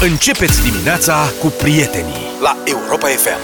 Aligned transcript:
Începeți 0.00 0.62
dimineața 0.70 1.32
cu 1.40 1.46
prietenii 1.46 2.14
la 2.42 2.56
Europa 2.64 3.06
FM. 3.06 3.38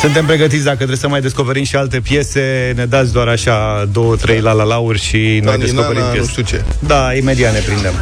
Suntem 0.00 0.26
pregătiți 0.26 0.64
dacă 0.64 0.76
trebuie 0.76 0.96
să 0.96 1.08
mai 1.08 1.20
descoperim 1.20 1.64
și 1.64 1.76
alte 1.76 2.00
piese 2.00 2.72
Ne 2.76 2.84
dați 2.86 3.12
doar 3.12 3.28
așa 3.28 3.88
două, 3.92 4.16
trei 4.16 4.40
la 4.40 4.52
la 4.52 4.62
lauri 4.62 4.98
Și 4.98 5.40
noi 5.44 5.58
descoperim 5.58 6.00
Nana, 6.00 6.10
piese 6.10 6.24
nu 6.26 6.30
știu 6.30 6.42
ce. 6.42 6.64
Da, 6.78 7.14
imediat 7.14 7.52
ne 7.52 7.58
prindem 7.58 7.92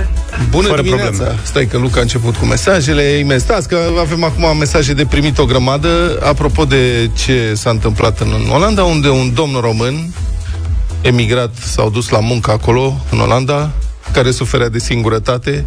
Bună 0.50 0.68
Fără 0.68 0.82
dimineața! 0.82 1.10
probleme. 1.10 1.38
Stai 1.42 1.66
că 1.66 1.78
Luca 1.78 1.98
a 1.98 2.02
început 2.02 2.36
cu 2.36 2.44
mesajele. 2.44 3.02
Imens. 3.02 3.42
Stați 3.42 3.68
că 3.68 3.78
avem 3.98 4.24
acum 4.24 4.56
mesaje 4.56 4.92
de 4.92 5.04
primit 5.04 5.38
o 5.38 5.44
grămadă. 5.44 6.18
Apropo 6.22 6.64
de 6.64 7.10
ce 7.24 7.52
s-a 7.54 7.70
întâmplat 7.70 8.20
în 8.20 8.50
Olanda, 8.52 8.84
unde 8.84 9.08
un 9.08 9.34
domn 9.34 9.58
român 9.60 10.14
emigrat 11.00 11.54
s-au 11.56 11.90
dus 11.90 12.08
la 12.08 12.20
muncă 12.20 12.50
acolo, 12.50 13.04
în 13.10 13.20
Olanda, 13.20 13.70
care 14.14 14.30
suferea 14.30 14.68
de 14.68 14.78
singurătate, 14.78 15.64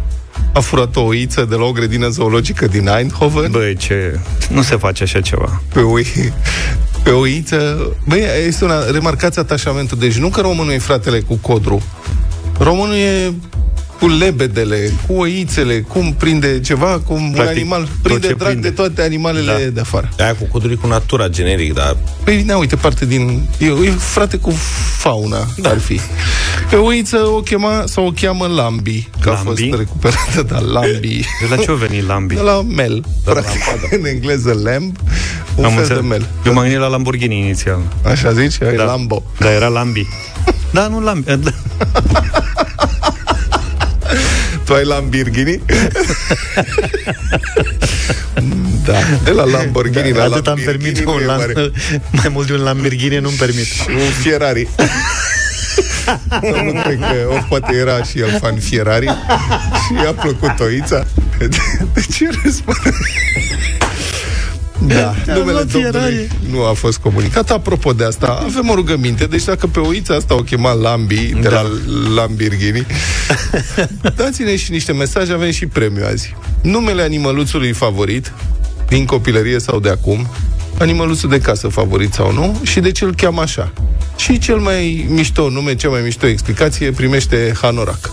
a 0.52 0.60
furat 0.60 0.96
o 0.96 1.00
oiță 1.00 1.44
de 1.44 1.54
la 1.54 1.64
o 1.64 1.72
grădină 1.72 2.08
zoologică 2.08 2.66
din 2.66 2.86
Eindhoven. 2.86 3.50
Băi, 3.50 3.76
ce... 3.76 4.18
Nu 4.50 4.62
se 4.62 4.76
face 4.76 5.02
așa 5.02 5.20
ceva 5.20 5.62
pe 5.72 5.80
o, 5.80 5.94
pe 7.02 7.10
o 7.10 7.26
iță. 7.26 7.92
Băi, 8.06 8.22
este 8.46 8.64
una, 8.64 8.90
remarcați 8.90 9.38
atașamentul. 9.38 9.98
Deci 9.98 10.16
nu 10.16 10.28
că 10.28 10.40
românul 10.40 10.72
e 10.72 10.78
fratele 10.78 11.20
cu 11.20 11.34
codru. 11.34 11.82
Românul 12.58 12.94
e 12.94 13.32
cu 13.98 14.06
lebedele, 14.08 14.92
cu 15.06 15.12
oițele, 15.12 15.80
cum 15.80 16.12
prinde 16.12 16.60
ceva, 16.60 17.00
cum 17.06 17.22
un 17.22 17.30
Practic, 17.30 17.56
animal 17.56 17.80
tot 17.82 17.96
prinde 18.02 18.26
ce 18.26 18.32
drag 18.34 18.50
prinde. 18.50 18.68
de 18.68 18.74
toate 18.74 19.02
animalele 19.02 19.52
Da. 19.64 19.70
de 19.70 19.80
afară. 19.80 20.08
Aia 20.18 20.34
cu 20.34 20.44
coduri 20.44 20.76
cu 20.76 20.86
natura, 20.86 21.28
generic, 21.28 21.74
dar 21.74 21.96
Păi, 22.24 22.42
ne 22.42 22.54
uite, 22.54 22.76
parte 22.76 23.06
din... 23.06 23.48
E, 23.58 23.66
e 23.66 23.90
frate 23.98 24.36
cu 24.36 24.50
fauna, 24.98 25.46
da. 25.56 25.70
ar 25.70 25.78
fi. 25.78 26.00
Pe 26.70 26.76
oiță 26.76 27.16
o 27.16 27.40
chema, 27.40 27.82
sau 27.86 28.06
o 28.06 28.10
cheamă 28.20 28.46
Lambi, 28.46 29.08
că 29.20 29.28
a 29.28 29.32
Lambi? 29.32 29.48
fost 29.68 29.78
recuperată, 29.80 30.42
da, 30.48 30.58
Lambi. 30.58 31.20
De 31.40 31.46
la 31.54 31.56
ce 31.56 31.70
o 31.70 31.74
veni 31.74 32.00
Lambi? 32.02 32.34
De 32.34 32.40
la 32.40 32.62
mel, 32.62 33.04
practic, 33.24 33.62
în 33.90 34.04
engleză 34.06 34.60
lamb, 34.64 34.96
un 35.54 35.64
Am 35.64 35.70
fel 35.70 35.80
înțeles. 35.80 36.00
de 36.02 36.06
mel. 36.08 36.28
Eu 36.46 36.52
m-am 36.52 36.62
gândit 36.62 36.80
la 36.80 36.86
Lamborghini 36.86 37.38
inițial 37.38 37.78
Așa 38.04 38.32
zici? 38.32 38.58
Da. 38.58 38.70
Da. 38.70 38.84
Lambo. 38.84 39.22
Da, 39.38 39.52
era 39.52 39.68
Lambi 39.68 40.06
Da, 40.70 40.86
nu 40.88 41.00
Lambi 41.00 41.24
da. 41.36 41.50
Tu 44.68 44.74
ai 44.74 44.84
Lamborghini? 44.84 45.60
da, 48.84 48.98
de 49.24 49.30
la 49.30 49.44
Lamborghini 49.44 50.12
la 50.12 50.22
Atât 50.22 50.46
am 50.46 50.58
Lamborghini 50.58 50.64
permit 50.64 51.04
nu 51.04 51.12
un 51.12 51.20
e 51.20 51.24
Lam... 51.24 51.36
mare. 51.36 51.52
Mai 52.20 52.28
mult 52.28 52.46
de 52.46 52.52
un 52.52 52.62
Lamborghini 52.62 53.18
nu-mi 53.18 53.36
permit 53.36 53.66
Un 53.88 54.10
Ferrari. 54.22 54.68
nu 56.64 56.80
cred 56.82 56.98
că, 56.98 57.28
o, 57.30 57.38
poate 57.48 57.74
era 57.74 58.02
și 58.02 58.18
el 58.18 58.38
fan 58.40 58.58
Ferrari 58.58 59.06
și 59.06 60.04
i-a 60.04 60.12
plăcut 60.12 60.60
oița. 60.60 61.06
De, 61.38 61.48
de 61.94 62.00
ce 62.12 62.28
răspunde? 62.42 62.90
Da, 64.86 65.14
numele 65.26 65.52
luat 65.52 65.66
domnului 65.72 66.00
Ferrari. 66.00 66.28
nu 66.50 66.64
a 66.64 66.72
fost 66.72 66.98
comunicat. 66.98 67.50
Apropo 67.50 67.92
de 67.92 68.04
asta, 68.04 68.40
avem 68.44 68.68
o 68.68 68.74
rugăminte. 68.74 69.24
Deci 69.24 69.44
dacă 69.44 69.66
pe 69.66 69.78
oița 69.78 70.14
asta 70.14 70.34
o 70.34 70.42
chema 70.42 70.72
Lambi, 70.72 71.16
de 71.40 71.48
Da. 71.48 71.50
la 71.50 71.66
Lamborghini, 72.14 72.86
dați-ne 74.16 74.56
și 74.56 74.70
niște 74.70 74.92
mesaje, 74.92 75.32
avem 75.32 75.50
și 75.50 75.66
premiu 75.66 76.04
azi. 76.06 76.34
Numele 76.62 77.02
animăluțului 77.02 77.72
favorit, 77.72 78.32
din 78.88 79.04
copilărie 79.04 79.58
sau 79.58 79.80
de 79.80 79.88
acum, 79.88 80.26
animăluțul 80.78 81.28
de 81.28 81.38
casă 81.40 81.68
favorit 81.68 82.12
sau 82.12 82.32
nu, 82.32 82.60
și 82.62 82.80
de 82.80 82.90
ce 82.92 83.04
îl 83.04 83.14
cheamă 83.14 83.40
așa. 83.40 83.72
Și 84.16 84.38
cel 84.38 84.56
mai 84.56 85.06
mișto 85.08 85.48
nume, 85.50 85.74
cea 85.74 85.88
mai 85.88 86.00
mișto 86.04 86.26
explicație, 86.26 86.90
primește 86.90 87.52
Hanorac. 87.60 88.10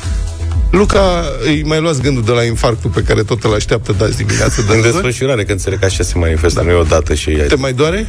Luca, 0.78 1.24
îi 1.46 1.64
mai 1.66 1.80
luați 1.80 2.02
gândul 2.02 2.24
de 2.24 2.32
la 2.32 2.44
infarctul 2.44 2.90
pe 2.90 3.02
care 3.02 3.24
tot 3.24 3.44
îl 3.44 3.54
așteaptă 3.54 3.96
de 3.98 4.04
azi 4.04 4.18
dimineață 4.18 4.62
de 4.62 4.74
în 4.76 4.82
război? 4.82 5.02
desfășurare, 5.02 5.44
că 5.44 5.52
înțeleg 5.52 5.80
că 5.80 5.86
așa 5.86 6.04
se 6.04 6.18
manifestă, 6.18 6.62
nu 6.62 6.70
e 6.70 6.74
o 6.74 6.84
dată 6.84 7.14
și 7.14 7.30
e 7.30 7.36
Te 7.38 7.56
mai 7.56 7.74
doare? 7.74 8.08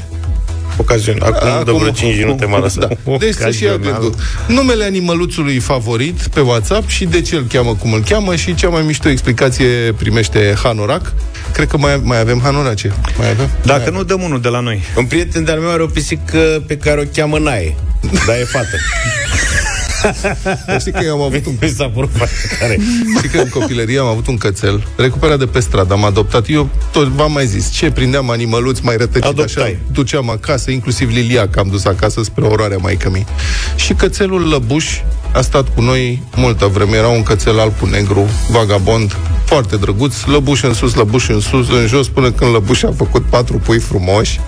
ocazional. 0.77 1.33
Acum, 1.33 1.49
Acum- 1.49 1.65
de 1.65 1.73
vreo 1.73 1.91
5 1.91 2.17
minute 2.17 2.45
m-a 2.45 2.59
lăsat. 2.59 2.99
Da. 3.05 3.17
Deci 3.19 3.35
să-și 3.35 3.63
ia 3.65 3.73
Ocazional. 3.73 4.01
gândul. 4.01 4.19
Numele 4.47 4.85
animăluțului 4.85 5.59
favorit 5.59 6.27
pe 6.27 6.41
WhatsApp 6.41 6.89
și 6.89 7.05
de 7.05 7.21
ce 7.21 7.37
îl 7.37 7.45
cheamă 7.53 7.75
cum 7.75 7.93
îl 7.93 8.03
cheamă 8.09 8.37
și 8.37 8.55
cea 8.55 8.69
mai 8.69 8.83
mișto 8.83 9.09
explicație 9.09 9.67
primește 9.97 10.55
Hanorac. 10.63 11.13
Cred 11.53 11.69
că 11.69 11.77
mai, 11.77 12.01
mai 12.03 12.21
avem 12.21 12.41
Hanorace. 12.43 12.93
Mai 13.19 13.31
avem? 13.31 13.51
Dacă 13.65 13.91
nu, 13.91 14.03
dăm 14.05 14.23
unul 14.23 14.41
de 14.41 14.49
la 14.49 14.61
noi 14.61 14.83
Un 14.97 15.05
prieten 15.05 15.45
de-al 15.45 15.59
meu 15.59 15.71
are 15.71 15.83
o 15.83 15.87
pisică 15.87 16.65
pe 16.67 16.77
care 16.77 17.01
o 17.01 17.05
cheamă 17.15 17.39
Nae, 17.39 17.75
dar 18.27 18.37
e 18.41 18.45
fată. 18.45 18.77
Dar 20.67 20.81
știi 20.81 20.93
că 20.93 21.01
eu 21.05 21.15
am 21.15 21.21
avut 21.21 21.47
un 21.47 21.55
Mi 21.61 21.69
s-a 21.69 21.89
părut 21.95 22.11
foarte 22.17 22.57
tare. 22.59 22.79
Știi 23.17 23.29
că 23.29 23.39
în 23.39 23.49
copilărie 23.49 23.99
am 23.99 24.07
avut 24.07 24.27
un 24.27 24.37
cățel 24.37 24.87
recuperat 24.97 25.39
de 25.39 25.47
pe 25.47 25.61
stradă, 25.61 25.93
am 25.93 26.05
adoptat. 26.05 26.49
Eu 26.49 26.69
tot 26.93 27.07
v-am 27.07 27.33
mai 27.33 27.47
zis, 27.47 27.71
ce 27.71 27.91
prindeam 27.91 28.31
animăluți 28.31 28.85
mai 28.85 28.97
rătăcit 28.97 29.25
Adoptai. 29.25 29.65
așa, 29.65 29.77
duceam 29.93 30.31
acasă, 30.31 30.71
inclusiv 30.71 31.11
Lilia, 31.11 31.49
că 31.49 31.59
am 31.59 31.69
dus 31.69 31.85
acasă 31.85 32.23
spre 32.23 32.45
oroarea 32.45 32.77
maică 32.77 33.11
mi. 33.11 33.27
Și 33.77 33.93
cățelul 33.93 34.49
Lăbuș 34.49 35.01
a 35.33 35.41
stat 35.41 35.75
cu 35.75 35.81
noi 35.81 36.23
multă 36.37 36.67
vreme. 36.67 36.97
Era 36.97 37.09
un 37.09 37.23
cățel 37.23 37.59
alb 37.61 37.79
cu 37.79 37.87
negru, 37.87 38.29
vagabond, 38.51 39.17
foarte 39.45 39.77
drăguț, 39.77 40.25
lăbuș 40.25 40.63
în 40.63 40.75
sus, 40.75 40.95
lăbuș 40.95 41.29
în 41.29 41.41
sus, 41.41 41.71
în 41.71 41.87
jos, 41.87 42.09
până 42.09 42.31
când 42.31 42.53
lăbuș 42.53 42.83
a 42.83 42.93
făcut 42.97 43.25
patru 43.25 43.57
pui 43.59 43.79
frumoși. 43.79 44.41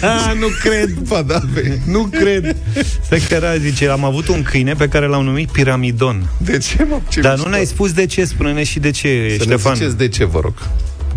Ah, 0.00 0.32
nu 0.40 0.46
cred 0.62 0.90
Ba 1.08 1.22
da, 1.22 1.40
pe... 1.54 1.78
Nu 1.86 2.08
cred 2.20 2.56
Stai 3.04 3.18
că 3.28 3.34
era, 3.34 3.56
zice, 3.56 3.88
am 3.88 4.04
avut 4.04 4.28
un 4.28 4.42
câine 4.42 4.72
pe 4.74 4.88
care 4.88 5.06
l-am 5.06 5.24
numit 5.24 5.50
Piramidon 5.50 6.28
De 6.38 6.58
ce, 6.58 6.86
mă? 6.90 6.98
Ce 7.08 7.20
Dar 7.20 7.32
mișto. 7.32 7.46
nu 7.48 7.52
ne-ai 7.54 7.66
spus 7.66 7.92
de 7.92 8.06
ce, 8.06 8.24
spune-ne 8.24 8.64
și 8.64 8.78
de 8.78 8.90
ce, 8.90 9.08
Să 9.38 9.44
ne 9.44 9.54
Ștefan 9.54 9.74
ziceți 9.74 9.96
de 9.96 10.08
ce, 10.08 10.24
vă 10.24 10.40
rog. 10.42 10.54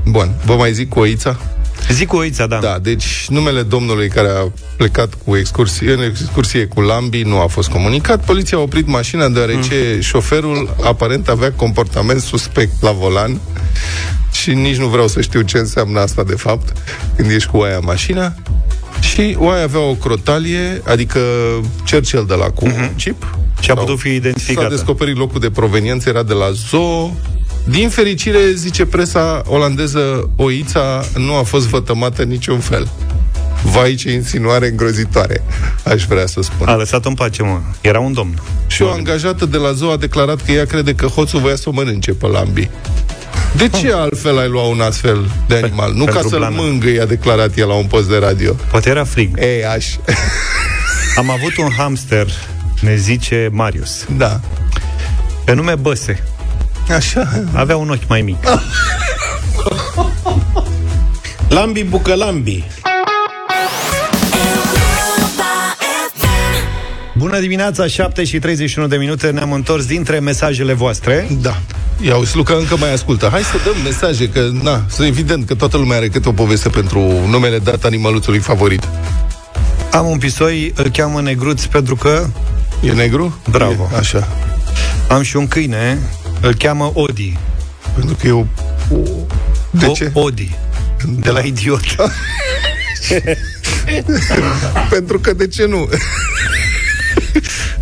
Bun, 0.05 0.31
vă 0.45 0.55
mai 0.55 0.73
zic 0.73 0.89
cu 0.89 0.99
oița? 0.99 1.39
Zic 1.91 2.07
cu 2.07 2.15
oița, 2.15 2.47
da, 2.47 2.57
Da, 2.57 2.79
deci 2.81 3.25
numele 3.29 3.61
domnului 3.61 4.09
care 4.09 4.27
a 4.27 4.51
plecat 4.77 5.13
cu 5.25 5.35
excursie, 5.35 5.93
în 5.93 6.01
excursie 6.01 6.65
cu 6.65 6.81
Lambi 6.81 7.21
nu 7.21 7.39
a 7.39 7.47
fost 7.47 7.69
comunicat. 7.69 8.25
Poliția 8.25 8.57
a 8.57 8.61
oprit 8.61 8.87
mașina 8.87 9.29
deoarece 9.29 9.91
mm. 9.93 10.01
șoferul 10.01 10.75
aparent 10.83 11.27
avea 11.27 11.51
comportament 11.51 12.21
suspect 12.21 12.81
la 12.81 12.91
volan 12.91 13.39
și 14.31 14.53
nici 14.53 14.77
nu 14.77 14.87
vreau 14.87 15.07
să 15.07 15.21
știu 15.21 15.41
ce 15.41 15.57
înseamnă 15.57 15.99
asta 15.99 16.23
de 16.23 16.35
fapt 16.35 16.77
când 17.15 17.31
ești 17.31 17.49
cu 17.49 17.57
oaia 17.57 17.75
în 17.75 17.83
mașină. 17.85 18.35
Și 18.99 19.35
oaia 19.39 19.63
avea 19.63 19.79
o 19.79 19.93
crotalie, 19.93 20.81
adică 20.85 21.19
cercel 21.83 22.25
de 22.27 22.33
la 22.33 22.45
cu 22.45 22.67
mm-hmm. 22.67 22.95
chip. 22.97 23.37
Și 23.59 23.71
a 23.71 23.73
Sau- 23.73 23.83
putut 23.83 23.99
fi 23.99 24.07
S-a 24.07 24.13
identificată 24.13 24.67
descoperit 24.69 25.17
locul 25.17 25.39
de 25.39 25.49
proveniență, 25.49 26.09
era 26.09 26.23
de 26.23 26.33
la 26.33 26.51
zoo. 26.51 27.15
Din 27.69 27.89
fericire, 27.89 28.51
zice 28.53 28.85
presa 28.85 29.41
olandeză, 29.45 30.29
oița 30.35 31.05
nu 31.15 31.35
a 31.35 31.43
fost 31.43 31.67
vătămată 31.67 32.21
în 32.21 32.27
niciun 32.27 32.59
fel. 32.59 32.89
Vai, 33.63 33.95
ce 33.95 34.11
insinuare 34.11 34.67
îngrozitoare, 34.67 35.43
aș 35.83 36.05
vrea 36.05 36.25
să 36.25 36.41
spun. 36.41 36.67
A 36.67 36.75
lăsat-o 36.75 37.09
în 37.09 37.15
pace, 37.15 37.43
mă 37.43 37.59
Era 37.81 37.99
un 37.99 38.13
domn 38.13 38.41
Și 38.67 38.81
o 38.81 38.89
angajată 38.89 39.45
de 39.45 39.57
la 39.57 39.71
zoo 39.71 39.91
a 39.91 39.97
declarat 39.97 40.41
că 40.45 40.51
ea 40.51 40.65
crede 40.65 40.95
că 40.95 41.05
hoțul 41.05 41.39
voia 41.39 41.55
să 41.55 41.69
o 41.69 41.71
mănânce 41.71 42.11
pe 42.11 42.27
lambi. 42.27 42.69
De 43.55 43.69
ce 43.69 43.91
altfel 43.91 44.37
ai 44.37 44.47
lua 44.47 44.63
un 44.63 44.79
astfel 44.79 45.29
de 45.47 45.55
animal? 45.55 45.93
Nu 45.93 46.05
ca 46.05 46.11
pentru 46.11 46.29
să-l 46.29 46.39
blană. 46.39 46.55
mângâi, 46.57 46.99
a 46.99 47.05
declarat 47.05 47.57
el 47.57 47.67
la 47.67 47.73
un 47.73 47.85
post 47.85 48.09
de 48.09 48.17
radio. 48.17 48.55
Poate 48.71 48.89
era 48.89 49.03
frig 49.03 49.37
Ei, 49.39 49.65
aș... 49.65 49.85
Am 51.15 51.29
avut 51.29 51.57
un 51.57 51.69
hamster 51.77 52.27
Ne 52.79 52.95
zice 52.95 53.49
Marius 53.51 54.05
da. 54.17 54.39
Pe 55.45 55.53
nume 55.53 55.75
Băse 55.75 56.23
Așa. 56.95 57.43
Avea 57.53 57.77
un 57.77 57.89
ochi 57.89 58.07
mai 58.07 58.21
mic 58.21 58.37
Lambi 61.47 61.83
bucălambi. 61.83 62.63
Bună 67.17 67.39
dimineața, 67.39 67.87
7 67.87 68.23
și 68.23 68.39
31 68.39 68.87
de 68.87 68.97
minute 68.97 69.29
Ne-am 69.29 69.51
întors 69.51 69.85
dintre 69.85 70.19
mesajele 70.19 70.73
voastre 70.73 71.27
Da. 71.41 71.57
Ia 72.01 72.15
uite, 72.15 72.31
Luca 72.33 72.53
încă 72.53 72.77
mai 72.77 72.93
ascultă. 72.93 73.27
Hai 73.31 73.41
să 73.41 73.57
dăm 73.63 73.75
mesaje, 73.83 74.29
că, 74.29 74.49
na, 74.61 74.83
să 74.87 75.05
evident 75.05 75.45
că 75.45 75.55
toată 75.55 75.77
lumea 75.77 75.97
are 75.97 76.07
câte 76.07 76.29
o 76.29 76.31
poveste 76.31 76.69
pentru 76.69 76.99
numele 77.27 77.57
dat 77.59 77.83
animaluțului 77.83 78.39
favorit. 78.39 78.87
Am 79.91 80.05
un 80.05 80.17
pisoi, 80.17 80.73
îl 80.75 80.89
cheamă 80.89 81.21
Negruț 81.21 81.63
pentru 81.63 81.95
că 81.95 82.25
E 82.81 82.91
negru? 82.91 83.39
Bravo. 83.49 83.89
E, 83.93 83.97
așa. 83.97 84.27
Am 85.09 85.21
și 85.21 85.35
un 85.35 85.47
câine, 85.47 85.99
îl 86.41 86.53
cheamă 86.53 86.91
Odi. 86.93 87.37
Pentru 87.95 88.15
că 88.15 88.27
e 88.27 88.31
o... 88.31 88.39
o... 88.39 88.45
De 89.69 89.85
o- 89.85 89.93
ce? 89.93 90.11
Odi. 90.13 90.55
De 91.05 91.29
la 91.29 91.39
idiot. 91.39 91.81
Pentru 94.89 95.19
că 95.19 95.33
de 95.33 95.47
ce 95.47 95.65
nu? 95.65 95.89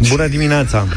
Bună 0.10 0.28
dimineața. 0.28 0.88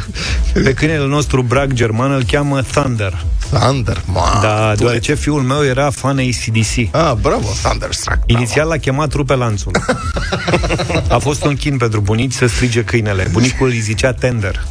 Pe 0.52 0.72
câinele 0.75 1.06
nostru 1.06 1.43
brag 1.43 1.72
german 1.72 2.12
îl 2.12 2.25
cheamă 2.25 2.62
Thunder 2.62 3.25
Thunder, 3.50 4.03
ma, 4.06 4.39
Da, 4.43 4.71
tu- 4.71 4.77
deoarece 4.79 5.15
fiul 5.15 5.43
meu 5.43 5.65
era 5.65 5.91
fan 5.91 6.19
ACDC. 6.19 6.95
Ah, 6.95 7.12
bravo, 7.21 7.49
Thunderstruck. 7.62 8.19
Inițial 8.27 8.69
l-a 8.69 8.77
chemat 8.77 9.12
rupe 9.12 9.35
lanțul. 9.35 9.73
A 11.09 11.19
fost 11.19 11.45
un 11.45 11.55
chin 11.56 11.77
pentru 11.77 12.00
bunici 12.00 12.33
să 12.33 12.47
strige 12.47 12.83
câinele. 12.85 13.29
Bunicul 13.33 13.69
îi 13.69 13.81
zicea 13.81 14.12
tender. 14.12 14.67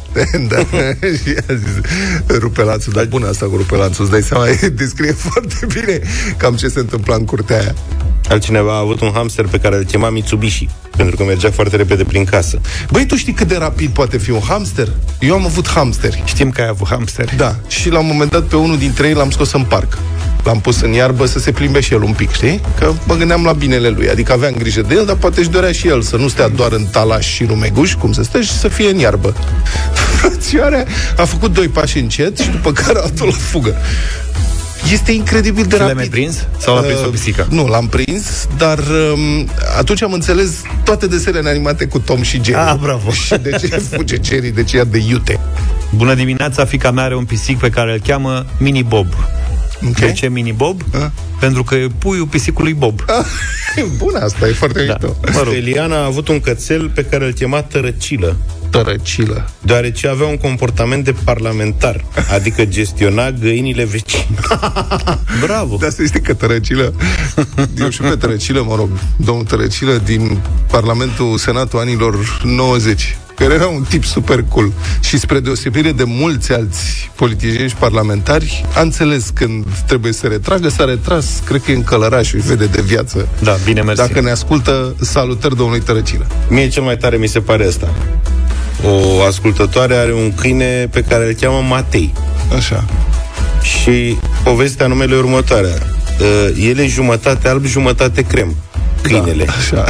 da. 0.48 0.56
și 1.22 1.34
a 1.48 1.54
zis, 1.54 1.74
rupe 2.38 2.62
lanțul, 2.62 2.92
dar 2.92 3.04
bună 3.04 3.28
asta 3.28 3.46
cu 3.46 3.56
rupe 3.56 3.76
lanțul, 3.76 4.02
îți 4.04 4.12
dai 4.12 4.22
seama, 4.22 4.44
descrie 4.74 5.12
foarte 5.12 5.66
bine 5.74 6.00
cam 6.36 6.54
ce 6.54 6.68
se 6.68 6.78
întâmpla 6.78 7.14
în 7.14 7.24
curtea 7.24 7.58
aia. 7.60 7.74
Altcineva 8.28 8.72
a 8.74 8.78
avut 8.78 9.00
un 9.00 9.10
hamster 9.14 9.46
pe 9.46 9.58
care 9.58 9.76
îl 9.76 9.84
chema 9.84 10.10
Mitsubishi, 10.10 10.68
pentru 10.96 11.16
că 11.16 11.24
mergea 11.24 11.50
foarte 11.50 11.76
repede 11.76 12.04
prin 12.04 12.24
casă. 12.24 12.60
Băi, 12.90 13.06
tu 13.06 13.16
știi 13.16 13.32
cât 13.32 13.48
de 13.48 13.56
rapid 13.56 13.90
poate 13.90 14.18
fi 14.18 14.30
un 14.30 14.40
hamster? 14.48 14.88
Eu 15.20 15.34
am 15.34 15.44
avut 15.44 15.68
hamsteri. 15.68 16.22
Știm 16.26 16.50
că 16.50 16.60
ai 16.60 16.68
avut 16.68 16.88
hamster. 16.88 17.34
Da, 17.36 17.56
și 17.68 17.90
la 17.90 17.98
un 17.98 18.06
moment 18.06 18.30
dat 18.30 18.42
pe 18.42 18.56
unul 18.68 18.80
dintre 18.80 19.08
ei 19.08 19.14
l-am 19.14 19.30
scos 19.30 19.52
în 19.52 19.64
parc. 19.64 19.98
L-am 20.44 20.60
pus 20.60 20.80
în 20.80 20.92
iarbă 20.92 21.26
să 21.26 21.38
se 21.38 21.50
plimbe 21.50 21.80
și 21.80 21.92
el 21.92 22.02
un 22.02 22.12
pic, 22.12 22.32
știi? 22.32 22.60
Că 22.78 22.92
mă 23.06 23.14
gândeam 23.14 23.44
la 23.44 23.52
binele 23.52 23.88
lui. 23.88 24.08
Adică 24.08 24.32
aveam 24.32 24.52
grijă 24.58 24.80
de 24.80 24.94
el, 24.94 25.06
dar 25.06 25.16
poate 25.16 25.40
își 25.40 25.50
dorea 25.50 25.72
și 25.72 25.88
el 25.88 26.02
să 26.02 26.16
nu 26.16 26.28
stea 26.28 26.48
doar 26.48 26.72
în 26.72 26.84
talaș 26.84 27.26
și 27.26 27.44
rumeguș, 27.44 27.94
cum 27.94 28.12
se 28.12 28.22
stă, 28.22 28.40
și 28.40 28.50
să 28.50 28.68
fie 28.68 28.90
în 28.90 28.98
iarbă. 28.98 29.34
Frățioarea 30.18 30.84
a 31.16 31.24
făcut 31.24 31.52
doi 31.52 31.68
pași 31.68 31.98
încet 31.98 32.38
și 32.38 32.50
după 32.50 32.72
care 32.72 32.98
altul 32.98 33.26
la 33.26 33.32
fugă. 33.32 33.76
Este 34.92 35.12
incredibil 35.12 35.64
de 35.64 35.74
Și 35.74 35.80
rapid. 35.80 35.86
l-ai 35.86 35.94
mai 35.94 36.08
prins? 36.08 36.46
Sau 36.58 36.74
l-a 36.74 36.80
prins 36.80 36.98
o 37.06 37.08
pisică? 37.08 37.46
Nu, 37.50 37.66
l-am 37.66 37.86
prins, 37.86 38.46
dar 38.56 38.78
um, 38.78 39.48
atunci 39.78 40.02
am 40.02 40.12
înțeles 40.12 40.50
toate 40.84 41.06
desenele 41.06 41.48
animate 41.48 41.84
cu 41.86 41.98
Tom 41.98 42.22
și 42.22 42.40
Jerry. 42.44 42.58
Ah, 42.68 42.74
bravo. 42.80 43.10
și 43.10 43.34
de 43.42 43.50
ce 43.60 43.66
fuge 43.96 44.16
Jerry, 44.22 44.48
de 44.50 44.62
ce 44.64 44.76
ia 44.76 44.84
de 44.84 44.98
iute. 45.08 45.40
Bună 45.94 46.14
dimineața, 46.14 46.64
fica 46.64 46.90
mea 46.90 47.04
are 47.04 47.16
un 47.16 47.24
pisic 47.24 47.58
pe 47.58 47.70
care 47.70 47.92
îl 47.92 48.00
cheamă 48.06 48.46
Mini 48.58 48.82
Bob. 48.82 49.06
Ok? 49.86 49.98
De 49.98 50.12
ce 50.12 50.28
Mini 50.28 50.52
Bob? 50.52 50.80
Ah. 50.94 51.06
Pentru 51.40 51.64
că 51.64 51.74
e 51.74 51.86
puiul 51.98 52.26
pisicului 52.26 52.74
Bob. 52.74 53.00
E 53.76 53.84
bună 53.96 54.18
asta, 54.18 54.48
e 54.48 54.52
foarte 54.52 54.84
Da. 54.84 54.96
mișto. 55.00 55.16
Mă 55.32 55.40
rog. 55.44 55.52
Eliana 55.54 55.96
a 55.96 56.04
avut 56.04 56.28
un 56.28 56.40
cățel 56.40 56.88
pe 56.94 57.04
care 57.04 57.24
îl 57.26 57.32
chema 57.32 57.62
Tărăcilă, 57.62 58.36
Tărăcilă. 58.70 59.48
deoarece 59.60 60.08
avea 60.08 60.26
un 60.26 60.36
comportament 60.36 61.04
de 61.04 61.14
parlamentar, 61.24 62.04
adică 62.32 62.64
gestiona 62.64 63.30
găinile 63.30 63.84
vecine. 63.84 64.26
Bravo! 65.44 65.76
Da, 65.76 65.90
să 65.90 66.04
știi 66.04 66.20
că 66.20 66.34
Tărăcilă, 66.34 66.94
eu 67.80 67.88
și 67.88 68.00
pe 68.00 68.08
Tărăcilă, 68.08 68.62
mă 68.62 68.74
rog, 68.74 68.88
domnul 69.16 69.44
Tărăcilă 69.44 70.00
din 70.04 70.38
Parlamentul 70.70 71.38
Senatul 71.38 71.78
anilor 71.78 72.40
90, 72.44 73.16
care 73.38 73.54
era 73.54 73.66
un 73.66 73.84
tip 73.88 74.04
super 74.04 74.44
cool 74.48 74.72
și 75.00 75.18
spre 75.18 75.40
deosebire 75.40 75.92
de 75.92 76.04
mulți 76.04 76.52
alți 76.52 77.10
politicieni 77.14 77.68
și 77.68 77.74
parlamentari, 77.74 78.64
a 78.74 78.80
înțeles 78.80 79.30
când 79.34 79.66
trebuie 79.86 80.12
să 80.12 80.26
retragă, 80.26 80.68
s-a 80.68 80.84
retras, 80.84 81.42
cred 81.44 81.62
că 81.62 81.70
e 81.70 81.74
în 81.74 81.84
călăraș, 81.84 82.32
își 82.32 82.46
vede 82.46 82.66
de 82.66 82.80
viață. 82.80 83.28
Da, 83.42 83.56
bine, 83.64 83.82
mersi. 83.82 84.06
Dacă 84.06 84.20
ne 84.20 84.30
ascultă, 84.30 84.94
salutări 85.00 85.56
domnului 85.56 85.82
Tărăcilă. 85.82 86.26
Mie 86.48 86.68
cel 86.68 86.82
mai 86.82 86.96
tare 86.96 87.16
mi 87.16 87.26
se 87.26 87.40
pare 87.40 87.66
asta. 87.66 87.94
O 88.84 89.22
ascultătoare 89.22 89.94
are 89.94 90.12
un 90.12 90.34
câine 90.34 90.88
pe 90.90 91.02
care 91.02 91.26
îl 91.26 91.32
cheamă 91.32 91.66
Matei. 91.68 92.12
Așa. 92.56 92.84
Și 93.62 94.16
povestea 94.42 94.86
numele 94.86 95.14
e 95.14 95.18
următoarea. 95.18 95.74
Uh, 96.20 96.66
el 96.68 96.78
e 96.78 96.86
jumătate 96.86 97.48
alb, 97.48 97.64
jumătate 97.64 98.22
crem. 98.22 98.56
Câinele. 99.02 99.44
Da, 99.44 99.52
așa. 99.52 99.84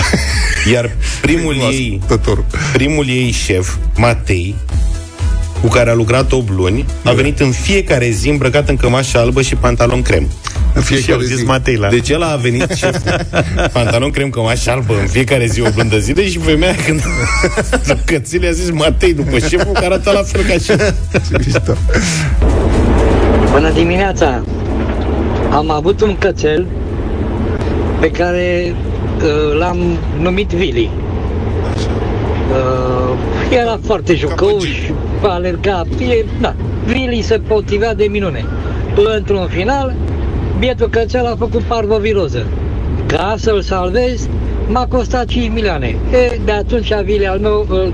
Iar 0.72 0.90
primul 1.20 1.54
ei, 1.54 1.98
Ascultătorul. 2.00 2.44
primul 2.72 3.08
ei 3.08 3.30
șef, 3.30 3.74
Matei, 3.96 4.54
cu 5.60 5.68
care 5.68 5.90
a 5.90 5.94
lucrat 5.94 6.32
8 6.32 6.50
luni, 6.50 6.84
a 7.04 7.12
venit 7.12 7.40
în 7.40 7.50
fiecare 7.50 8.10
zi 8.10 8.28
îmbrăcat 8.28 8.68
în 8.68 8.76
cămașă 8.76 9.18
albă 9.18 9.42
și 9.42 9.54
pantalon 9.54 10.02
crem. 10.02 10.28
În 10.74 10.82
Și 10.82 10.92
au 10.92 10.98
fiecare 10.98 11.24
zis 11.24 11.36
zi. 11.36 11.44
Matei 11.44 11.76
la... 11.76 11.88
Deci 11.88 12.08
el 12.08 12.22
a 12.22 12.36
venit 12.36 12.70
și 12.70 12.84
pantalon 13.72 14.10
crem 14.10 14.30
cămașă 14.30 14.70
albă 14.70 14.94
în 15.00 15.06
fiecare 15.06 15.46
zi 15.46 15.60
o 15.60 15.70
blândă 15.74 15.98
zile 15.98 16.28
și 16.28 16.38
femeia 16.38 16.74
când 16.86 17.02
cățile 18.04 18.48
a 18.48 18.50
zis 18.50 18.70
Matei 18.70 19.14
după 19.14 19.38
șeful 19.38 19.72
care 19.72 19.86
arată 19.86 20.10
la 20.10 20.22
fel 20.22 20.42
ca 20.42 20.52
și 20.52 20.66
Ce 21.30 21.36
mișto. 21.46 21.72
Bună 23.52 23.70
dimineața! 23.70 24.44
Am 25.50 25.70
avut 25.70 26.00
un 26.00 26.16
cățel 26.18 26.66
pe 28.00 28.10
care 28.10 28.74
uh, 28.74 28.76
l-am 29.58 29.98
numit 30.20 30.48
Vili. 30.48 30.90
Uh, 32.50 33.18
era 33.50 33.78
foarte 33.82 34.14
jucăuș, 34.14 34.68
alerga, 35.22 35.84
e, 35.98 36.24
da, 36.40 36.54
Vili 36.84 37.22
se 37.22 37.38
potrivea 37.38 37.94
de 37.94 38.04
minune. 38.04 38.44
Într-un 39.16 39.46
final, 39.46 39.94
bietul 40.58 40.88
cățel 40.88 41.26
a 41.26 41.36
făcut 41.38 41.62
parvoviroză. 41.62 42.46
Ca 43.06 43.34
să-l 43.38 43.62
salvez, 43.62 44.28
m-a 44.68 44.86
costat 44.86 45.26
5 45.26 45.50
milioane. 45.52 45.96
E, 46.12 46.40
de 46.44 46.52
atunci 46.52 46.92
Vili 47.04 47.26
al 47.26 47.38
meu 47.38 47.66
uh, 47.70 47.92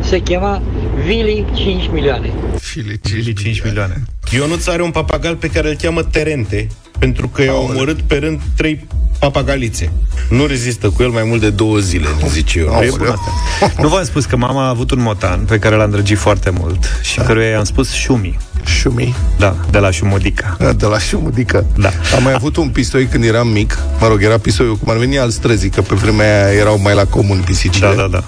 se 0.00 0.18
chema 0.18 0.62
Vili 1.06 1.44
5 1.54 1.90
milioane. 1.92 2.32
Fili, 2.58 3.00
Vili 3.02 3.32
5 3.32 3.62
milioane. 3.64 4.02
Ionuț 4.34 4.66
are 4.66 4.82
un 4.82 4.90
papagal 4.90 5.36
pe 5.36 5.46
care 5.46 5.68
îl 5.68 5.74
cheamă 5.74 6.02
Terente, 6.02 6.66
pentru 6.98 7.28
că 7.28 7.42
i-au 7.42 7.68
omorât 7.70 8.00
pe 8.00 8.16
rând 8.16 8.40
trei 8.56 8.86
papagalițe. 9.20 9.92
Nu 10.28 10.46
rezistă 10.46 10.88
cu 10.88 11.02
el 11.02 11.08
mai 11.08 11.22
mult 11.24 11.40
de 11.40 11.50
două 11.50 11.78
zile, 11.78 12.06
zice 12.28 12.58
eu. 12.58 12.68
Aoleu. 12.68 12.88
E 12.94 12.96
bun 12.96 13.06
asta. 13.06 13.82
Nu 13.82 13.88
v-am 13.88 14.04
spus 14.04 14.24
că 14.24 14.36
mama 14.36 14.64
a 14.64 14.68
avut 14.68 14.90
un 14.90 15.00
motan 15.00 15.40
pe 15.40 15.58
care 15.58 15.74
l-a 15.74 15.84
îndrăgit 15.84 16.18
foarte 16.18 16.50
mult 16.50 16.78
și 17.02 17.16
da. 17.16 17.22
căruia 17.22 17.48
i-am 17.48 17.64
spus 17.64 17.92
Șumi. 17.92 18.38
Șumi. 18.64 19.14
Da, 19.38 19.56
de 19.70 19.78
la 19.78 19.90
Șumudica. 19.90 20.56
De 20.76 20.86
la 20.86 20.98
șumudică. 20.98 21.66
Da. 21.76 21.90
Am 22.16 22.22
mai 22.22 22.32
avut 22.32 22.56
un 22.56 22.68
pisoi 22.68 23.06
când 23.06 23.24
eram 23.24 23.48
mic. 23.48 23.78
Mă 24.00 24.06
rog, 24.06 24.22
era 24.22 24.38
pisoiul 24.38 24.76
cum 24.76 24.90
ar 24.90 24.96
veni 24.96 25.18
al 25.18 25.30
străzii, 25.30 25.70
că 25.70 25.80
pe 25.80 25.94
vremea 25.94 26.46
aia 26.46 26.54
erau 26.54 26.78
mai 26.82 26.94
la 26.94 27.04
comun 27.04 27.42
pisicile. 27.44 27.86
Da, 27.86 27.94
da, 27.94 28.06
da. 28.06 28.24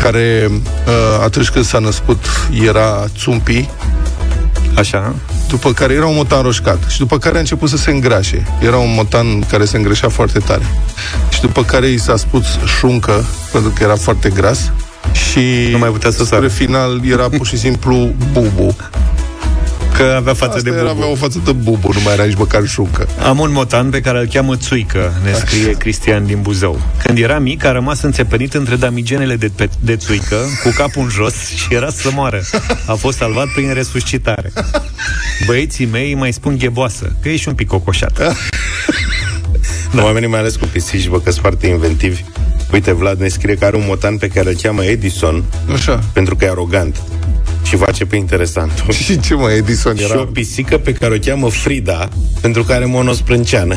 Care, 0.00 0.50
uh, 0.50 1.22
atunci 1.22 1.48
când 1.48 1.64
s-a 1.64 1.78
născut, 1.78 2.24
era 2.66 3.04
țumpi, 3.16 3.68
Așa. 4.74 5.14
După 5.52 5.72
care 5.72 5.94
era 5.94 6.06
un 6.06 6.14
motan 6.14 6.42
roșcat 6.42 6.78
și 6.88 6.98
după 6.98 7.18
care 7.18 7.36
a 7.36 7.38
început 7.38 7.68
să 7.68 7.76
se 7.76 7.90
îngrașe. 7.90 8.46
Era 8.60 8.76
un 8.76 8.92
motan 8.94 9.40
care 9.40 9.64
se 9.64 9.76
îngrășea 9.76 10.08
foarte 10.08 10.38
tare. 10.38 10.66
Și 11.30 11.40
după 11.40 11.64
care 11.64 11.86
i 11.86 11.98
s-a 11.98 12.16
spus 12.16 12.44
șuncă, 12.78 13.24
pentru 13.52 13.70
că 13.74 13.82
era 13.82 13.96
foarte 13.96 14.28
gras 14.28 14.72
și 15.12 15.68
Nu 15.70 15.78
mai 15.78 15.88
putea 15.90 16.10
să 16.10 16.24
spre 16.24 16.36
sară. 16.36 16.48
final 16.48 17.00
era 17.04 17.28
pur 17.28 17.46
și 17.46 17.58
simplu 17.58 18.14
bubu. 18.32 18.76
Că 19.96 20.02
avea 20.16 20.34
față 20.34 20.56
Asta 20.56 20.70
de 20.70 20.76
era, 20.76 20.86
bubu. 20.88 21.00
avea 21.00 21.10
o 21.12 21.14
față 21.14 21.40
de 21.44 21.52
bubu, 21.52 21.90
nu 21.92 22.00
mai 22.04 22.12
era 22.12 22.24
nici 22.24 22.36
măcar 22.36 22.66
șuncă. 22.66 23.08
Am 23.22 23.38
un 23.38 23.52
motan 23.52 23.90
pe 23.90 24.00
care 24.00 24.18
îl 24.18 24.26
cheamă 24.26 24.56
Țuică, 24.56 25.12
ne 25.24 25.32
scrie 25.32 25.70
Cristian 25.72 26.26
din 26.26 26.40
Buzău. 26.42 26.80
Când 27.04 27.18
era 27.18 27.38
mic, 27.38 27.64
a 27.64 27.72
rămas 27.72 28.02
înțepenit 28.02 28.54
între 28.54 28.76
damigenele 28.76 29.36
de, 29.36 29.50
pe, 29.56 29.68
de 29.80 29.96
Țuică, 29.96 30.36
cu 30.62 30.70
capul 30.76 31.02
în 31.02 31.08
jos 31.08 31.34
și 31.48 31.74
era 31.74 31.90
să 31.90 32.10
moară. 32.14 32.42
A 32.86 32.94
fost 32.94 33.16
salvat 33.18 33.46
prin 33.54 33.72
resuscitare. 33.74 34.52
Băieții 35.46 35.86
mei 35.86 36.14
mai 36.14 36.32
spun 36.32 36.56
gheboasă, 36.58 37.12
că 37.22 37.28
ești 37.28 37.48
un 37.48 37.54
pic 37.54 37.66
cocoșat. 37.68 38.18
Da. 39.94 40.02
Oamenii 40.02 40.28
mai 40.28 40.38
ales 40.38 40.56
cu 40.56 40.66
pisici, 40.72 41.08
bă, 41.08 41.16
că 41.20 41.30
sunt 41.30 41.40
foarte 41.42 41.66
inventivi. 41.66 42.22
Uite, 42.72 42.92
Vlad 42.92 43.20
ne 43.20 43.28
scrie 43.28 43.54
că 43.54 43.64
are 43.64 43.76
un 43.76 43.84
motan 43.86 44.16
pe 44.16 44.28
care 44.28 44.48
îl 44.48 44.56
cheamă 44.62 44.84
Edison, 44.84 45.44
Așa. 45.72 46.00
pentru 46.12 46.36
că 46.36 46.44
e 46.44 46.48
arogant 46.50 46.96
și 47.62 47.76
face 47.76 48.04
pe 48.04 48.16
interesant. 48.16 48.84
Și 49.04 49.20
ce 49.20 49.34
mai 49.34 49.56
Edison 49.56 49.96
Și 49.96 50.02
era? 50.04 50.20
o 50.20 50.24
pisică 50.24 50.78
pe 50.78 50.92
care 50.92 51.14
o 51.14 51.18
cheamă 51.18 51.48
Frida, 51.48 52.08
pentru 52.40 52.62
că 52.64 52.72
are 52.72 52.84
monosprânceană. 52.84 53.76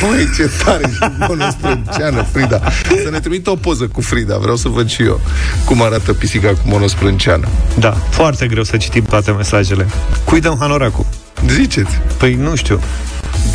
Băi, 0.00 0.28
ce 0.36 0.50
tare 0.64 0.84
și 0.92 1.26
bună 1.26 1.50
sprânceană, 1.50 2.26
Frida. 2.32 2.62
Să 3.02 3.08
ne 3.10 3.20
trimită 3.20 3.50
o 3.50 3.56
poză 3.56 3.86
cu 3.86 4.00
Frida, 4.00 4.36
vreau 4.38 4.56
să 4.56 4.68
văd 4.68 4.90
și 4.90 5.02
eu 5.02 5.20
cum 5.64 5.82
arată 5.82 6.12
pisica 6.12 6.48
cu 6.48 6.60
monosprânceană. 6.64 7.48
Da, 7.78 7.90
foarte 8.10 8.46
greu 8.46 8.62
să 8.62 8.76
citim 8.76 9.02
toate 9.04 9.30
mesajele. 9.30 9.86
Cui 10.24 10.40
dăm 10.40 10.56
hanoracul? 10.58 11.06
Ziceți. 11.48 11.90
Păi 12.18 12.34
nu 12.34 12.54
știu. 12.54 12.80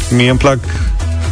Mie 0.09 0.29
îmi 0.29 0.39
plac 0.39 0.57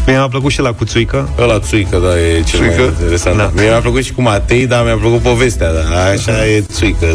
Mie 0.06 0.16
mi-a 0.16 0.28
plăcut 0.28 0.52
și 0.52 0.62
la 0.62 0.74
cuțuică. 0.74 1.30
Ăla 1.40 1.60
țuică, 1.60 1.98
da, 1.98 2.20
e 2.20 2.42
cel 2.42 2.60
Țuică? 2.60 2.82
mai 2.82 2.94
interesant. 3.00 3.38
Da. 3.38 3.44
Da. 3.44 3.52
Mie 3.62 3.70
mi-a 3.70 3.80
plăcut 3.80 4.04
și 4.04 4.14
cu 4.14 4.22
Matei, 4.22 4.68
dar 4.68 4.84
mi-a 4.84 4.96
plăcut 4.96 5.20
povestea, 5.20 5.74
da. 5.74 6.04
Așa 6.04 6.46
e 6.48 6.62
țuică. 6.74 7.06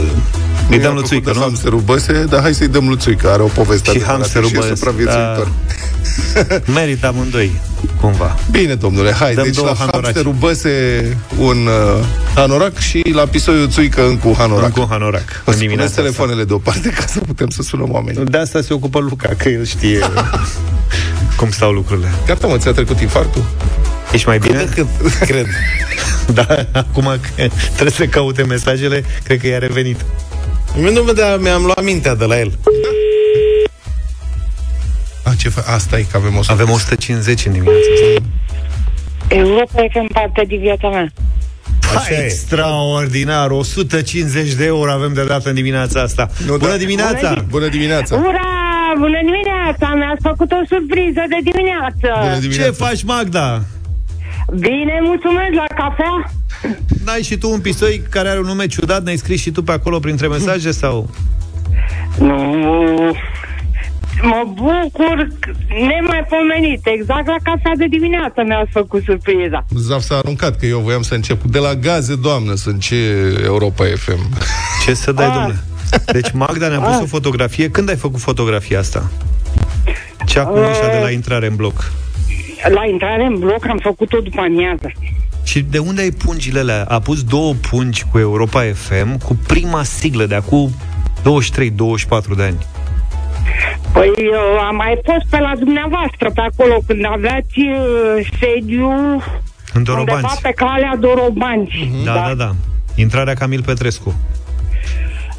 Îi 0.70 0.78
dăm 0.78 0.94
lui 0.94 1.02
Țuică, 1.04 1.30
de 1.30 1.38
nu? 1.38 1.42
hamsterul 1.44 1.80
Băse, 1.80 2.24
dar 2.28 2.40
hai 2.40 2.54
să-i 2.54 2.68
dăm 2.68 2.88
lui 2.88 2.96
Țuică, 2.96 3.30
are 3.30 3.42
o 3.42 3.46
poveste 3.46 3.90
Și 3.90 3.96
adevărată 3.96 4.18
hamsterul 4.18 4.48
și 4.48 4.54
e 4.54 4.58
Băse, 4.58 4.74
supraviețuitor. 4.74 5.48
Merită 6.74 7.06
amândoi, 7.06 7.60
cumva. 8.00 8.36
Bine, 8.50 8.74
domnule, 8.74 9.12
hai, 9.12 9.34
Dăm 9.34 9.44
deci 9.44 9.54
două 9.54 9.66
la 9.68 9.74
hanoraci. 9.78 10.02
hamsterul 10.02 10.32
Băse 10.32 11.16
un 11.38 11.66
uh, 11.66 12.04
hanorac 12.34 12.78
și 12.78 13.02
la 13.12 13.26
pisoiul 13.26 13.68
Țuică 13.68 14.06
încă 14.06 14.28
un 14.28 14.34
hanorac. 14.34 14.64
Încă 14.64 14.80
un 14.80 14.86
hanorac. 14.90 15.22
Vă 15.26 15.32
în 15.34 15.40
spuneți 15.42 15.58
dimineața 15.60 15.90
asta. 15.90 16.00
telefoanele 16.02 16.44
deoparte 16.44 16.88
ca 16.88 17.04
să 17.06 17.20
putem 17.26 17.48
să 17.48 17.62
sunăm 17.62 17.92
oamenii. 17.92 18.24
De 18.24 18.36
asta 18.36 18.60
se 18.60 18.72
ocupă 18.72 18.98
Luca, 18.98 19.30
că 19.36 19.48
el 19.48 19.64
știe 19.64 19.98
cum 21.38 21.50
stau 21.50 21.72
lucrurile. 21.72 22.08
Gata, 22.26 22.46
mă, 22.46 22.56
ți-a 22.58 22.72
trecut 22.72 23.00
infarctul? 23.00 23.44
Ești 24.12 24.26
mai 24.26 24.38
bine? 24.38 24.68
Cât, 24.74 24.86
cred. 25.20 25.46
Da, 26.34 26.46
acum 26.72 27.04
că 27.04 27.46
trebuie 27.72 27.90
să 27.90 28.06
caute 28.06 28.42
mesajele, 28.42 29.04
cred 29.22 29.40
că 29.40 29.46
i-a 29.46 29.58
revenit. 29.58 30.04
Nu 30.76 31.02
vedea, 31.02 31.36
mi-am 31.36 31.62
luat 31.62 31.82
mintea 31.82 32.14
de 32.14 32.24
la 32.24 32.38
el. 32.38 32.52
ce 35.40 35.48
fa- 35.48 35.64
Asta 35.66 35.98
e 35.98 36.02
că 36.10 36.16
avem 36.16 36.36
o 36.36 36.40
Avem 36.46 36.70
150 36.70 37.46
în 37.46 37.52
dimineața 37.52 37.78
asta. 37.94 38.26
Europa 39.28 39.82
FM 39.92 40.12
parte 40.12 40.44
din 40.46 40.60
viața 40.60 40.88
mea. 40.88 41.08
Hai, 41.94 42.14
e. 42.16 42.24
extraordinar, 42.24 43.50
150 43.50 44.52
de 44.52 44.64
euro 44.64 44.90
avem 44.90 45.12
de 45.12 45.24
dat 45.24 45.44
în 45.46 45.54
dimineața 45.54 46.00
asta. 46.00 46.30
Nu, 46.46 46.56
Bună 46.56 46.70
da. 46.70 46.76
dimineața! 46.76 47.44
Bună 47.48 47.68
dimineața! 47.68 48.16
Ura! 48.16 48.48
Bună 48.98 49.18
dimineața! 49.24 49.94
Mi-ați 49.94 50.22
făcut 50.22 50.50
o 50.52 50.62
surpriză 50.68 51.22
de 51.28 51.50
dimineață. 51.50 52.20
Bună 52.20 52.34
Ce 52.34 52.40
dimineața! 52.40 52.84
faci, 52.86 53.02
Magda? 53.02 53.62
Bine, 54.58 54.98
mulțumesc 55.02 55.52
la 55.54 55.74
cafea. 55.74 56.30
N-ai 57.04 57.22
și 57.22 57.36
tu 57.36 57.50
un 57.50 57.60
pistoi 57.60 58.02
care 58.10 58.28
are 58.28 58.38
un 58.38 58.46
nume 58.46 58.66
ciudat? 58.66 59.02
Ne-ai 59.02 59.16
scris 59.16 59.40
și 59.40 59.50
tu 59.50 59.62
pe 59.62 59.72
acolo 59.72 59.98
printre 59.98 60.26
mesaje 60.26 60.70
sau? 60.70 61.10
Nu, 62.18 62.36
mă 64.22 64.42
bucur 64.54 65.26
c- 65.26 65.68
nemaipomenit. 65.68 66.80
Exact 66.84 67.26
la 67.26 67.36
cafea 67.42 67.72
de 67.76 67.86
dimineață 67.86 68.42
mi-ați 68.46 68.70
făcut 68.72 69.02
surpriza. 69.04 69.64
Zaf 69.76 70.00
s-a 70.02 70.16
aruncat, 70.16 70.58
că 70.58 70.66
eu 70.66 70.78
voiam 70.78 71.02
să 71.02 71.14
încep 71.14 71.42
de 71.42 71.58
la 71.58 71.74
gaze, 71.74 72.14
doamnă, 72.16 72.54
sunt 72.54 72.80
ce 72.80 72.96
Europa 73.44 73.84
FM. 73.96 74.28
Ce 74.86 74.94
să 74.94 75.12
dai, 75.12 75.26
Ah. 75.26 75.32
domnule? 75.34 75.58
Deci 76.12 76.30
Magda 76.32 76.68
ne-a 76.68 76.78
pus 76.80 76.94
Ah. 76.94 77.02
o 77.02 77.06
fotografie. 77.06 77.70
Când 77.70 77.88
ai 77.88 77.96
făcut 77.96 78.20
fotografia 78.20 78.78
asta? 78.78 79.10
Cea 80.26 80.44
cu 80.44 80.58
ușa 80.58 80.88
de 80.92 80.98
la 81.02 81.10
intrare 81.10 81.46
în 81.46 81.56
bloc. 81.56 81.90
La 82.68 82.86
intrare 82.90 83.24
în 83.24 83.38
bloc 83.38 83.66
am 83.68 83.78
făcut-o 83.82 84.18
după 84.20 84.40
amiază. 84.40 84.92
Și 85.44 85.60
de 85.60 85.78
unde 85.78 86.00
ai 86.00 86.10
pungile 86.10 86.58
alea? 86.58 86.84
A 86.88 86.98
pus 87.00 87.22
două 87.22 87.54
pungi 87.70 88.04
cu 88.12 88.18
Europa 88.18 88.62
FM 88.74 89.18
cu 89.18 89.38
prima 89.46 89.82
siglă 89.82 90.24
de 90.26 90.34
acum 90.34 90.70
23-24 91.20 91.22
de 92.36 92.42
ani. 92.42 92.66
Păi 93.92 94.10
eu 94.32 94.58
am 94.58 94.76
mai 94.76 94.98
fost 95.04 95.26
pe 95.30 95.38
la 95.38 95.52
dumneavoastră, 95.58 96.30
pe 96.34 96.40
acolo, 96.40 96.82
când 96.86 97.04
aveați 97.12 97.58
uh, 97.58 98.28
sediu 98.40 98.88
În 98.88 99.20
undeva 99.74 99.96
Dorobanți. 100.04 100.40
pe 100.42 100.50
calea 100.56 100.96
Dorobanți. 101.00 101.90
Da, 102.04 102.12
da, 102.14 102.34
da. 102.34 102.50
Intrarea 102.94 103.34
Camil 103.34 103.62
Petrescu. 103.62 104.14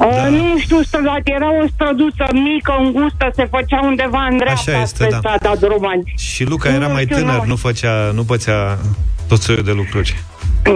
Uh, 0.06 0.16
Da. 0.16 0.30
Nu 0.30 0.60
știu, 0.60 0.82
strădat, 0.84 1.22
era 1.24 1.50
o 1.64 1.66
străduță 1.74 2.26
mică, 2.34 2.74
îngustă, 2.80 3.26
se 3.36 3.46
făcea 3.56 3.80
undeva 3.84 4.28
în 4.30 4.38
dreapta 4.38 4.72
Așa 4.72 4.82
este, 4.82 5.04
pe 5.04 5.10
da. 5.10 5.18
strada 5.18 5.56
Dorobanți. 5.60 6.12
Și 6.18 6.44
Luca 6.44 6.70
era 6.70 6.88
Nu 6.88 6.94
mai 6.94 7.04
știu, 7.04 7.16
tânăr, 7.16 7.40
nu. 7.40 7.46
nu 7.46 7.56
făcea, 7.56 8.12
nu 8.14 8.24
pățea 8.24 8.78
tot 9.28 9.42
soiul 9.42 9.64
de 9.64 9.72
lucruri. 9.72 10.16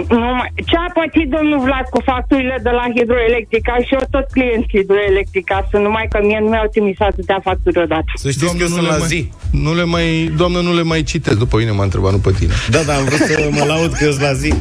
Nu 0.08 0.18
mai... 0.38 0.50
Ce 0.54 0.76
a 0.76 0.90
pățit 1.00 1.28
domnul 1.36 1.60
Vlad 1.66 1.86
cu 1.90 2.00
facturile 2.04 2.56
de 2.62 2.70
la 2.70 2.84
Hidroelectrica 2.96 3.74
și 3.86 3.94
eu 3.94 4.02
tot 4.10 4.26
client 4.32 4.64
Hidroelectrica, 4.74 5.66
sunt 5.70 5.82
numai 5.82 6.06
că 6.12 6.18
mie 6.22 6.38
nu 6.42 6.48
mi-au 6.48 6.68
trimis 6.70 6.96
atâtea 6.98 7.40
facturi 7.42 7.78
odată. 7.78 8.10
Să 8.14 8.30
știți 8.30 8.56
că 8.56 8.62
nu 8.62 8.68
sunt 8.68 8.82
le 8.82 8.88
la 8.88 8.96
mai, 8.96 9.06
zi. 9.06 9.30
Nu 9.50 9.74
le 9.74 9.84
mai, 9.84 10.32
doamnă, 10.36 10.60
nu 10.60 10.74
le 10.74 10.82
mai 10.82 11.02
citesc. 11.02 11.38
După 11.38 11.56
mine 11.56 11.70
m-a 11.70 11.82
întrebat, 11.82 12.12
nu 12.12 12.18
pe 12.18 12.32
tine. 12.38 12.52
Da, 12.70 12.80
da, 12.86 12.94
am 12.94 13.04
vrut 13.04 13.18
să 13.18 13.48
mă 13.50 13.64
laud 13.64 13.92
că 13.92 14.04
sunt 14.10 14.20
la 14.20 14.32
zi. 14.32 14.52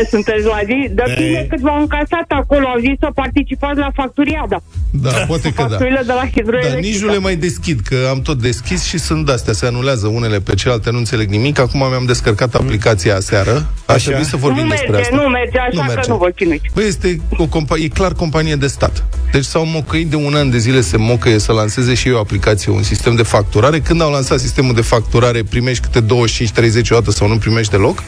E, 0.00 0.06
sunteți 0.10 0.44
la 0.44 0.60
zi? 0.66 0.88
De 0.94 1.02
E. 1.06 1.14
bine 1.22 1.46
cât 1.50 1.60
v-au 1.60 1.80
încasat 1.80 2.24
acolo, 2.28 2.66
au 2.66 2.78
zis 2.80 2.96
să 3.00 3.08
participați 3.14 3.78
la 3.78 3.90
facturiada. 3.94 4.62
Da, 4.90 5.10
poate 5.10 5.52
că 5.52 5.62
da. 5.62 5.68
Facturile 5.68 6.02
de 6.06 6.12
la 6.12 6.20
Da, 6.22 6.28
Hidroelectrica. 6.34 6.86
nici 6.88 6.98
nu 7.00 7.08
le 7.10 7.18
mai 7.18 7.36
deschid, 7.36 7.80
că 7.88 7.96
am 8.10 8.20
tot 8.22 8.38
deschis 8.40 8.82
și 8.84 8.98
sunt 8.98 9.26
de-astea, 9.26 9.52
se 9.52 9.66
anulează 9.66 10.06
unele 10.06 10.40
pe 10.40 10.54
celelalte, 10.54 10.90
nu 10.90 10.98
înțeleg 10.98 11.28
nimic. 11.30 11.58
Acum 11.58 11.78
mi-am 11.88 12.04
descărcat 12.06 12.54
aplicația 12.54 13.16
aseară. 13.16 13.66
Ar 13.86 13.94
Așa. 13.94 14.04
trebui 14.08 14.24
să 14.24 14.36
Nu 14.36 14.40
vorbim 14.42 14.68
despre 14.68 14.88
merge, 14.90 15.02
asta. 15.10 15.22
nu 15.22 15.28
merge, 15.28 15.58
așa 15.58 15.68
Nu 15.72 15.80
că 15.80 15.92
merge. 15.94 16.10
nu 16.10 16.16
vă 16.16 16.28
chinuiți. 16.36 16.64
Băi, 16.74 16.84
este 16.86 17.20
o 17.36 17.44
compa- 17.46 17.82
e 17.82 17.88
clar 17.88 18.12
companie 18.12 18.54
de 18.56 18.66
stat. 18.66 19.04
Deci 19.32 19.44
s-au 19.44 19.64
mocăit 19.66 20.06
de 20.10 20.16
un 20.16 20.34
an 20.34 20.50
de 20.50 20.58
zile, 20.58 20.80
se 20.80 20.96
mocăie 20.96 21.38
să 21.38 21.52
lanseze 21.52 21.94
și 21.94 22.08
eu 22.08 22.16
o 22.16 22.18
aplicație, 22.18 22.72
un 22.72 22.82
sistem 22.82 23.14
de 23.14 23.22
facturare. 23.22 23.80
Când 23.80 24.02
au 24.02 24.10
lansat 24.10 24.38
sistemul 24.38 24.74
de 24.74 24.80
facturare, 24.80 25.42
primești 25.42 25.82
câte 25.82 26.00
25-30 26.00 26.90
o 26.90 26.94
dată 26.94 27.10
sau 27.10 27.28
nu 27.28 27.36
primești 27.36 27.70
deloc, 27.72 28.02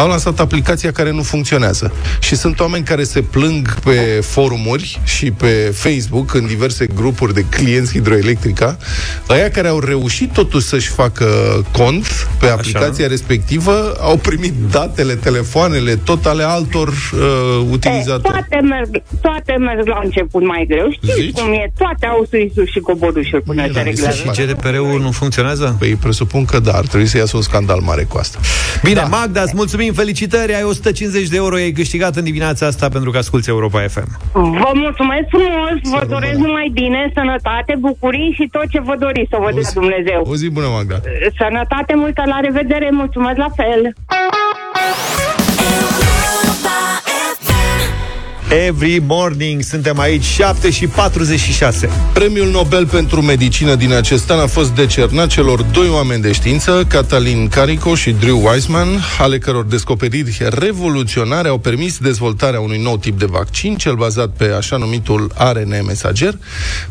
au 0.00 0.08
lansat 0.08 0.40
aplicația 0.40 0.92
care 0.92 1.10
nu 1.10 1.22
funcționează. 1.22 1.92
Și 2.20 2.36
sunt 2.36 2.60
oameni 2.60 2.84
care 2.84 3.02
se 3.02 3.20
plâng 3.20 3.74
pe 3.74 4.20
forumuri 4.22 5.00
și 5.04 5.30
pe 5.30 5.72
Facebook, 5.74 6.34
în 6.34 6.46
diverse 6.46 6.86
grupuri 6.94 7.34
de 7.34 7.44
clienți 7.50 7.92
hidroelectrica, 7.92 8.76
aia 9.26 9.50
care 9.50 9.68
au 9.68 9.80
reușit 9.80 10.32
totuși 10.32 10.66
să-și 10.66 10.88
facă 10.88 11.26
cont 11.72 12.28
pe 12.38 12.46
aplicația 12.48 13.06
respectivă, 13.06 13.96
au 14.00 14.16
primit 14.16 14.54
datele, 14.70 15.14
telefoanele, 15.14 15.96
tot 15.96 16.26
ale 16.26 16.42
altor 16.42 16.88
uh, 16.88 17.18
E, 17.70 17.72
utilizatori. 17.72 18.22
toate, 18.22 18.60
merg, 18.62 19.02
toate 19.20 19.52
merg 19.58 19.86
la 19.86 20.00
început 20.04 20.46
mai 20.46 20.64
greu. 20.68 20.90
Știți 20.90 21.20
Zici? 21.20 21.34
cum 21.34 21.52
e? 21.52 21.72
Toate 21.78 22.06
au 22.06 22.26
suisul 22.30 22.66
și 22.72 22.78
cobodușul 22.78 23.40
până 23.40 23.62
Bine, 23.62 23.66
se 23.66 23.72
da, 23.72 23.90
mi 23.90 23.96
se 23.96 24.02
reglează. 24.06 24.32
Și 24.32 24.46
GDPR-ul 24.46 25.00
nu 25.00 25.10
funcționează? 25.10 25.76
Păi 25.78 25.94
presupun 25.94 26.44
că 26.44 26.58
da, 26.58 26.72
ar 26.72 26.86
trebui 26.86 27.06
să 27.06 27.16
iasă 27.16 27.36
un 27.36 27.42
scandal 27.42 27.80
mare 27.80 28.02
cu 28.02 28.18
asta. 28.18 28.38
Bine, 28.82 28.94
da. 28.94 29.04
Magda, 29.04 29.42
îți 29.42 29.52
mulțumim, 29.54 29.89
felicitări, 29.92 30.54
ai 30.54 30.62
150 30.62 31.28
de 31.28 31.36
euro, 31.36 31.54
ai 31.54 31.72
câștigat 31.72 32.16
în 32.16 32.24
dimineața 32.24 32.66
asta 32.66 32.88
pentru 32.88 33.10
că 33.10 33.18
asculti 33.18 33.48
Europa 33.48 33.80
FM. 33.88 34.08
Vă 34.32 34.70
mulțumesc 34.74 35.26
frumos, 35.28 35.74
vă 35.82 35.98
rămână. 36.00 36.06
doresc 36.14 36.38
numai 36.38 36.70
bine, 36.72 37.10
sănătate, 37.14 37.76
bucurii 37.78 38.32
și 38.38 38.48
tot 38.52 38.66
ce 38.68 38.80
vă 38.80 38.94
doriți 38.98 39.30
să 39.30 39.36
vă 39.40 39.50
dea 39.52 39.70
Dumnezeu. 39.74 40.20
O 40.26 40.36
zi 40.36 40.48
bună, 40.50 40.66
Magda. 40.66 40.98
Sănătate 41.38 41.94
multă, 41.94 42.22
la 42.26 42.38
revedere, 42.40 42.88
mulțumesc 42.92 43.36
la 43.36 43.50
fel. 43.56 43.94
Every 48.52 49.02
morning 49.06 49.62
suntem 49.62 49.98
aici, 49.98 50.24
7 50.24 50.70
și 50.70 50.86
46. 50.86 51.88
Premiul 52.12 52.50
Nobel 52.50 52.86
pentru 52.86 53.22
medicină 53.22 53.74
din 53.74 53.92
acest 53.92 54.30
an 54.30 54.38
a 54.38 54.46
fost 54.46 54.70
decernat 54.70 55.28
celor 55.28 55.62
doi 55.62 55.88
oameni 55.88 56.22
de 56.22 56.32
știință, 56.32 56.84
Catalin 56.88 57.48
Carico 57.48 57.94
și 57.94 58.10
Drew 58.10 58.46
Weissman, 58.46 58.88
ale 59.18 59.38
căror 59.38 59.64
descoperiri 59.64 60.48
revoluționare 60.48 61.48
au 61.48 61.58
permis 61.58 61.98
dezvoltarea 61.98 62.60
unui 62.60 62.78
nou 62.82 62.96
tip 62.96 63.18
de 63.18 63.24
vaccin, 63.24 63.76
cel 63.76 63.94
bazat 63.94 64.28
pe 64.28 64.44
așa 64.44 64.76
numitul 64.76 65.32
ARN 65.34 65.82
mesager. 65.86 66.38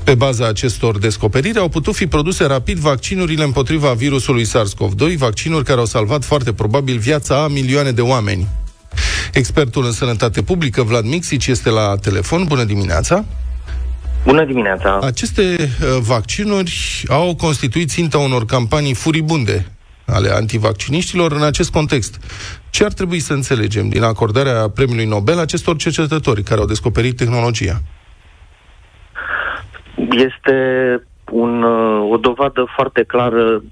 Pe 0.03 0.15
baza 0.15 0.47
acestor 0.47 0.97
descoperiri 0.97 1.57
au 1.57 1.67
putut 1.67 1.95
fi 1.95 2.07
produse 2.07 2.43
rapid 2.43 2.77
vaccinurile 2.77 3.43
împotriva 3.43 3.91
virusului 3.91 4.45
SARS-CoV-2, 4.45 5.17
vaccinuri 5.17 5.65
care 5.65 5.79
au 5.79 5.85
salvat 5.85 6.23
foarte 6.23 6.53
probabil 6.53 6.97
viața 6.97 7.43
a 7.43 7.47
milioane 7.47 7.91
de 7.91 8.01
oameni. 8.01 8.47
Expertul 9.33 9.85
în 9.85 9.91
sănătate 9.91 10.41
publică, 10.41 10.81
Vlad 10.83 11.05
Mixici, 11.05 11.47
este 11.47 11.69
la 11.69 11.95
telefon. 12.01 12.43
Bună 12.47 12.63
dimineața! 12.63 13.25
Bună 14.23 14.45
dimineața! 14.45 14.99
Aceste 15.01 15.55
uh, 15.59 15.97
vaccinuri 16.01 17.03
au 17.09 17.35
constituit 17.35 17.89
ținta 17.89 18.17
unor 18.17 18.45
campanii 18.45 18.93
furibunde 18.93 19.65
ale 20.05 20.29
antivacciniștilor 20.29 21.31
în 21.31 21.43
acest 21.43 21.71
context. 21.71 22.19
Ce 22.69 22.83
ar 22.83 22.93
trebui 22.93 23.19
să 23.19 23.33
înțelegem 23.33 23.89
din 23.89 24.03
acordarea 24.03 24.69
premiului 24.69 25.05
Nobel 25.05 25.39
acestor 25.39 25.75
cercetători 25.75 26.43
care 26.43 26.59
au 26.59 26.65
descoperit 26.65 27.15
tehnologia? 27.17 27.81
Este 30.09 30.57
un, 31.31 31.63
uh, 31.63 32.11
o 32.11 32.17
dovadă 32.17 32.65
foarte 32.75 33.03
clară 33.03 33.57
pe, 33.59 33.63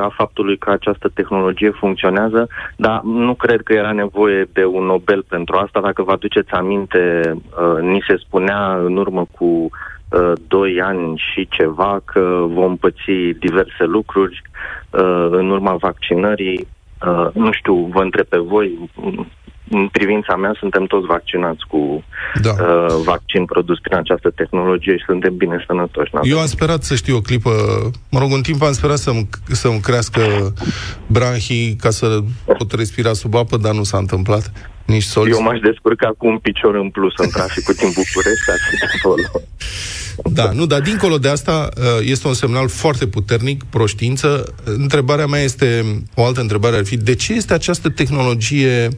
a 0.00 0.12
faptului 0.16 0.58
că 0.58 0.70
această 0.70 1.10
tehnologie 1.14 1.70
funcționează, 1.70 2.48
dar 2.76 3.00
nu 3.02 3.34
cred 3.34 3.60
că 3.62 3.72
era 3.72 3.92
nevoie 3.92 4.48
de 4.52 4.64
un 4.64 4.84
Nobel 4.84 5.24
pentru 5.28 5.56
asta. 5.56 5.80
Dacă 5.80 6.02
vă 6.02 6.12
aduceți 6.12 6.50
aminte, 6.50 7.32
uh, 7.34 7.80
ni 7.80 8.04
se 8.08 8.16
spunea 8.16 8.74
în 8.74 8.96
urmă 8.96 9.26
cu 9.30 9.44
uh, 9.44 10.32
doi 10.48 10.80
ani 10.80 11.22
și 11.32 11.48
ceva 11.50 12.00
că 12.04 12.44
vom 12.48 12.76
păți 12.76 13.10
diverse 13.38 13.84
lucruri 13.84 14.42
uh, 14.90 15.28
în 15.30 15.50
urma 15.50 15.74
vaccinării. 15.74 16.66
Uh, 17.06 17.28
nu 17.32 17.52
știu, 17.52 17.74
vă 17.74 18.00
întreb 18.00 18.26
pe 18.26 18.38
voi, 18.38 18.90
în 19.72 19.88
privința 19.88 20.36
mea 20.36 20.54
suntem 20.58 20.84
toți 20.84 21.06
vaccinați 21.06 21.62
cu 21.68 22.04
Da. 22.42 22.50
uh, 22.50 22.94
vaccin 23.04 23.44
produs 23.44 23.78
prin 23.78 23.96
această 23.96 24.30
tehnologie 24.30 24.96
și 24.96 25.04
suntem 25.06 25.36
bine 25.36 25.64
sănătoși. 25.66 26.10
n-avem 26.14 26.30
Eu 26.30 26.38
am 26.38 26.46
sperat 26.46 26.82
să 26.82 26.94
știu 26.94 27.16
o 27.16 27.20
clipă, 27.20 27.50
mă 28.10 28.18
rog, 28.18 28.30
un 28.30 28.42
timp 28.42 28.62
am 28.62 28.72
sperat 28.72 28.98
să-mi, 28.98 29.28
să-mi 29.46 29.80
crească 29.80 30.20
branhii 31.06 31.76
ca 31.80 31.90
să 31.90 32.18
pot 32.58 32.72
respira 32.72 33.12
sub 33.12 33.34
apă, 33.34 33.56
dar 33.56 33.74
nu 33.74 33.82
s-a 33.82 33.98
întâmplat. 33.98 34.52
Nici 34.86 35.02
sol. 35.02 35.28
Eu 35.28 35.42
m-aș 35.42 35.58
descurca 35.58 36.14
cu 36.18 36.26
un 36.26 36.38
picior 36.38 36.74
în 36.74 36.90
plus 36.90 37.12
în 37.16 37.28
traficul 37.28 37.74
din 37.74 37.88
București, 37.88 38.50
atât 38.50 38.90
acolo. 38.98 39.22
Da, 40.24 40.50
nu, 40.52 40.66
dar 40.66 40.80
dincolo 40.80 41.18
de 41.18 41.28
asta 41.28 41.68
uh, 41.76 41.84
este 42.00 42.26
un 42.26 42.34
semnal 42.34 42.68
foarte 42.68 43.06
puternic, 43.06 43.64
proștiință. 43.64 44.54
Întrebarea 44.64 45.26
mea 45.26 45.40
este, 45.40 45.84
o 46.14 46.24
altă 46.24 46.40
întrebare 46.40 46.76
ar 46.76 46.84
fi, 46.84 46.96
de 46.96 47.14
ce 47.14 47.32
este 47.32 47.54
această 47.54 47.88
tehnologie 47.90 48.88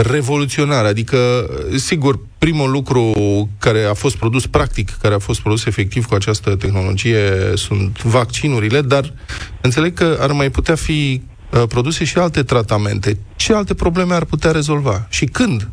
revoluționară? 0.00 0.86
Adică, 0.88 1.16
uh, 1.16 1.76
sigur, 1.76 2.18
primul 2.38 2.70
lucru 2.70 3.12
care 3.58 3.84
a 3.84 3.94
fost 3.94 4.16
produs 4.16 4.46
practic, 4.46 4.96
care 5.02 5.14
a 5.14 5.18
fost 5.18 5.40
produs 5.40 5.66
efectiv 5.66 6.06
cu 6.06 6.14
această 6.14 6.56
tehnologie 6.56 7.32
sunt 7.54 8.02
vaccinurile, 8.02 8.80
dar 8.80 9.12
înțeleg 9.60 9.94
că 9.94 10.16
ar 10.20 10.32
mai 10.32 10.50
putea 10.50 10.74
fi 10.74 11.22
uh, 11.50 11.62
produse 11.68 12.04
și 12.04 12.18
alte 12.18 12.42
tratamente. 12.42 13.18
Ce 13.36 13.54
alte 13.54 13.74
probleme 13.74 14.14
ar 14.14 14.24
putea 14.24 14.50
rezolva? 14.50 15.06
Și 15.08 15.24
când? 15.24 15.68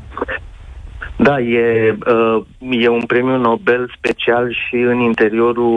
Da, 1.19 1.39
e, 1.39 1.97
uh, 2.07 2.43
e 2.69 2.87
un 2.87 3.05
premiu 3.05 3.37
Nobel 3.37 3.91
special 3.97 4.51
și 4.51 4.75
în 4.75 4.99
interiorul 4.99 5.73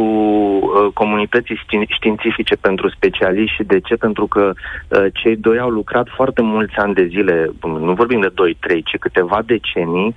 uh, 0.62 0.92
comunității 0.94 1.60
științifice 1.88 2.56
pentru 2.56 2.88
specialiști. 2.88 3.54
Și 3.56 3.62
de 3.62 3.80
ce? 3.80 3.96
Pentru 3.96 4.26
că 4.26 4.52
uh, 4.88 5.06
cei 5.12 5.36
doi 5.36 5.58
au 5.58 5.68
lucrat 5.68 6.06
foarte 6.08 6.42
mulți 6.42 6.76
ani 6.76 6.94
de 6.94 7.06
zile, 7.06 7.50
nu 7.62 7.92
vorbim 7.92 8.20
de 8.20 8.32
2-3, 8.72 8.78
ci 8.84 8.98
câteva 8.98 9.42
decenii, 9.46 10.14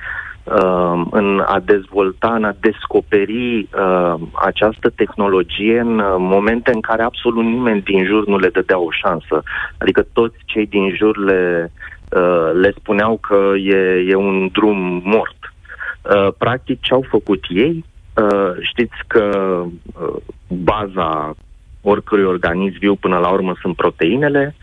în 1.11 1.43
a 1.45 1.59
dezvolta, 1.65 2.33
în 2.35 2.43
a 2.43 2.55
descoperi 2.59 3.67
această 4.33 4.89
tehnologie 4.95 5.79
în 5.79 6.01
momente 6.17 6.71
în 6.73 6.81
care 6.81 7.03
absolut 7.03 7.43
nimeni 7.43 7.81
din 7.81 8.05
jur 8.05 8.27
nu 8.27 8.37
le 8.37 8.49
dădea 8.49 8.79
o 8.79 8.91
șansă. 8.91 9.43
Adică 9.77 10.05
toți 10.13 10.35
cei 10.45 10.65
din 10.65 10.95
jur 10.95 11.17
le 11.17 11.71
Uh, 11.71 11.82
le 12.53 12.73
spuneau 12.77 13.17
că 13.17 13.51
e, 13.57 14.05
e 14.07 14.15
un 14.15 14.49
drum 14.51 15.01
mort. 15.05 15.53
Uh, 16.01 16.33
practic, 16.37 16.81
ce 16.81 16.93
au 16.93 17.05
făcut 17.09 17.45
ei? 17.49 17.85
Uh, 18.13 18.51
știți 18.61 18.95
că 19.07 19.63
uh, 20.01 20.15
baza 20.47 21.35
oricărui 21.81 22.25
organism 22.25 22.77
viu 22.79 22.95
până 22.95 23.17
la 23.17 23.29
urmă 23.29 23.55
sunt 23.61 23.75
proteinele. 23.75 24.55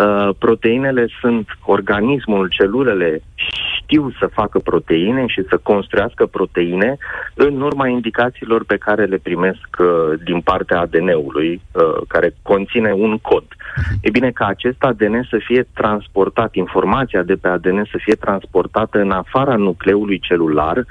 Uh, 0.00 0.28
proteinele 0.38 1.08
sunt 1.20 1.48
organismul, 1.64 2.48
celulele 2.48 3.22
știu 3.88 4.10
să 4.18 4.26
facă 4.26 4.58
proteine 4.58 5.26
și 5.26 5.42
să 5.48 5.60
construiască 5.62 6.26
proteine 6.26 6.96
în 7.34 7.60
urma 7.60 7.88
indicațiilor 7.88 8.64
pe 8.64 8.76
care 8.76 9.04
le 9.04 9.16
primesc 9.16 9.68
uh, 9.78 10.20
din 10.24 10.40
partea 10.40 10.80
ADN-ului, 10.80 11.60
uh, 11.72 12.02
care 12.08 12.34
conține 12.42 12.92
un 12.92 13.18
cod. 13.18 13.44
E 14.00 14.10
bine 14.10 14.30
ca 14.30 14.46
acest 14.46 14.82
ADN 14.82 15.26
să 15.30 15.38
fie 15.44 15.68
transportat, 15.74 16.54
informația 16.54 17.22
de 17.22 17.34
pe 17.34 17.48
ADN 17.48 17.84
să 17.90 17.98
fie 18.04 18.14
transportată 18.14 18.98
în 18.98 19.10
afara 19.10 19.56
nucleului 19.56 20.18
celular, 20.18 20.76
uh, 20.76 20.84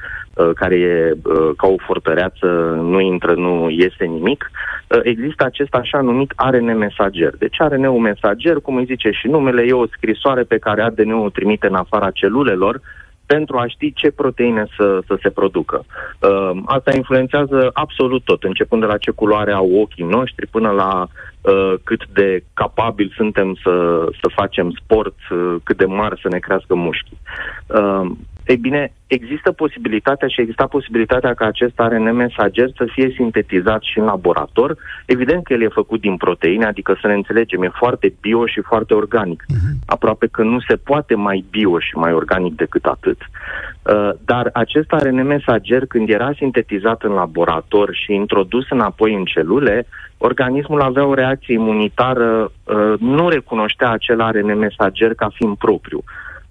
care 0.55 0.75
e 0.75 1.11
uh, 1.11 1.49
ca 1.57 1.67
o 1.67 1.75
fortăreață, 1.85 2.47
nu 2.81 2.99
intră, 2.99 3.33
nu 3.33 3.69
iese 3.69 4.05
nimic, 4.05 4.51
uh, 4.87 4.99
există 5.03 5.45
acest 5.45 5.73
așa 5.73 6.01
numit 6.01 6.33
ARN 6.35 6.77
mesager. 6.77 7.35
Deci 7.37 7.61
ARN-ul 7.61 7.99
mesager, 7.99 8.55
cum 8.55 8.75
îi 8.75 8.85
zice 8.85 9.09
și 9.11 9.27
numele, 9.27 9.61
e 9.61 9.73
o 9.73 9.87
scrisoare 9.87 10.43
pe 10.43 10.57
care 10.57 10.81
ADN-ul 10.81 11.25
o 11.25 11.29
trimite 11.29 11.67
în 11.67 11.75
afara 11.75 12.11
celulelor 12.11 12.81
pentru 13.25 13.57
a 13.57 13.67
ști 13.67 13.93
ce 13.93 14.11
proteine 14.11 14.65
să, 14.77 14.99
să 15.07 15.17
se 15.21 15.29
producă. 15.29 15.85
Uh, 16.19 16.51
asta 16.65 16.95
influențează 16.95 17.69
absolut 17.73 18.23
tot, 18.23 18.43
începând 18.43 18.81
de 18.81 18.87
la 18.87 18.97
ce 18.97 19.11
culoare 19.11 19.51
au 19.51 19.71
ochii 19.71 20.03
noștri 20.03 20.47
până 20.47 20.69
la 20.69 21.07
uh, 21.07 21.73
cât 21.83 22.07
de 22.13 22.43
capabili 22.53 23.13
suntem 23.15 23.57
să, 23.63 24.05
să 24.21 24.31
facem 24.35 24.71
sport, 24.83 25.15
uh, 25.31 25.55
cât 25.63 25.77
de 25.77 25.85
mari 25.85 26.19
să 26.21 26.27
ne 26.27 26.39
crească 26.39 26.75
mușchii. 26.75 27.19
Uh, 27.67 28.11
ei 28.47 28.57
bine, 28.57 28.93
există 29.07 29.51
posibilitatea 29.51 30.27
și 30.27 30.41
exista 30.41 30.65
posibilitatea 30.65 31.33
ca 31.33 31.45
acest 31.45 31.79
ARN 31.79 32.15
mesager 32.15 32.69
să 32.75 32.85
fie 32.91 33.13
sintetizat 33.15 33.81
și 33.81 33.99
în 33.99 34.05
laborator. 34.05 34.77
Evident 35.05 35.43
că 35.43 35.53
el 35.53 35.61
e 35.61 35.67
făcut 35.67 36.01
din 36.01 36.17
proteine, 36.17 36.65
adică 36.65 36.97
să 37.01 37.07
ne 37.07 37.13
înțelegem, 37.13 37.63
e 37.63 37.69
foarte 37.73 38.13
bio 38.21 38.45
și 38.45 38.61
foarte 38.61 38.93
organic. 38.93 39.43
Uh-huh. 39.43 39.73
Aproape 39.85 40.27
că 40.27 40.43
nu 40.43 40.59
se 40.59 40.75
poate 40.75 41.15
mai 41.15 41.45
bio 41.49 41.79
și 41.79 41.95
mai 41.95 42.13
organic 42.13 42.55
decât 42.55 42.85
atât. 42.85 43.17
Uh, 43.21 44.09
dar 44.25 44.49
acest 44.53 44.91
ARN 44.91 45.25
mesager, 45.25 45.85
când 45.85 46.09
era 46.09 46.31
sintetizat 46.35 47.03
în 47.03 47.11
laborator 47.11 47.89
și 47.93 48.13
introdus 48.13 48.69
înapoi 48.69 49.13
în 49.13 49.23
celule, 49.25 49.87
organismul 50.17 50.81
avea 50.81 51.05
o 51.05 51.13
reacție 51.13 51.53
imunitară, 51.53 52.51
uh, 52.63 52.99
nu 52.99 53.29
recunoștea 53.29 53.91
acel 53.91 54.21
ARN 54.21 54.57
mesager 54.57 55.13
ca 55.13 55.29
fiind 55.33 55.57
propriu. 55.57 56.03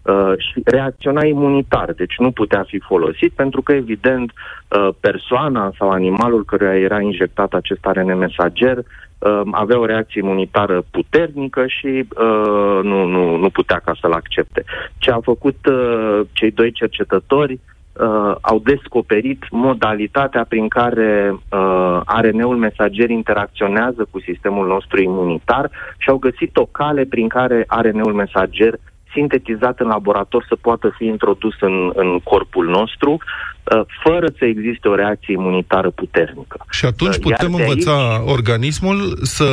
Uh, 0.09 0.33
și 0.39 0.61
reacționa 0.65 1.25
imunitar, 1.25 1.93
deci 1.93 2.15
nu 2.19 2.31
putea 2.31 2.65
fi 2.67 2.79
folosit 2.79 3.33
pentru 3.33 3.63
că, 3.63 3.73
evident, 3.73 4.33
uh, 4.33 4.89
persoana 5.01 5.73
sau 5.79 5.91
animalul 5.91 6.45
căruia 6.45 6.77
era 6.77 7.01
injectat 7.01 7.53
acest 7.53 7.87
ARN 7.87 8.19
mesager 8.19 8.77
uh, 8.79 9.41
avea 9.51 9.79
o 9.79 9.85
reacție 9.85 10.21
imunitară 10.25 10.85
puternică 10.91 11.67
și 11.67 11.87
uh, 11.87 12.81
nu, 12.83 13.05
nu, 13.05 13.37
nu 13.37 13.51
putea 13.51 13.81
ca 13.85 13.97
să-l 14.01 14.13
accepte. 14.13 14.65
Ce 14.99 15.11
au 15.11 15.21
făcut 15.21 15.67
uh, 15.67 16.21
cei 16.33 16.51
doi 16.51 16.73
cercetători 16.73 17.53
uh, 17.53 18.35
au 18.41 18.59
descoperit 18.59 19.45
modalitatea 19.51 20.45
prin 20.49 20.69
care 20.69 21.31
uh, 21.33 22.01
ARN-ul 22.05 22.57
mesager 22.57 23.11
interacționează 23.11 24.07
cu 24.11 24.21
sistemul 24.21 24.67
nostru 24.67 25.03
imunitar 25.03 25.71
și 25.99 26.09
au 26.09 26.17
găsit 26.17 26.57
o 26.57 26.67
cale 26.67 27.05
prin 27.05 27.29
care 27.29 27.65
ARN-ul 27.67 28.13
mesager 28.13 28.79
sintetizat 29.17 29.81
în 29.81 29.89
laborator 29.97 30.45
să 30.49 30.57
poată 30.61 30.95
fi 30.97 31.05
introdus 31.05 31.55
în, 31.61 31.77
în 31.95 32.19
corpul 32.31 32.67
nostru, 32.69 33.11
uh, 33.13 33.83
fără 34.05 34.27
să 34.39 34.45
existe 34.45 34.89
o 34.89 34.95
reacție 34.95 35.35
imunitară 35.35 35.91
puternică. 35.91 36.57
Și 36.71 36.85
atunci 36.85 37.17
uh, 37.17 37.23
putem 37.29 37.53
Iar 37.53 37.61
învăța 37.61 37.97
aici... 38.13 38.31
organismul 38.37 38.99
să 39.23 39.49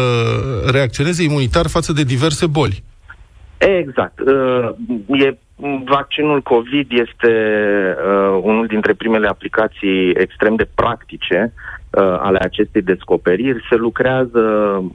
reacționeze 0.72 1.24
imunitar 1.24 1.66
față 1.68 1.94
de 1.94 2.04
diverse 2.04 2.46
boli. 2.48 2.84
Exact. 3.58 4.20
Uh, 4.20 4.70
e, 5.26 5.38
vaccinul 5.86 6.42
COVID 6.42 6.88
este 6.92 7.34
uh, 8.08 8.40
unul 8.42 8.66
dintre 8.68 8.94
primele 8.94 9.28
aplicații 9.28 10.10
extrem 10.16 10.56
de 10.56 10.68
practice 10.76 11.54
uh, 11.94 12.18
ale 12.20 12.40
acestei 12.42 12.82
descoperiri. 12.82 13.66
Se 13.70 13.76
lucrează 13.76 14.40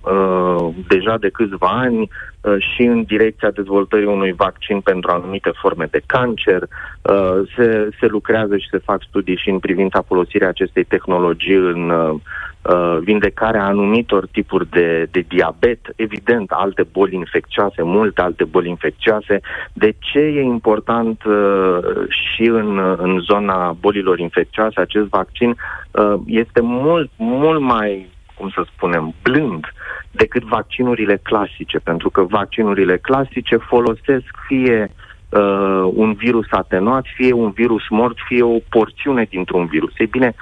uh, 0.03 0.69
deja 0.89 1.17
de 1.19 1.29
câțiva 1.29 1.69
ani 1.69 2.01
uh, 2.01 2.57
și 2.59 2.83
în 2.83 3.03
direcția 3.03 3.51
dezvoltării 3.51 4.07
unui 4.07 4.33
vaccin 4.33 4.81
pentru 4.81 5.11
anumite 5.11 5.51
forme 5.55 5.89
de 5.91 6.01
cancer. 6.07 6.63
Uh, 6.63 7.49
se, 7.57 7.89
se 8.01 8.07
lucrează 8.07 8.57
și 8.57 8.69
se 8.71 8.79
fac 8.79 9.03
studii 9.09 9.37
și 9.37 9.51
în 9.51 9.59
privința 9.59 10.03
folosirii 10.07 10.47
acestei 10.47 10.85
tehnologii 10.85 11.55
în 11.55 11.91
uh, 11.91 12.15
uh, 12.63 12.99
vindecarea 13.01 13.65
anumitor 13.65 14.27
tipuri 14.27 14.71
de, 14.71 15.09
de 15.11 15.25
diabet, 15.29 15.81
evident, 15.97 16.51
alte 16.51 16.87
boli 16.93 17.15
infecțioase, 17.15 17.83
multe 17.83 18.21
alte 18.21 18.45
boli 18.45 18.69
infecțioase. 18.69 19.41
De 19.73 19.95
ce 19.99 20.19
e 20.19 20.43
important 20.43 21.25
uh, 21.25 21.79
și 22.09 22.43
în, 22.43 22.79
în 22.97 23.19
zona 23.21 23.77
bolilor 23.81 24.19
infecțioase 24.19 24.81
acest 24.81 25.07
vaccin? 25.09 25.57
Uh, 25.91 26.15
este 26.27 26.61
mult, 26.61 27.11
mult 27.17 27.61
mai 27.61 28.17
cum 28.39 28.51
să 28.51 28.63
spunem, 28.75 29.15
blând 29.23 29.65
decât 30.11 30.43
vaccinurile 30.43 31.17
clasice, 31.23 31.79
pentru 31.79 32.11
că 32.11 32.23
vaccinurile 32.23 32.97
clasice 32.97 33.57
folosesc 33.57 34.31
fie 34.47 34.91
uh, 35.29 35.91
un 35.95 36.13
virus 36.13 36.47
atenuat, 36.51 37.05
fie 37.15 37.33
un 37.33 37.51
virus 37.51 37.89
mort, 37.89 38.17
fie 38.27 38.43
o 38.43 38.59
porțiune 38.69 39.27
dintr-un 39.31 39.67
virus. 39.67 39.93
Ei 39.99 40.07
bine, 40.07 40.35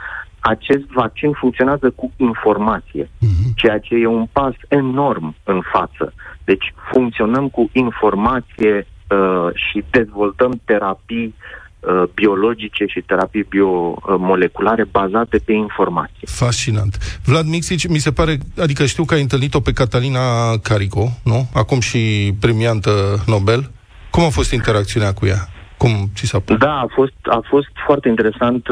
acest 0.47 0.87
vaccin 0.95 1.33
funcționează 1.33 1.91
cu 1.91 2.13
informație, 2.17 3.05
uh-huh. 3.05 3.55
ceea 3.55 3.79
ce 3.79 3.95
e 3.95 4.07
un 4.07 4.27
pas 4.33 4.55
enorm 4.69 5.35
în 5.45 5.61
față. 5.73 6.15
Deci 6.45 6.75
funcționăm 6.93 7.49
cu 7.49 7.69
informație 7.73 8.87
uh, 8.87 9.49
și 9.55 9.85
dezvoltăm 9.91 10.61
terapii 10.65 11.35
uh, 11.35 12.03
biologice 12.15 12.85
și 12.87 13.01
terapii 13.01 13.47
biomoleculare 13.49 14.85
bazate 14.85 15.39
pe 15.39 15.53
informație. 15.53 16.27
Fascinant. 16.27 17.21
Vlad 17.25 17.47
Mixici, 17.47 17.89
mi 17.89 17.99
se 17.99 18.13
pare, 18.13 18.39
adică 18.61 18.87
știu 18.87 19.05
că 19.05 19.15
ai 19.15 19.21
întâlnit-o 19.21 19.61
pe 19.61 19.73
Catalina 19.73 20.57
Carico, 20.63 21.09
nu? 21.25 21.49
Acum 21.55 21.81
și 21.81 22.33
premiantă 22.41 22.91
Nobel. 23.27 23.71
Cum 24.11 24.25
a 24.25 24.29
fost 24.29 24.53
interacțiunea 24.53 25.13
cu 25.13 25.27
ea? 25.27 25.49
Cum 25.77 25.91
ți 26.15 26.27
s-a 26.27 26.39
părut? 26.39 26.61
Da, 26.61 26.79
a 26.79 26.87
fost, 26.95 27.15
a 27.23 27.41
fost 27.45 27.69
foarte 27.87 28.09
interesant. 28.09 28.69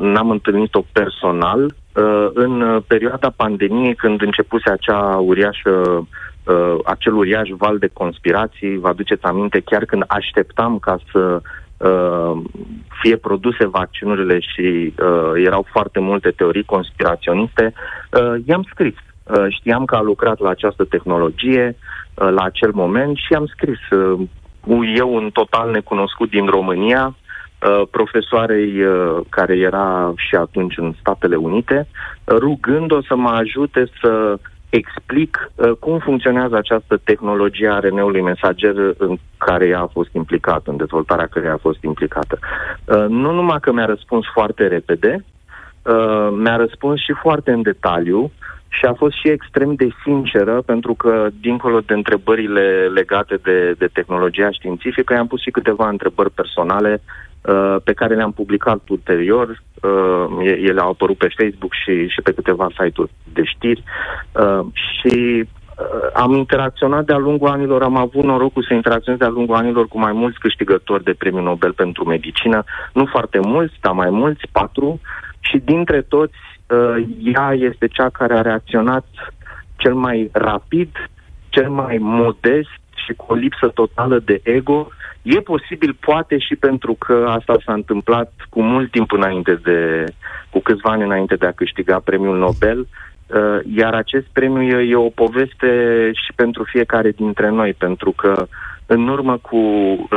N-am 0.00 0.30
întâlnit-o 0.30 0.84
personal. 0.92 1.64
Uh, 1.64 2.28
în 2.34 2.82
perioada 2.86 3.32
pandemiei, 3.36 3.94
când 3.94 4.22
începuse 4.22 4.70
acea 4.70 5.16
uriașă 5.16 5.70
uh, 6.44 6.76
acel 6.84 7.14
uriaș 7.14 7.48
val 7.58 7.78
de 7.78 7.90
conspirații, 7.92 8.78
vă 8.78 8.88
aduceți 8.88 9.24
aminte, 9.24 9.60
chiar 9.60 9.84
când 9.84 10.04
așteptam 10.06 10.78
ca 10.78 10.98
să 11.12 11.40
uh, 11.76 12.42
fie 13.00 13.16
produse 13.16 13.66
vaccinurile 13.66 14.40
și 14.40 14.94
uh, 14.98 15.32
erau 15.44 15.66
foarte 15.72 16.00
multe 16.00 16.30
teorii 16.30 16.64
conspiraționiste, 16.64 17.72
uh, 18.12 18.34
i-am 18.46 18.66
scris. 18.70 18.94
Uh, 19.22 19.46
știam 19.48 19.84
că 19.84 19.94
a 19.94 20.00
lucrat 20.00 20.38
la 20.38 20.50
această 20.50 20.84
tehnologie 20.84 21.76
uh, 22.14 22.28
la 22.30 22.42
acel 22.42 22.70
moment 22.72 23.16
și 23.16 23.34
am 23.34 23.46
scris 23.46 23.90
uh, 23.90 24.20
eu 24.96 25.14
un 25.14 25.30
total 25.32 25.70
necunoscut 25.70 26.30
din 26.30 26.46
România, 26.46 27.14
uh, 27.14 27.82
profesoarei 27.90 28.82
uh, 28.82 29.20
care 29.28 29.56
era 29.56 30.12
și 30.16 30.34
atunci 30.34 30.76
în 30.76 30.94
Statele 31.00 31.36
Unite, 31.36 31.88
rugând-o 32.26 33.02
să 33.02 33.16
mă 33.16 33.28
ajute 33.28 33.86
să 34.00 34.38
explic 34.68 35.50
uh, 35.54 35.70
cum 35.70 35.98
funcționează 35.98 36.56
această 36.56 37.00
tehnologie 37.04 37.68
a 37.68 37.78
RN-ului 37.78 38.20
mesager 38.20 38.74
în 38.98 39.16
care 39.38 39.66
ea 39.66 39.80
a 39.80 39.90
fost 39.92 40.12
implicată, 40.12 40.70
în 40.70 40.76
dezvoltarea 40.76 41.26
care 41.26 41.48
a 41.48 41.56
fost 41.56 41.82
implicată. 41.82 42.38
Nu 43.08 43.32
numai 43.32 43.58
că 43.60 43.72
mi-a 43.72 43.84
răspuns 43.84 44.24
foarte 44.32 44.66
repede, 44.66 45.24
mi-a 46.36 46.56
răspuns 46.56 47.00
și 47.00 47.12
foarte 47.22 47.50
în 47.50 47.62
detaliu 47.62 48.30
și 48.68 48.84
a 48.84 48.92
fost 48.92 49.16
și 49.16 49.28
extrem 49.28 49.74
de 49.74 49.88
sinceră, 50.02 50.62
pentru 50.62 50.94
că, 50.94 51.28
dincolo 51.40 51.80
de 51.80 51.92
întrebările 51.92 52.90
legate 52.94 53.36
de, 53.42 53.74
de 53.78 53.86
tehnologia 53.92 54.50
științifică, 54.50 55.12
i-am 55.12 55.26
pus 55.26 55.40
și 55.40 55.50
câteva 55.50 55.88
întrebări 55.88 56.30
personale 56.30 57.02
uh, 57.40 57.76
pe 57.84 57.92
care 57.92 58.14
le-am 58.14 58.32
publicat 58.32 58.80
ulterior. 58.88 59.62
Uh, 59.82 60.54
ele 60.68 60.80
au 60.80 60.90
apărut 60.90 61.16
pe 61.16 61.34
Facebook 61.38 61.72
și, 61.72 62.08
și 62.08 62.20
pe 62.22 62.32
câteva 62.32 62.66
site-uri 62.78 63.10
de 63.32 63.42
știri. 63.44 63.82
Uh, 64.32 64.66
și 64.72 65.44
uh, 65.44 66.10
am 66.14 66.32
interacționat 66.32 67.04
de-a 67.04 67.16
lungul 67.16 67.48
anilor, 67.48 67.82
am 67.82 67.96
avut 67.96 68.24
norocul 68.24 68.64
să 68.68 68.74
interacționez 68.74 69.20
de-a 69.20 69.28
lungul 69.28 69.54
anilor 69.54 69.88
cu 69.88 69.98
mai 69.98 70.12
mulți 70.12 70.38
câștigători 70.38 71.04
de 71.04 71.14
premiul 71.18 71.42
Nobel 71.42 71.72
pentru 71.72 72.04
medicină, 72.04 72.64
nu 72.92 73.06
foarte 73.06 73.38
mulți, 73.38 73.74
dar 73.80 73.92
mai 73.92 74.10
mulți, 74.10 74.48
patru, 74.52 75.00
și 75.40 75.58
dintre 75.58 76.02
toți 76.02 76.34
uh, 76.34 76.55
ea 77.22 77.52
este 77.52 77.86
cea 77.86 78.08
care 78.08 78.34
a 78.34 78.40
reacționat 78.40 79.06
cel 79.76 79.94
mai 79.94 80.30
rapid, 80.32 80.90
cel 81.48 81.70
mai 81.70 81.96
modest 82.00 82.80
și 83.06 83.12
cu 83.12 83.24
o 83.28 83.34
lipsă 83.34 83.68
totală 83.68 84.18
de 84.18 84.40
ego. 84.42 84.88
E 85.22 85.40
posibil, 85.40 85.96
poate 86.00 86.38
și 86.38 86.56
pentru 86.56 86.94
că 86.98 87.26
asta 87.28 87.56
s-a 87.64 87.72
întâmplat 87.72 88.32
cu 88.50 88.62
mult 88.62 88.90
timp 88.90 89.12
înainte 89.12 89.54
de, 89.54 90.04
cu 90.50 90.60
câțiva 90.60 90.90
ani 90.90 91.02
înainte 91.02 91.34
de 91.34 91.46
a 91.46 91.52
câștiga 91.52 92.00
premiul 92.04 92.38
Nobel, 92.38 92.78
uh, 92.78 93.58
iar 93.76 93.94
acest 93.94 94.26
premiu 94.32 94.62
e, 94.62 94.90
e 94.90 94.96
o 94.96 95.08
poveste 95.08 95.70
și 96.12 96.32
pentru 96.34 96.64
fiecare 96.64 97.10
dintre 97.10 97.48
noi, 97.48 97.72
pentru 97.72 98.10
că 98.10 98.46
în 98.86 99.08
urmă 99.08 99.38
cu 99.38 99.58
3-4 100.10 100.16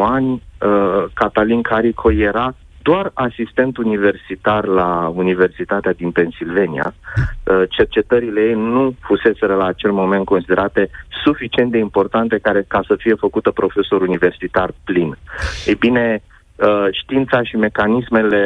ani, 0.00 0.32
uh, 0.32 1.04
Catalin 1.14 1.62
Carico 1.62 2.12
era 2.12 2.54
doar 2.82 3.10
asistent 3.14 3.76
universitar 3.76 4.64
la 4.64 5.12
Universitatea 5.14 5.92
din 5.92 6.10
Pennsylvania. 6.10 6.94
Uh, 6.94 7.62
cercetările 7.68 8.40
ei 8.40 8.54
nu 8.54 8.94
fuseseră 9.00 9.54
la 9.54 9.66
acel 9.66 9.92
moment 9.92 10.24
considerate 10.24 10.90
suficient 11.24 11.70
de 11.70 11.78
importante 11.78 12.38
care, 12.38 12.64
ca 12.68 12.80
să 12.86 12.94
fie 12.98 13.14
făcută 13.14 13.50
profesor 13.50 14.00
universitar 14.00 14.70
plin. 14.84 15.16
Ei 15.66 15.74
bine, 15.74 16.22
uh, 16.56 16.86
știința 17.02 17.42
și 17.42 17.56
mecanismele 17.56 18.42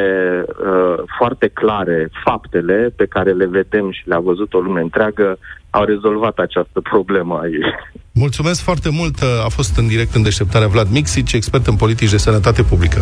uh, 0.47 1.03
foarte 1.17 1.47
clare, 1.47 2.09
faptele 2.23 2.93
pe 2.95 3.05
care 3.05 3.31
le 3.31 3.45
vedem 3.45 3.91
și 3.91 4.07
le-a 4.07 4.19
văzut 4.19 4.53
o 4.53 4.59
lume 4.59 4.81
întreagă, 4.81 5.37
au 5.69 5.83
rezolvat 5.83 6.37
această 6.37 6.81
problemă 6.81 7.39
a 7.41 7.45
ei. 7.45 7.63
Mulțumesc 8.11 8.61
foarte 8.61 8.89
mult. 8.89 9.15
A 9.45 9.49
fost 9.49 9.77
în 9.77 9.87
direct 9.87 10.13
în 10.15 10.23
deșteptarea 10.23 10.67
Vlad 10.67 10.87
Mixic, 10.91 11.31
expert 11.31 11.67
în 11.67 11.75
politici 11.75 12.09
de 12.09 12.17
sănătate 12.17 12.63
publică. 12.63 12.99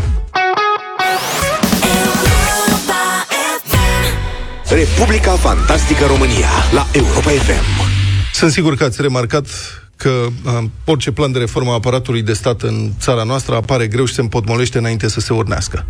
Republica 4.72 5.32
Fantastică 5.32 6.06
România 6.06 6.50
la 6.74 6.88
Europa 6.92 7.30
FM. 7.30 7.90
Sunt 8.34 8.52
sigur 8.52 8.76
că 8.76 8.84
ați 8.84 9.02
remarcat 9.02 9.48
că 9.96 10.10
uh, 10.10 10.64
orice 10.86 11.12
plan 11.12 11.32
de 11.32 11.40
reformă 11.40 11.72
a 11.72 11.74
aparatului 11.74 12.22
de 12.22 12.34
stat 12.34 12.62
în 12.62 12.92
țara 13.00 13.24
noastră 13.24 13.56
apare 13.56 13.88
greu 13.88 14.06
și 14.06 14.14
se 14.14 14.22
împotmolește 14.22 14.78
înainte 14.78 15.08
să 15.08 15.20
se 15.20 15.34
urnească. 15.34 15.86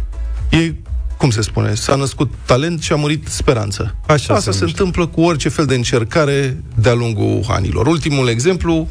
E, 0.49 0.73
cum 1.17 1.29
se 1.29 1.41
spune, 1.41 1.73
s-a 1.73 1.95
născut 1.95 2.31
talent 2.45 2.81
și 2.81 2.91
a 2.91 2.95
murit 2.95 3.27
speranță. 3.27 3.95
Așa 4.07 4.33
Asta 4.33 4.51
se, 4.51 4.57
se 4.57 4.63
întâmplă 4.63 5.07
cu 5.07 5.21
orice 5.21 5.49
fel 5.49 5.65
de 5.65 5.75
încercare 5.75 6.63
de-a 6.75 6.93
lungul 6.93 7.45
anilor. 7.47 7.87
Ultimul 7.87 8.27
exemplu, 8.27 8.87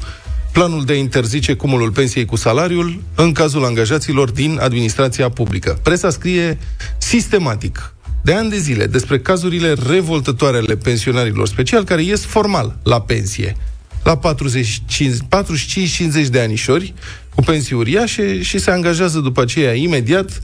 planul 0.53 0.85
de 0.85 0.93
a 0.93 0.97
interzice 0.97 1.55
cumulul 1.55 1.91
pensiei 1.91 2.25
cu 2.25 2.37
salariul 2.37 3.03
în 3.15 3.33
cazul 3.33 3.65
angajaților 3.65 4.31
din 4.31 4.59
administrația 4.63 5.29
publică. 5.29 5.79
Presa 5.83 6.11
scrie 6.11 6.59
sistematic 6.99 7.95
de 8.23 8.35
ani 8.35 8.51
de 8.51 8.59
zile 8.59 8.87
despre 8.87 9.19
cazurile 9.19 9.75
revoltătoare 9.89 10.57
ale 10.57 10.77
pensionarilor 10.77 11.49
special 11.49 11.85
care 11.85 12.03
ies 12.03 12.25
formal 12.25 12.77
la 12.83 13.01
pensie 13.01 13.57
la 14.05 14.19
45-50 14.19 14.21
de 16.31 16.41
anișori 16.41 16.95
cu 17.35 17.43
pensii 17.43 17.77
uriașe 17.77 18.43
și 18.43 18.59
se 18.59 18.71
angajează 18.71 19.19
după 19.19 19.41
aceea 19.41 19.75
imediat 19.75 20.41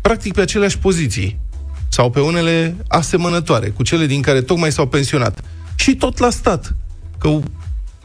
practic 0.00 0.32
pe 0.32 0.40
aceleași 0.40 0.78
poziții 0.78 1.38
sau 1.88 2.10
pe 2.10 2.20
unele 2.20 2.76
asemănătoare 2.88 3.68
cu 3.68 3.82
cele 3.82 4.06
din 4.06 4.22
care 4.22 4.42
tocmai 4.42 4.72
s-au 4.72 4.86
pensionat. 4.86 5.40
Și 5.74 5.96
tot 5.96 6.18
la 6.18 6.30
stat. 6.30 6.74
Că 7.18 7.38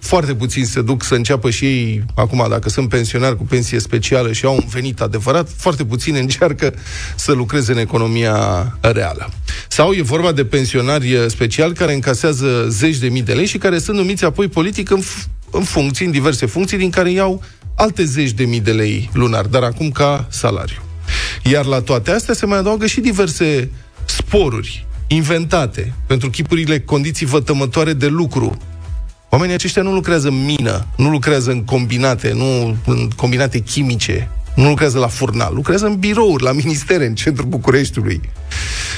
foarte 0.03 0.35
puțini 0.35 0.65
se 0.65 0.81
duc 0.81 1.03
să 1.03 1.15
înceapă 1.15 1.49
și 1.49 1.65
ei, 1.65 2.03
acum, 2.15 2.45
dacă 2.49 2.69
sunt 2.69 2.89
pensionari 2.89 3.37
cu 3.37 3.43
pensie 3.43 3.79
specială 3.79 4.31
și 4.31 4.45
au 4.45 4.55
un 4.55 4.65
venit 4.69 5.01
adevărat, 5.01 5.49
foarte 5.57 5.85
puțini 5.85 6.19
încearcă 6.19 6.73
să 7.15 7.31
lucreze 7.31 7.71
în 7.71 7.77
economia 7.77 8.33
reală. 8.81 9.29
Sau 9.67 9.91
e 9.91 10.01
vorba 10.01 10.31
de 10.31 10.45
pensionari 10.45 11.25
speciali 11.27 11.73
care 11.73 11.93
încasează 11.93 12.65
zeci 12.69 12.97
de 12.97 13.07
mii 13.07 13.21
de 13.21 13.33
lei 13.33 13.45
și 13.45 13.57
care 13.57 13.79
sunt 13.79 13.97
numiți 13.97 14.25
apoi 14.25 14.47
politic 14.47 14.89
în, 14.89 15.01
f- 15.01 15.27
în 15.51 15.63
funcții, 15.63 16.05
în 16.05 16.11
diverse 16.11 16.45
funcții, 16.45 16.77
din 16.77 16.89
care 16.89 17.11
iau 17.11 17.43
alte 17.75 18.03
zeci 18.03 18.31
de 18.31 18.43
mii 18.43 18.61
de 18.61 18.71
lei 18.71 19.09
lunar, 19.13 19.45
dar 19.45 19.63
acum 19.63 19.89
ca 19.89 20.27
salariu. 20.29 20.81
Iar 21.43 21.65
la 21.65 21.81
toate 21.81 22.11
astea 22.11 22.33
se 22.33 22.45
mai 22.45 22.57
adaugă 22.57 22.85
și 22.85 22.99
diverse 22.99 23.71
sporuri 24.05 24.85
inventate 25.07 25.93
pentru 26.07 26.29
chipurile 26.29 26.79
condiții 26.79 27.25
vătămătoare 27.25 27.93
de 27.93 28.07
lucru 28.07 28.57
Oamenii 29.33 29.55
aceștia 29.55 29.81
nu 29.81 29.93
lucrează 29.93 30.27
în 30.27 30.45
mină, 30.45 30.87
nu 30.97 31.09
lucrează 31.09 31.51
în 31.51 31.63
combinate, 31.63 32.31
nu 32.33 32.77
în 32.85 33.09
combinate 33.15 33.59
chimice, 33.59 34.29
nu 34.55 34.67
lucrează 34.67 34.99
la 34.99 35.07
furnal, 35.07 35.53
lucrează 35.53 35.85
în 35.85 35.95
birouri, 35.95 36.43
la 36.43 36.51
ministere, 36.51 37.05
în 37.05 37.15
centrul 37.15 37.47
Bucureștiului. 37.47 38.21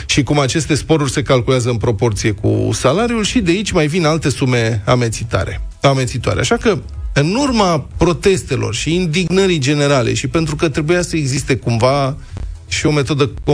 Și 0.05 0.23
cum 0.23 0.39
aceste 0.39 0.75
sporuri 0.75 1.11
se 1.11 1.21
calculează 1.21 1.69
în 1.69 1.77
proporție 1.77 2.31
cu 2.31 2.69
salariul 2.73 3.23
și 3.23 3.39
de 3.39 3.51
aici 3.51 3.71
mai 3.71 3.87
vin 3.87 4.05
alte 4.05 4.29
sume 4.29 4.81
amețitare, 4.85 5.61
amețitoare. 5.81 6.39
Așa 6.39 6.57
că 6.57 6.77
în 7.13 7.35
urma 7.35 7.87
protestelor 7.97 8.73
și 8.73 8.95
indignării 8.95 9.59
generale 9.59 10.13
și 10.13 10.27
pentru 10.27 10.55
că 10.55 10.69
trebuia 10.69 11.01
să 11.01 11.15
existe 11.15 11.55
cumva 11.55 12.17
și 12.67 12.85
o 12.85 12.91
metodă, 12.91 13.31
o, 13.43 13.53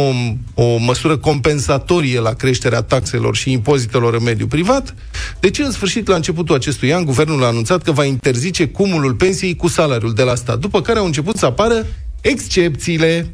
o 0.53 0.77
măsură 0.77 1.17
compensatorie 1.17 2.19
la 2.19 2.33
creșterea 2.33 2.81
taxelor 2.81 3.35
și 3.35 3.51
impozitelor 3.51 4.13
în 4.13 4.23
mediul 4.23 4.47
privat. 4.47 4.95
Deci, 5.39 5.59
în 5.59 5.71
sfârșit, 5.71 6.07
la 6.07 6.15
începutul 6.15 6.55
acestui 6.55 6.93
an, 6.93 7.05
guvernul 7.05 7.43
a 7.43 7.47
anunțat 7.47 7.81
că 7.81 7.91
va 7.91 8.05
interzice 8.05 8.67
cumulul 8.67 9.13
pensiei 9.13 9.55
cu 9.55 9.67
salariul 9.67 10.13
de 10.13 10.23
la 10.23 10.35
stat, 10.35 10.59
după 10.59 10.81
care 10.81 10.99
au 10.99 11.05
început 11.05 11.37
să 11.37 11.45
apară 11.45 11.85
excepțiile. 12.21 13.33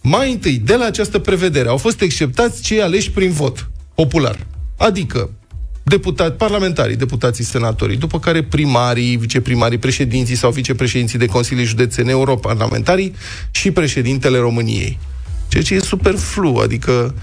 Mai 0.00 0.32
întâi, 0.32 0.58
de 0.64 0.74
la 0.74 0.84
această 0.84 1.18
prevedere, 1.18 1.68
au 1.68 1.76
fost 1.76 2.00
exceptați 2.00 2.62
cei 2.62 2.82
aleși 2.82 3.10
prin 3.10 3.30
vot 3.30 3.70
popular. 3.94 4.46
Adică 4.76 5.30
deputați, 5.88 6.36
parlamentarii, 6.36 6.96
deputații 6.96 7.44
senatorii, 7.44 7.96
după 7.96 8.18
care 8.18 8.42
primarii, 8.42 9.16
viceprimarii, 9.16 9.78
președinții 9.78 10.34
sau 10.34 10.50
vicepreședinții 10.50 11.18
de 11.18 11.26
consilii 11.26 11.64
județene, 11.64 12.10
europarlamentarii 12.10 13.14
și 13.50 13.70
președintele 13.70 14.38
României. 14.38 14.98
Ceea 15.48 15.62
ce 15.62 15.74
e 15.74 15.80
superflu, 15.80 16.60
adică 16.62 17.14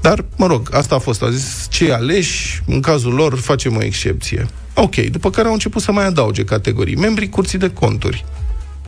dar, 0.00 0.24
mă 0.36 0.46
rog, 0.46 0.68
asta 0.72 0.94
a 0.94 0.98
fost. 0.98 1.22
Au 1.22 1.28
zis, 1.28 1.66
cei 1.70 1.92
aleși, 1.92 2.62
în 2.66 2.80
cazul 2.80 3.12
lor, 3.12 3.34
facem 3.38 3.76
o 3.76 3.82
excepție. 3.82 4.46
Ok, 4.74 4.94
după 4.94 5.30
care 5.30 5.46
au 5.46 5.52
început 5.52 5.82
să 5.82 5.92
mai 5.92 6.06
adauge 6.06 6.44
categorii. 6.44 6.96
Membrii 6.96 7.28
Curții 7.28 7.58
de 7.58 7.70
Conturi, 7.70 8.24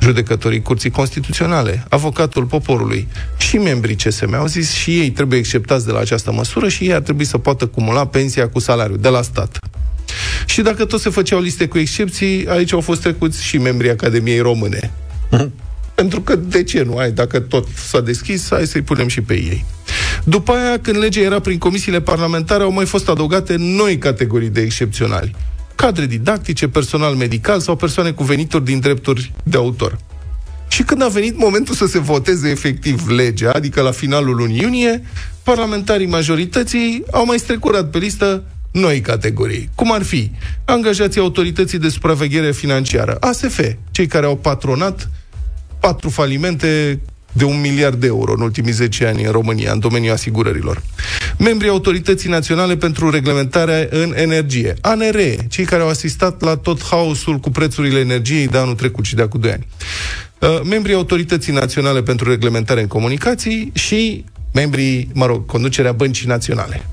judecătorii 0.00 0.62
Curții 0.62 0.90
Constituționale, 0.90 1.84
avocatul 1.88 2.44
poporului 2.44 3.08
și 3.37 3.56
membrii 3.56 3.96
CSM 3.96 4.34
au 4.34 4.46
zis 4.46 4.72
și 4.72 5.00
ei 5.00 5.11
trebuie 5.11 5.38
acceptați 5.38 5.87
de 5.87 5.92
la 5.92 5.98
această 5.98 6.32
măsură 6.32 6.68
și 6.68 6.84
ei 6.84 6.94
ar 6.94 7.00
trebui 7.00 7.24
să 7.24 7.38
poată 7.38 7.66
cumula 7.66 8.06
pensia 8.06 8.48
cu 8.48 8.58
salariul 8.58 8.98
de 8.98 9.08
la 9.08 9.22
stat. 9.22 9.58
Și 10.46 10.62
dacă 10.62 10.84
tot 10.84 11.00
se 11.00 11.11
făceau 11.11 11.40
liste 11.40 11.68
cu 11.68 11.78
excepții, 11.78 12.46
aici 12.48 12.72
au 12.72 12.80
fost 12.80 13.00
trecuți 13.00 13.44
și 13.44 13.58
membrii 13.58 13.90
Academiei 13.90 14.40
Române. 14.40 14.90
Pentru 15.94 16.20
că, 16.20 16.37
de 16.37 16.62
ce 16.62 16.82
nu? 16.82 16.96
Ai, 16.96 17.11
dacă 17.11 17.40
tot 17.40 17.68
s-a 17.88 18.00
deschis, 18.00 18.46
hai 18.50 18.66
să-i 18.66 18.82
punem 18.82 19.08
și 19.08 19.20
pe 19.20 19.34
ei. 19.34 19.64
După 20.24 20.52
aia, 20.52 20.78
când 20.78 20.98
legea 20.98 21.20
era 21.20 21.40
prin 21.40 21.58
comisiile 21.58 22.00
parlamentare, 22.00 22.62
au 22.62 22.72
mai 22.72 22.84
fost 22.84 23.08
adăugate 23.08 23.54
noi 23.58 23.98
categorii 23.98 24.48
de 24.48 24.61
excepționali 24.61 25.34
cadre 25.79 26.07
didactice, 26.07 26.69
personal 26.69 27.14
medical 27.14 27.61
sau 27.61 27.77
persoane 27.77 28.11
cu 28.11 28.23
venituri 28.25 28.64
din 28.64 28.81
drepturi 28.81 29.33
de 29.43 29.57
autor. 29.57 29.99
Și 30.69 30.83
când 30.83 31.03
a 31.03 31.09
venit 31.09 31.38
momentul 31.38 31.75
să 31.75 31.87
se 31.87 31.99
voteze 31.99 32.49
efectiv 32.49 33.09
legea, 33.09 33.51
adică 33.51 33.81
la 33.81 33.91
finalul 33.91 34.37
lunii 34.37 34.61
iunie, 34.61 35.03
parlamentarii 35.43 36.07
majorității 36.07 37.03
au 37.11 37.25
mai 37.25 37.38
strecurat 37.38 37.91
pe 37.91 37.99
listă 37.99 38.45
noi 38.73 39.01
categorii, 39.01 39.71
cum 39.75 39.93
ar 39.93 40.03
fi 40.03 40.31
angajații 40.64 41.21
autorității 41.21 41.79
de 41.79 41.88
supraveghere 41.88 42.53
financiară, 42.53 43.17
ASF, 43.21 43.61
cei 43.91 44.07
care 44.07 44.27
au 44.27 44.37
patronat 44.37 45.11
patru 45.81 46.09
falimente 46.09 47.01
de 47.33 47.45
un 47.45 47.61
miliard 47.61 48.01
de 48.01 48.07
euro 48.07 48.33
în 48.33 48.41
ultimii 48.41 48.73
10 48.73 49.07
ani 49.07 49.25
în 49.25 49.31
România, 49.33 49.73
în 49.73 49.79
domeniul 49.79 50.12
asigurărilor. 50.12 50.83
Membrii 51.38 51.71
Autorității 51.71 52.31
Naționale 52.31 52.77
pentru 52.77 53.11
Reglementare 53.11 53.88
în 53.91 54.12
Energie, 54.17 54.75
ANR, 54.81 55.17
cei 55.49 55.64
care 55.64 55.83
au 55.83 55.88
asistat 55.88 56.41
la 56.41 56.57
tot 56.57 56.85
haosul 56.85 57.38
cu 57.38 57.51
prețurile 57.51 57.99
energiei 57.99 58.47
de 58.47 58.59
anul 58.59 58.75
trecut 58.75 59.05
și 59.05 59.14
de 59.14 59.23
acum 59.23 59.41
2 59.41 59.51
ani. 59.51 59.67
Uh, 60.38 60.61
membrii 60.64 60.95
Autorității 60.95 61.53
Naționale 61.53 62.03
pentru 62.03 62.31
Reglementare 62.31 62.81
în 62.81 62.87
Comunicații 62.87 63.71
și 63.75 64.25
membrii, 64.53 65.09
mă 65.14 65.27
rog, 65.27 65.47
conducerea 65.47 65.93
Băncii 65.93 66.27
Naționale. 66.27 66.87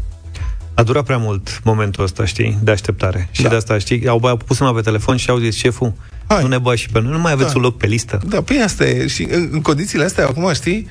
A 0.74 0.84
durat 0.84 1.04
prea 1.04 1.18
mult 1.18 1.62
momentul 1.64 2.04
ăsta, 2.04 2.26
știi, 2.26 2.58
de 2.64 2.72
așteptare. 2.72 3.28
Și 3.32 3.42
Da. 3.42 3.50
de 3.50 3.56
asta, 3.56 3.78
știi, 3.78 4.08
au, 4.08 4.20
au 4.24 4.38
pus 4.38 4.60
mă 4.60 4.74
pe 4.74 4.82
telefon 4.82 5.18
și 5.18 5.30
au 5.30 5.38
zis, 5.38 5.56
șeful, 5.56 5.94
Hai. 6.28 6.42
Nu 6.42 6.48
ne 6.48 6.58
băgați 6.58 6.82
și 6.82 6.90
pe 6.90 7.02
noi, 7.02 7.12
nu 7.12 7.20
mai 7.20 7.32
aveți 7.32 7.50
Da. 7.50 7.56
un 7.56 7.62
loc 7.62 7.78
pe 7.78 7.88
listă. 7.88 8.20
Da, 8.28 8.42
păi 8.42 8.62
asta 8.64 8.86
e. 8.86 9.08
Și 9.08 9.28
în, 9.32 9.50
în 9.52 9.62
condițiile 9.62 10.04
astea, 10.04 10.26
acum 10.26 10.54
știi, 10.54 10.88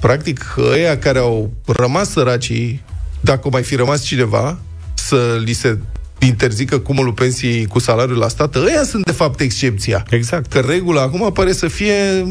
practic, 0.00 0.54
ăia 0.70 0.98
care 0.98 1.18
au 1.18 1.52
rămas 1.66 2.10
săracii, 2.10 2.82
dacă 3.20 3.48
mai 3.50 3.62
fi 3.62 3.74
rămas 3.74 4.02
cineva, 4.02 4.58
să 4.94 5.40
li 5.44 5.52
se 5.52 5.78
interzică 6.18 6.78
cumulul 6.78 7.12
pensiei 7.12 7.66
cu 7.66 7.78
salariul 7.78 8.18
la 8.18 8.28
stat, 8.28 8.54
ăia 8.54 8.82
sunt 8.84 9.04
de 9.04 9.12
fapt 9.12 9.40
excepția. 9.40 10.04
Exact. 10.10 10.50
Că 10.52 10.58
regula 10.58 11.02
acum 11.02 11.32
pare 11.32 11.52
să 11.52 11.68
fie 11.68 12.26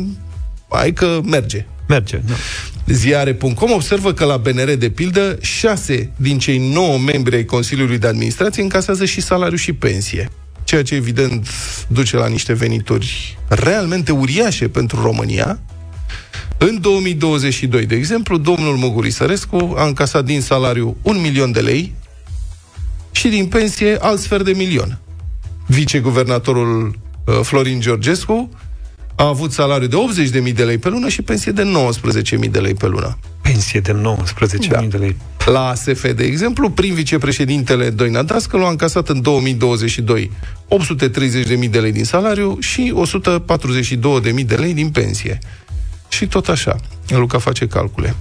hai 0.69 0.93
că 0.93 1.19
merge. 1.25 1.65
Merge. 1.87 2.21
Da. 2.27 2.33
Ziare.com 2.87 3.71
observă 3.71 4.13
că 4.13 4.25
la 4.25 4.37
BNR, 4.37 4.71
de 4.73 4.89
pildă, 4.89 5.37
șase 5.41 6.11
din 6.15 6.39
cei 6.39 6.71
nouă 6.73 6.97
membri 6.97 7.35
ai 7.35 7.45
Consiliului 7.45 7.97
de 7.97 8.07
Administrație 8.07 8.63
încasează 8.63 9.05
și 9.05 9.21
salariu 9.21 9.57
și 9.57 9.73
pensie. 9.73 10.29
Ceea 10.71 10.83
ce, 10.83 10.95
evident, 10.95 11.47
duce 11.87 12.15
la 12.15 12.27
niște 12.27 12.53
venituri 12.53 13.37
realmente 13.47 14.11
uriașe 14.11 14.67
pentru 14.67 15.01
România. 15.01 15.59
În 16.57 16.81
2022, 16.81 17.85
de 17.85 17.95
exemplu, 17.95 18.37
domnul 18.37 18.75
Muguri 18.75 19.09
Sărescu 19.09 19.73
a 19.77 19.85
încasat 19.85 20.25
din 20.25 20.41
salariu 20.41 20.97
un 21.01 21.21
milion 21.21 21.51
de 21.51 21.59
lei 21.59 21.93
și 23.11 23.27
din 23.27 23.47
pensie 23.47 23.97
alt 24.01 24.19
sfert 24.19 24.45
de 24.45 24.51
milion. 24.51 24.99
Viceguvernatorul 25.67 26.99
uh, 27.25 27.39
Florin 27.41 27.79
Georgescu 27.79 28.49
a 29.21 29.27
avut 29.27 29.51
salariu 29.51 29.87
de 29.87 29.97
80.000 30.47 30.53
de 30.53 30.63
lei 30.63 30.77
pe 30.77 30.89
lună 30.89 31.09
și 31.09 31.21
pensie 31.21 31.51
de 31.51 31.63
19.000 32.43 32.49
de 32.51 32.59
lei 32.59 32.73
pe 32.73 32.87
lună. 32.87 33.17
Pensie 33.41 33.79
de 33.79 33.91
19.000 33.91 34.67
Da. 34.69 34.81
de 34.81 34.97
lei. 34.97 35.15
La 35.45 35.67
ASF, 35.67 36.13
de 36.15 36.23
exemplu, 36.23 36.69
prim 36.69 36.93
vicepreședintele 36.93 37.89
Doina 37.89 38.21
Dascălu 38.21 38.65
a 38.65 38.69
încasat 38.69 39.09
în 39.09 39.21
2022 39.21 40.31
830.000 40.67 41.69
de 41.69 41.79
lei 41.79 41.91
din 41.91 42.03
salariu 42.03 42.57
și 42.59 42.93
142.000 44.35 44.45
de 44.45 44.55
lei 44.55 44.73
din 44.73 44.89
pensie. 44.89 45.39
Și 46.09 46.27
tot 46.27 46.47
așa. 46.47 46.75
Luca 47.07 47.37
face 47.37 47.67
calcule. 47.67 48.15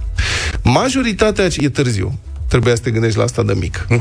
Majoritatea... 0.63 1.47
E 1.57 1.69
târziu. 1.69 2.19
Trebuia 2.47 2.75
să 2.75 2.81
te 2.81 2.91
gândești 2.91 3.17
la 3.17 3.23
asta 3.23 3.43
de 3.43 3.53
mic. 3.53 3.87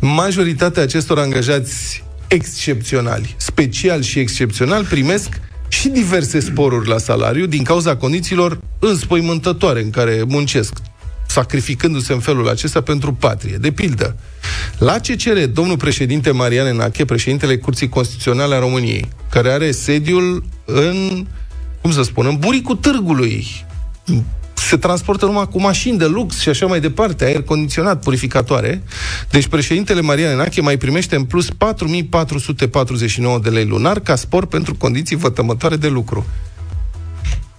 Majoritatea 0.00 0.82
acestor 0.82 1.18
angajați 1.18 2.04
excepționali, 2.28 3.34
special 3.38 4.02
și 4.02 4.18
excepțional, 4.18 4.84
primesc 4.84 5.40
și 5.68 5.88
diverse 5.88 6.40
sporuri 6.40 6.88
la 6.88 6.98
salariu 6.98 7.46
din 7.46 7.62
cauza 7.62 7.96
condițiilor 7.96 8.60
înspăimântătoare 8.78 9.82
în 9.82 9.90
care 9.90 10.22
muncesc, 10.26 10.72
sacrificându-se 11.26 12.12
în 12.12 12.20
felul 12.20 12.48
acesta 12.48 12.80
pentru 12.80 13.12
patrie. 13.12 13.56
De 13.56 13.72
pildă, 13.72 14.16
la 14.78 14.98
CCR, 14.98 15.38
domnul 15.52 15.76
președinte 15.76 16.30
Marian 16.30 16.66
Enache, 16.66 17.04
președintele 17.04 17.56
Curții 17.56 17.88
Constituționale 17.88 18.54
a 18.54 18.58
României, 18.58 19.08
care 19.30 19.50
are 19.50 19.70
sediul 19.70 20.44
în, 20.64 21.26
cum 21.80 21.92
să 21.92 22.02
spun, 22.02 22.26
în 22.26 22.36
buricul 22.36 22.76
târgului, 22.76 23.46
se 24.54 24.76
transportă 24.76 25.24
numai 25.24 25.48
cu 25.48 25.60
mașini 25.60 25.98
de 25.98 26.06
lux 26.06 26.38
și 26.40 26.48
așa 26.48 26.66
mai 26.66 26.80
departe, 26.80 27.24
aer 27.24 27.42
condiționat, 27.42 28.02
purificatoare. 28.02 28.82
Deci 29.30 29.46
președintele 29.46 30.00
Marian 30.00 30.30
Enache 30.32 30.60
mai 30.60 30.76
primește 30.76 31.16
în 31.16 31.24
plus 31.24 31.50
4449 31.50 33.38
de 33.38 33.48
lei 33.48 33.64
lunar 33.66 34.00
ca 34.00 34.14
spor 34.14 34.46
pentru 34.46 34.74
condiții 34.74 35.16
vătămătoare 35.16 35.76
de 35.76 35.88
lucru. 35.88 36.26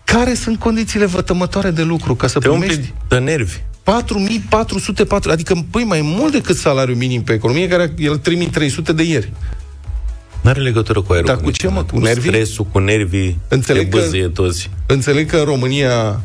Care 0.03 0.33
sunt 0.33 0.59
condițiile 0.59 1.05
vătămătoare 1.05 1.69
de 1.69 1.81
lucru 1.83 2.15
ca 2.15 2.27
să 2.27 2.39
Te 2.39 2.47
primești 2.49 2.75
umpli 2.75 2.93
de 3.07 3.17
nervi. 3.17 3.57
4404, 3.83 5.31
adică 5.31 5.65
păi 5.71 5.83
mai 5.83 6.01
mult 6.03 6.31
decât 6.31 6.57
salariul 6.57 6.97
minim 6.97 7.23
pe 7.23 7.33
economie, 7.33 7.67
care 7.67 7.93
e 7.97 8.03
el 8.03 8.17
3300 8.17 8.93
de 8.93 9.03
ieri. 9.03 9.31
N-are 10.41 10.61
legătură 10.61 11.01
cu 11.01 11.13
aerul 11.13 11.27
Dar 11.27 11.37
cu 11.37 11.51
ce, 11.51 11.67
mă? 11.67 11.83
Cu 11.83 11.99
nervii? 11.99 12.29
stresul, 12.29 12.65
cu 12.71 12.79
nervii, 12.79 13.37
Înțeleg 13.47 13.83
te 13.83 13.89
că- 13.89 13.97
băzâie 13.97 14.27
toți. 14.27 14.69
Înțeleg 14.85 15.29
că 15.29 15.37
în 15.37 15.43
România 15.43 16.21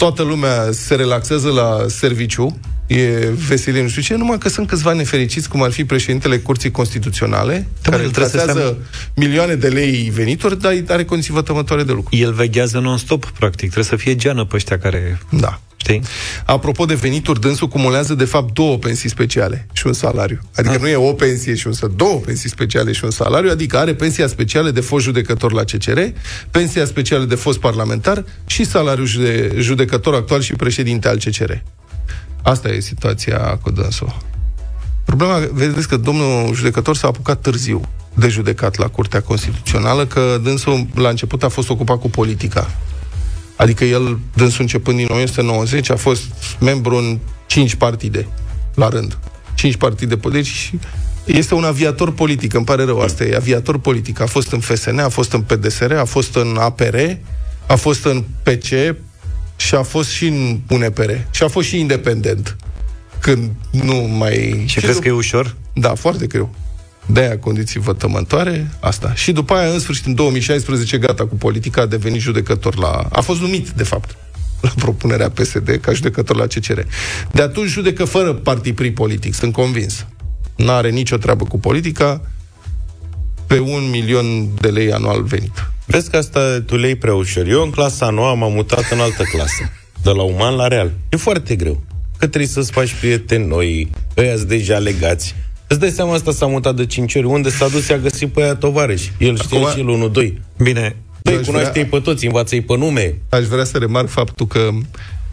toată 0.00 0.22
lumea 0.22 0.68
se 0.70 0.94
relaxează 0.94 1.48
la 1.48 1.84
serviciu, 1.88 2.58
e 2.86 3.28
veselie, 3.48 3.82
nu 3.82 3.88
știu 3.88 4.02
ce, 4.02 4.14
numai 4.14 4.38
că 4.38 4.48
sunt 4.48 4.66
câțiva 4.68 4.92
nefericiți, 4.92 5.48
cum 5.48 5.62
ar 5.62 5.70
fi 5.70 5.84
președintele 5.84 6.38
Curții 6.38 6.70
Constituționale, 6.70 7.52
Da, 7.82 7.90
mă, 7.90 7.90
care 7.90 8.02
el 8.02 8.10
trebuie 8.10 8.30
să 8.30 8.40
încasează 8.40 8.76
milioane 9.14 9.54
de 9.54 9.68
lei 9.68 10.10
venituri, 10.14 10.60
dar 10.60 10.72
are 10.88 11.04
condiții 11.04 11.32
vătămătoare 11.32 11.82
de 11.82 11.92
lucru. 11.92 12.16
El 12.16 12.32
veghează 12.32 12.78
non-stop, 12.78 13.24
practic. 13.38 13.70
Trebuie 13.70 13.84
să 13.84 13.96
fie 13.96 14.16
geană 14.16 14.44
pe 14.44 14.56
ăștia 14.56 14.78
care... 14.78 15.20
Da. 15.30 15.60
Știi? 15.82 16.02
Apropo 16.44 16.84
de 16.84 16.94
venituri, 16.94 17.40
dânsul 17.40 17.68
cumulează 17.68 18.14
de 18.14 18.24
fapt 18.24 18.54
două 18.54 18.76
pensii 18.78 19.08
speciale 19.08 19.66
și 19.72 19.86
un 19.86 19.92
salariu. 19.92 20.38
Adică 20.56 20.74
Ah. 20.74 20.80
nu 20.80 20.88
e 20.88 20.96
o 20.96 21.12
pensie 21.12 21.54
și 21.54 21.66
un 21.66 21.72
salariu, 21.72 21.96
două 21.96 22.18
pensii 22.18 22.48
speciale 22.48 22.92
și 22.92 23.04
un 23.04 23.10
salariu, 23.10 23.50
adică 23.50 23.78
are 23.78 23.94
pensia 23.94 24.26
specială 24.26 24.70
de 24.70 24.80
fost 24.80 25.04
judecător 25.04 25.52
la 25.52 25.64
CCR, 25.64 26.00
pensia 26.50 26.84
specială 26.84 27.24
de 27.24 27.34
fost 27.34 27.58
parlamentar 27.58 28.24
și 28.46 28.64
salariul 28.64 29.08
de 29.18 29.54
judecător 29.58 30.14
actual 30.14 30.40
și 30.40 30.52
președinte 30.52 31.08
al 31.08 31.16
CCR. 31.16 31.52
Asta 32.42 32.68
e 32.68 32.80
situația 32.80 33.38
cu 33.38 33.70
dânsul. 33.70 34.16
Problema, 35.04 35.38
vedeți 35.52 35.88
că 35.88 35.96
domnul 35.96 36.54
judecător 36.54 36.96
s-a 36.96 37.06
apucat 37.06 37.40
târziu 37.40 37.80
de 38.14 38.28
judecat 38.28 38.76
la 38.76 38.86
Curtea 38.88 39.20
Constituțională, 39.22 40.06
că 40.06 40.40
dânsul 40.42 40.86
la 40.94 41.08
început 41.08 41.42
a 41.42 41.48
fost 41.48 41.70
ocupat 41.70 42.00
cu 42.00 42.10
politica. 42.10 42.70
Adică 43.60 43.84
el, 43.84 44.18
dânsul 44.34 44.60
începând 44.60 44.96
din 44.96 45.06
1990, 45.10 45.90
a 45.90 45.96
fost 45.96 46.22
membru 46.60 46.96
în 46.96 47.18
cinci 47.46 47.74
partide 47.74 48.28
la 48.74 48.88
rând. 48.88 49.18
Cinci 49.54 49.76
partide 49.76 50.16
politice 50.16 50.54
și 50.54 50.78
este 51.24 51.54
un 51.54 51.64
aviator 51.64 52.12
politic, 52.12 52.54
îmi 52.54 52.64
pare 52.64 52.84
rău, 52.84 53.00
asta 53.00 53.24
e 53.24 53.36
aviator 53.36 53.78
politic. 53.78 54.20
A 54.20 54.26
fost 54.26 54.52
în 54.52 54.60
FSN, 54.60 54.98
a 54.98 55.08
fost 55.08 55.32
în 55.32 55.40
PDSR, 55.40 55.92
a 55.92 56.04
fost 56.04 56.36
în 56.36 56.56
APR, 56.58 56.96
a 57.66 57.76
fost 57.76 58.04
în 58.04 58.24
PC 58.42 58.96
și 59.56 59.74
a 59.74 59.82
fost 59.82 60.10
și 60.10 60.26
în 60.26 60.60
UNPR. 60.68 61.10
Și 61.30 61.42
a 61.42 61.48
fost 61.48 61.68
și 61.68 61.78
independent. 61.78 62.56
Când 63.20 63.50
nu 63.70 63.94
mai... 63.94 64.64
Și 64.66 64.80
crezi 64.80 65.00
că 65.00 65.08
e 65.08 65.12
ușor? 65.12 65.56
Da, 65.72 65.94
foarte 65.94 66.26
greu. 66.26 66.54
De-aia 67.12 67.38
condiții 67.38 67.80
vătămătoare, 67.80 68.70
asta. 68.80 69.14
Și 69.14 69.32
după 69.32 69.54
aia, 69.54 69.72
în 69.72 69.78
sfârșit, 69.78 70.06
în 70.06 70.14
2016, 70.14 70.98
gata 70.98 71.26
cu 71.26 71.34
politica, 71.34 71.82
a 71.82 71.86
devenit 71.86 72.20
judecător 72.20 72.76
la... 72.76 73.06
A 73.12 73.20
fost 73.20 73.40
numit, 73.40 73.68
de 73.68 73.82
fapt, 73.82 74.16
la 74.60 74.72
propunerea 74.76 75.30
PSD 75.30 75.78
ca 75.80 75.92
judecător 75.92 76.36
la 76.36 76.46
CCR. 76.46 76.80
De 77.32 77.42
atunci 77.42 77.68
judecă 77.68 78.04
fără 78.04 78.34
partipri 78.34 78.90
politic, 78.90 79.34
sunt 79.34 79.52
convins. 79.52 80.06
N-are 80.56 80.90
nicio 80.90 81.16
treabă 81.16 81.44
cu 81.44 81.58
politica, 81.58 82.20
pe 83.46 83.58
un 83.58 83.90
milion 83.90 84.54
de 84.60 84.68
lei 84.68 84.92
anual 84.92 85.22
venit. 85.22 85.70
Vezi 85.86 86.10
că 86.10 86.16
asta 86.16 86.62
tu 86.66 86.76
le 86.76 86.86
iei 86.86 86.96
prea 86.96 87.14
ușor. 87.14 87.46
Eu 87.46 87.62
în 87.62 87.70
clasa 87.70 88.10
nouă 88.10 88.34
m-am 88.34 88.52
mutat 88.52 88.90
în 88.90 88.98
altă 88.98 89.22
clasă. 89.22 89.70
De 90.02 90.10
la 90.10 90.22
uman 90.22 90.54
la 90.54 90.68
real. 90.68 90.92
E 91.08 91.16
foarte 91.16 91.56
greu. 91.56 91.82
Că 92.18 92.26
trebuie 92.26 92.50
să-ți 92.50 92.72
faci 92.72 92.94
prieteni 92.94 93.46
noi, 93.46 93.90
ăia 94.16 94.36
deja 94.36 94.78
legați. 94.78 95.34
Îți 95.70 95.78
dai 95.80 95.90
seama 95.90 96.14
asta 96.14 96.32
s-a 96.32 96.46
mutat 96.46 96.74
de 96.76 96.86
5 96.86 97.14
ori. 97.14 97.26
Unde 97.26 97.50
s-a 97.50 97.68
dus, 97.68 97.88
i-a 97.88 97.98
găsit 97.98 98.32
pe 98.32 98.42
aia 98.42 98.54
tovarăși. 98.54 99.12
El 99.18 99.38
știe 99.38 99.58
Acum- 99.58 99.72
și 99.72 99.78
el 99.78 99.88
unul, 99.88 100.10
doi. 100.12 100.40
Bine, 100.58 100.96
Doi 101.22 101.34
aș 101.36 101.46
cunoaște-i 101.46 101.84
vrea- 101.84 101.98
pe 101.98 102.04
toți, 102.10 102.26
învață-i 102.26 102.60
pe 102.60 102.76
nume. 102.76 103.14
Aș 103.28 103.44
vrea 103.44 103.64
să 103.64 103.78
remarc 103.78 104.08
faptul 104.08 104.46
că 104.46 104.68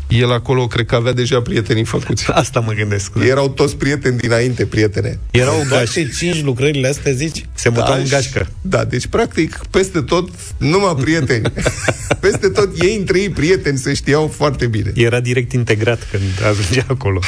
el 0.08 0.32
acolo, 0.32 0.68
cred 0.68 0.86
că 0.86 0.96
avea 0.96 1.14
deja 1.14 1.42
prietenii 1.42 1.84
făcuți. 1.84 2.26
asta 2.32 2.60
mă 2.60 2.72
gândesc. 2.72 3.12
Erau 3.28 3.50
toți 3.50 3.76
prieteni 3.76 4.18
dinainte, 4.18 4.66
prietene. 4.66 5.20
Erau 5.32 5.56
gași. 5.70 5.94
Toate 5.94 6.10
cinci 6.18 6.44
lucrările 6.44 6.88
astea, 6.88 7.12
zici? 7.12 7.46
Se 7.54 7.70
mutau 7.70 7.94
în 7.98 8.04
și- 8.04 8.10
gașcă. 8.12 8.48
Da, 8.62 8.84
deci 8.86 9.06
practic 9.08 9.60
peste 9.72 10.02
tot 10.02 10.30
numai 10.58 10.96
prieteni. 11.02 11.52
peste 12.22 12.48
tot 12.50 12.82
ei 12.82 12.96
între 12.96 13.20
ei 13.20 13.30
prieteni 13.30 13.78
se 13.78 13.94
știau 13.94 14.28
foarte 14.28 14.68
bine. 14.68 14.92
Era 14.96 15.20
direct 15.20 15.52
integrat 15.54 16.08
când 16.12 16.48
ajungea 16.50 16.86
acolo. 16.88 17.20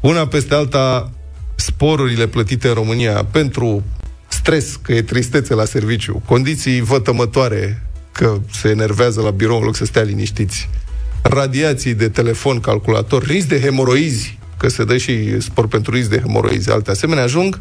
Una 0.00 0.26
peste 0.26 0.54
alta, 0.54 1.12
sporurile 1.60 2.26
plătite 2.26 2.68
în 2.68 2.74
România 2.74 3.24
pentru 3.24 3.82
stres, 4.28 4.78
că 4.82 4.92
e 4.92 5.02
tristețe 5.02 5.54
la 5.54 5.64
serviciu, 5.64 6.22
condiții 6.26 6.80
vătămătoare, 6.80 7.82
că 8.12 8.40
se 8.52 8.68
enervează 8.68 9.20
la 9.20 9.30
birou 9.30 9.58
în 9.58 9.64
loc 9.64 9.76
să 9.76 9.84
stea 9.84 10.02
liniștiți, 10.02 10.68
radiații 11.22 11.94
de 11.94 12.08
telefon, 12.08 12.60
calculator, 12.60 13.24
risc 13.24 13.46
de 13.46 13.60
hemoroizi, 13.60 14.38
că 14.56 14.68
se 14.68 14.84
dă 14.84 14.96
și 14.96 15.40
spor 15.40 15.68
pentru 15.68 15.94
risc 15.94 16.08
de 16.08 16.18
hemoroizi, 16.18 16.70
alte 16.70 16.90
asemenea, 16.90 17.22
ajung 17.22 17.60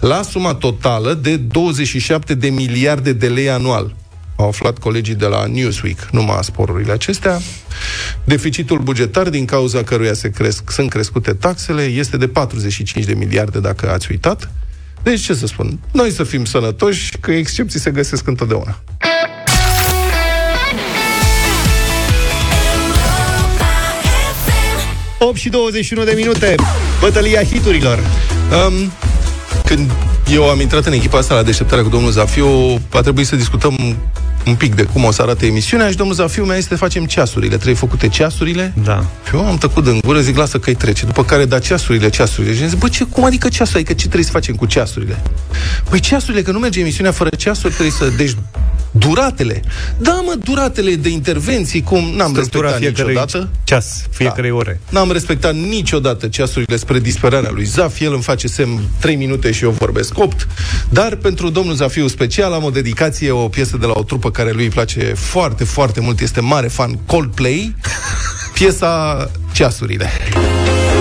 la 0.00 0.22
suma 0.22 0.54
totală 0.54 1.14
de 1.14 1.36
27 1.36 2.34
de 2.34 2.48
miliarde 2.48 3.12
de 3.12 3.28
lei 3.28 3.50
anual. 3.50 3.96
Au 4.38 4.48
aflat 4.48 4.78
colegii 4.78 5.14
de 5.14 5.26
la 5.26 5.46
Newsweek, 5.46 6.08
numai 6.10 6.38
sporurile 6.40 6.92
acestea. 6.92 7.38
Deficitul 8.24 8.78
bugetar, 8.78 9.28
din 9.28 9.44
cauza 9.44 9.82
căruia 9.82 10.12
se 10.12 10.30
cresc, 10.30 10.70
sunt 10.70 10.90
crescute 10.90 11.32
taxele, 11.32 11.82
este 11.82 12.16
de 12.16 12.28
45 12.28 13.04
de 13.04 13.14
miliarde, 13.14 13.60
dacă 13.60 13.90
ați 13.90 14.06
uitat. 14.10 14.50
Deci, 15.02 15.20
ce 15.20 15.34
să 15.34 15.46
spun? 15.46 15.78
Noi 15.92 16.10
să 16.10 16.24
fim 16.24 16.44
sănătoși, 16.44 17.16
că 17.20 17.30
excepții 17.32 17.80
se 17.80 17.90
găsesc 17.90 18.26
întotdeauna. 18.26 18.80
FM. 25.18 25.24
8 25.24 25.36
și 25.36 25.48
21 25.48 26.04
de 26.04 26.12
minute. 26.16 26.54
Bătălia 27.00 27.42
hiturilor. 27.42 27.98
Um, 27.98 28.92
când 29.64 29.90
Eu 30.32 30.50
am 30.50 30.60
intrat 30.60 30.86
în 30.86 30.92
echipa 30.92 31.18
asta 31.18 31.34
la 31.34 31.42
deșteptarea 31.42 31.84
cu 31.84 31.90
domnul 31.90 32.10
Zafiu. 32.10 32.80
A 32.90 33.00
trebuit 33.00 33.26
să 33.26 33.36
discutăm 33.36 33.96
un 34.48 34.54
pic 34.54 34.74
de 34.74 34.82
cum 34.82 35.04
o 35.04 35.10
să 35.10 35.22
arate 35.22 35.46
emisiunea 35.46 35.90
și 35.90 35.96
domnul 35.96 36.14
Zafiu 36.14 36.44
mi-a 36.44 36.54
zis 36.54 36.66
să 36.66 36.76
facem 36.76 37.04
ceasurile. 37.04 37.54
Trebuie 37.54 37.74
făcute 37.74 38.08
ceasurile. 38.08 38.74
Da. 38.84 39.06
Și 39.28 39.34
eu 39.34 39.46
am 39.46 39.58
tăcut 39.58 39.86
în 39.86 39.98
gură, 40.04 40.20
zic, 40.20 40.36
lasă 40.36 40.58
că-i 40.58 40.74
trece. 40.74 41.06
După 41.06 41.24
care, 41.24 41.44
da, 41.44 41.58
ceasurile, 41.58 42.08
ceasurile. 42.08 42.54
Și 42.54 42.68
zic, 42.68 42.78
bă, 42.78 42.88
ce, 42.88 43.04
cum 43.04 43.24
adică 43.24 43.48
ceasurile? 43.48 43.78
Adică 43.78 43.92
ce 43.92 44.04
trebuie 44.04 44.24
să 44.24 44.30
facem 44.30 44.54
cu 44.54 44.66
ceasurile? 44.66 45.22
Păi 45.90 46.00
ceasurile, 46.00 46.42
că 46.42 46.50
nu 46.50 46.58
merge 46.58 46.80
emisiunea 46.80 47.12
fără 47.12 47.30
ceasuri, 47.36 47.72
trebuie 47.72 47.94
să... 47.98 48.12
Deci, 48.16 48.34
duratele. 48.90 49.62
Da, 49.98 50.12
mă, 50.24 50.34
duratele 50.44 50.94
de 50.94 51.08
intervenții, 51.08 51.82
cum 51.82 52.12
n-am 52.16 52.30
Structura 52.30 52.62
respectat 52.68 52.78
fiecărui 52.78 53.12
niciodată. 53.14 53.48
ceas, 53.64 54.06
fiecare 54.10 54.48
Da. 54.48 54.54
ore. 54.54 54.80
N-am 54.90 55.12
respectat 55.12 55.54
niciodată 55.54 56.26
ceasurile 56.28 56.76
spre 56.76 56.98
disperarea 57.00 57.50
lui 57.52 57.64
Zaf. 57.64 58.00
El 58.00 58.12
îmi 58.12 58.22
face 58.22 58.46
semn 58.48 58.80
3 59.00 59.16
minute 59.16 59.52
și 59.52 59.64
eu 59.64 59.70
vorbesc 59.70 60.18
8. 60.18 60.46
Dar 60.88 61.16
pentru 61.16 61.48
domnul 61.50 61.74
Zafiu 61.74 62.06
special 62.06 62.52
am 62.52 62.64
o 62.64 62.70
dedicație, 62.70 63.30
o 63.30 63.48
piesă 63.48 63.76
de 63.76 63.86
la 63.86 63.92
o 63.94 64.02
trupă 64.02 64.30
care 64.38 64.52
lui 64.52 64.64
îi 64.64 64.70
place 64.70 65.12
foarte, 65.16 65.64
foarte 65.64 66.00
mult. 66.00 66.20
Este 66.20 66.40
mare 66.40 66.68
fan 66.68 66.98
Coldplay. 67.06 67.74
Piesa 68.54 69.30
Ceasurile. 69.52 70.10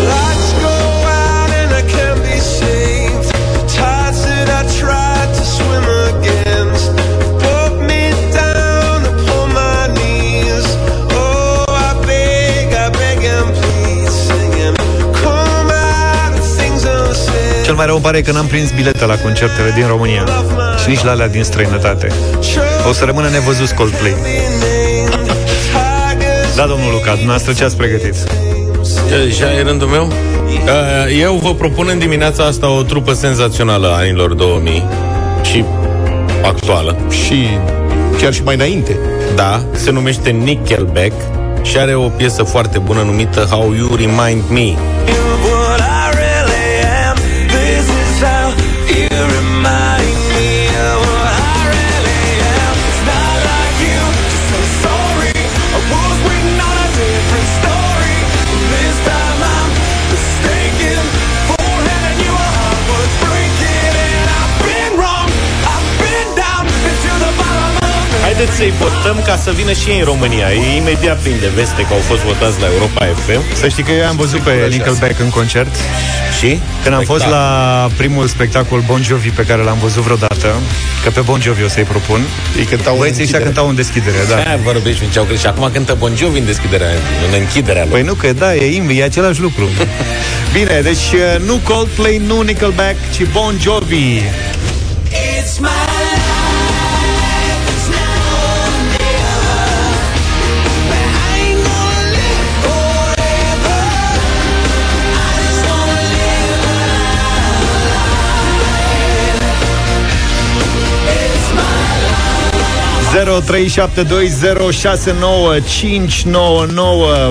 Lights 0.10 0.50
go 0.62 0.76
out 1.20 1.50
and 1.62 1.72
I 1.80 1.84
can't 1.94 2.22
be 2.30 2.38
saved. 2.60 3.28
Tides 3.76 4.20
that 4.28 4.50
I 4.60 4.64
tried 4.80 5.30
to 5.38 5.44
swim 5.56 5.86
against 6.12 6.88
put 7.44 7.74
me 7.90 8.04
down 8.40 9.00
upon 9.14 9.48
my 9.60 9.82
knees. 9.96 10.66
Oh, 11.22 11.88
I 11.88 11.92
beg, 12.08 12.68
I 12.86 12.90
beg 13.00 13.20
and 13.36 13.50
please, 13.60 14.14
singing, 14.28 14.76
come 15.22 15.70
out 15.72 16.32
of 16.40 16.46
things 16.58 16.82
unsaid. 16.84 17.66
Cel 17.66 17.76
mai 17.76 17.86
rău 17.86 17.96
îmi 17.96 18.04
pare 18.04 18.22
că 18.22 18.32
n-am 18.32 18.48
prins 18.48 18.72
bilete 18.72 19.06
la 19.06 19.16
concertele 19.16 19.72
din 19.76 19.88
România 19.88 20.26
și 20.82 20.90
nici 20.90 21.04
la 21.04 21.12
alea 21.12 21.28
din 21.28 21.44
străinătate. 21.44 22.08
O 22.90 22.94
să 22.94 23.06
rămână 23.06 23.28
nevăzut 23.30 23.70
Coldplay. 23.70 24.16
Da, 26.56 26.66
domnul 26.66 26.92
Luca, 26.92 27.10
dumneavoastră 27.10 27.54
ce 27.54 27.64
ați 27.64 27.78
pregătit? 27.78 28.16
Deja 29.10 29.54
e 29.54 29.62
rândul 29.62 29.88
meu? 29.88 30.06
Uh, 30.06 31.20
Eu 31.22 31.40
vă 31.44 31.54
propun 31.54 31.88
în 31.92 32.00
dimineața 32.00 32.44
asta 32.44 32.70
o 32.70 32.82
trupă 32.82 33.14
senzațională 33.14 33.88
a 33.88 33.96
anilor 33.98 34.34
2000 34.34 34.84
și 35.42 35.64
actuală. 36.44 36.98
Și 37.10 37.48
chiar 38.20 38.34
și 38.34 38.44
mai 38.44 38.56
înainte. 38.56 39.00
Da, 39.36 39.62
se 39.72 39.92
numește 39.92 40.30
Nickelback 40.30 41.14
și 41.62 41.78
are 41.78 41.96
o 41.96 42.08
piesă 42.10 42.44
foarte 42.44 42.78
bună 42.78 43.02
numită 43.02 43.40
How 43.40 43.74
You 43.74 43.96
Remind 43.96 44.44
Me. 44.50 44.74
Haideți 68.38 68.58
să-i 68.58 68.74
votăm 68.86 69.18
ca 69.26 69.36
să 69.46 69.52
vină 69.52 69.72
și 69.72 69.90
ei 69.90 70.00
în 70.00 70.06
România. 70.06 70.48
E 70.54 70.78
imediat 70.78 71.18
plin 71.24 71.38
de 71.40 71.50
veste 71.56 71.82
că 71.88 71.92
au 71.94 72.00
fost 72.10 72.22
votați 72.22 72.60
la 72.62 72.68
Europa 72.74 73.06
FM. 73.26 73.42
Să 73.62 73.68
știi 73.68 73.84
că 73.84 73.92
eu 73.92 74.08
am 74.08 74.16
văzut 74.16 74.40
pe 74.40 74.52
Nickelback 74.70 75.20
în 75.20 75.30
concert 75.30 75.74
Și? 76.40 76.60
Când 76.84 76.96
am 76.96 77.02
fost 77.04 77.20
Spectacol. 77.22 77.48
la 77.84 77.90
primul 77.98 78.28
spectacol 78.28 78.80
Bon 78.88 79.02
Jovi 79.04 79.30
pe 79.30 79.44
care 79.50 79.62
l-am 79.62 79.78
văzut 79.82 80.04
vreodată 80.04 80.48
Că 81.04 81.10
pe 81.10 81.20
Bon 81.20 81.40
Jovi 81.42 81.64
o 81.64 81.68
să-i 81.68 81.84
propun 81.84 82.22
Ei 82.58 82.64
cântau 82.64 82.94
în 82.94 83.00
Băieții 83.00 83.24
ăștia 83.24 83.38
închidere. 83.38 83.44
cântau 83.44 83.68
în 83.70 83.76
deschidere, 83.76 84.18
da 84.30 84.36
Aia 84.36 84.60
vorbești 84.64 85.10
ce 85.12 85.20
au 85.20 85.26
greșit. 85.26 85.44
Și 85.44 85.48
acum 85.54 85.70
cântă 85.74 85.96
Bon 86.00 86.14
Jovi 86.16 86.40
în 86.40 86.46
deschiderea, 86.46 86.88
în 87.28 87.40
închiderea 87.42 87.84
lui. 87.84 87.92
Păi 87.92 88.02
nu, 88.02 88.14
că 88.14 88.34
da, 88.34 88.56
e, 88.56 88.80
im- 88.82 88.90
e 89.00 89.04
același 89.04 89.42
lucru 89.42 89.66
Bine, 90.56 90.80
deci 90.84 91.08
uh, 91.14 91.46
nu 91.46 91.56
Coldplay, 91.64 92.22
nu 92.28 92.42
Nickelback, 92.42 92.96
ci 93.16 93.22
Bon 93.32 93.54
Jovi 93.62 94.22
It's 95.10 95.60
my 95.60 95.87
0372069599 113.18 113.24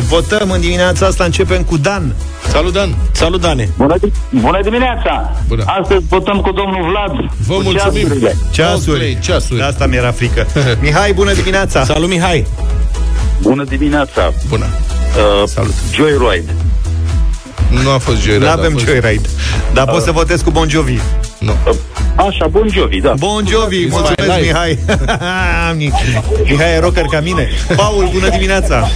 Votăm 0.09 0.51
în 0.51 0.61
dimineața 0.61 1.07
asta, 1.07 1.25
începem 1.25 1.63
cu 1.63 1.77
Dan 1.77 2.15
Salut, 2.49 2.73
Dan! 2.73 2.95
Salut, 3.13 3.41
Dane! 3.41 3.69
Bună, 3.77 3.95
di- 3.99 4.13
bună 4.41 4.61
dimineața! 4.63 5.33
Bună. 5.49 5.65
Astăzi 5.81 6.05
votăm 6.09 6.41
cu 6.41 6.51
domnul 6.53 6.91
Vlad. 6.91 7.31
Vă 7.47 7.55
cu 7.55 7.63
mulțumim! 7.63 8.03
ceasurile. 8.03 8.37
Ceasuri, 8.51 8.87
Coldplay, 8.87 9.19
ceasuri. 9.23 9.59
De 9.59 9.65
asta 9.65 9.87
mi-era 9.87 10.11
frică 10.11 10.47
Mihai, 10.83 11.13
bună 11.13 11.33
dimineața 11.33 11.85
Salut, 11.85 12.09
Mihai! 12.09 12.47
Bună 13.41 13.65
dimineața! 13.65 14.33
Bună! 14.49 14.65
Uh, 14.65 15.49
Salut. 15.49 15.75
Joyride. 15.95 16.55
Nu 17.83 17.91
a 17.91 17.99
fost 17.99 18.23
Joyride. 18.23 18.45
Nu 18.45 18.51
a 18.51 18.53
avem 18.53 18.73
fost... 18.73 18.85
Joyride 18.85 19.29
Dar 19.73 19.85
poți 19.85 20.05
să 20.05 20.11
votez 20.13 20.41
cu 20.41 20.51
Bon 20.51 20.69
Jovi 20.69 20.99
Nu. 21.47 21.55
Uh, 21.71 21.77
așa, 22.27 22.47
Bon 22.47 22.69
Jovi, 22.69 23.01
da. 23.01 23.13
Bon 23.19 23.45
Jovi, 23.47 23.85
It's 23.87 23.91
mulțumesc 23.91 24.29
my 24.29 24.35
life. 24.37 24.47
Mihai 24.47 24.79
Mi- 25.79 25.93
Mihai 26.51 26.73
e 26.75 26.79
rocker 26.79 27.05
ca 27.05 27.21
mine 27.21 27.49
Paul, 27.77 28.09
bună 28.13 28.29
dimineața 28.29 28.89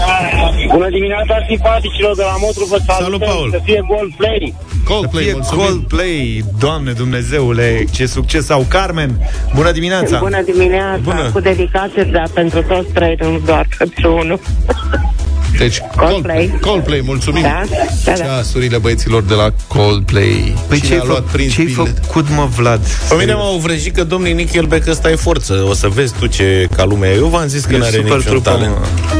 Bună 0.72 0.88
dimineața, 0.90 1.34
simpaticilor 1.48 2.16
de 2.16 2.22
la 2.22 2.36
Motru, 2.40 2.64
vă 2.64 2.78
salutăm. 2.86 3.04
Salut, 3.04 3.20
Paul. 3.24 3.48
Să 3.50 3.60
fie 3.64 3.84
gol 3.88 4.14
play. 4.16 4.54
Coldplay, 4.84 5.22
Fie 5.24 5.32
mulțumim! 5.32 5.64
Coldplay, 5.64 6.44
Doamne 6.58 6.92
Dumnezeule, 6.92 7.84
ce 7.92 8.06
succes 8.06 8.50
au 8.50 8.64
Carmen. 8.68 9.10
Bună 9.54 9.70
dimineața. 9.72 10.18
Bună 10.18 10.42
dimineața, 10.42 11.00
Bună. 11.02 11.30
cu 11.32 11.40
dedicație, 11.40 12.02
dar 12.02 12.28
pentru 12.34 12.62
toți 12.62 12.88
trei, 12.92 13.16
nu 13.20 13.40
doar 13.44 13.66
pentru 13.78 14.16
unul. 14.16 14.40
Deci, 15.61 15.79
Coldplay. 15.96 16.59
Coldplay, 16.61 17.01
mulțumim! 17.05 17.42
Da? 17.42 17.62
Da, 18.05 18.12
da. 18.12 18.12
Ceasurile 18.12 18.79
băieților 18.79 19.23
de 19.23 19.35
la 19.35 19.53
Coldplay. 19.66 20.55
Păi 20.68 20.77
Cine 20.79 20.88
ce-ai, 20.88 21.01
a 21.01 21.05
luat 21.05 21.23
fă, 21.25 21.29
prins 21.33 21.53
ce-ai 21.53 21.66
bilet? 21.66 22.01
făcut, 22.05 22.27
mă, 22.37 22.49
Vlad? 22.57 22.81
Pe 23.09 23.14
mine 23.18 23.35
m-au 23.35 23.57
vrăjit 23.59 23.94
că 23.94 24.05
domnul 24.05 24.33
Nickelback 24.33 24.87
ăsta 24.88 25.11
e 25.11 25.14
forță. 25.14 25.66
O 25.68 25.75
să 25.75 25.88
vezi 25.88 26.12
tu 26.18 26.27
ce 26.27 26.68
ca 26.77 26.85
lumea. 26.85 27.11
Eu 27.12 27.27
v-am 27.27 27.46
zis 27.46 27.64
că 27.64 27.75
E 27.75 27.79
nu 27.79 27.85
are 27.85 27.96
super 27.96 28.16
niciun 28.16 28.31
trupă, 28.31 28.51
talent. 28.51 28.70
mă. 28.75 29.19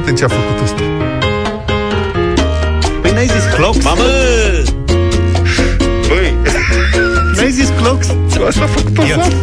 Atent 0.00 0.18
ce 0.18 0.24
a 0.24 0.28
făcut 0.28 0.62
ăsta. 0.64 0.82
Păi 3.00 3.10
n-ai 3.10 3.26
zis 3.26 3.54
clocks? 3.54 3.84
Mamă! 3.84 4.02
Băi, 6.08 6.34
N-ai 7.36 7.50
zis 7.50 7.68
clocks? 7.80 8.06
așa 8.48 8.62
a 8.62 8.66
făcut 8.66 8.96
Ia. 9.08 9.16
ăsta. 9.18 9.34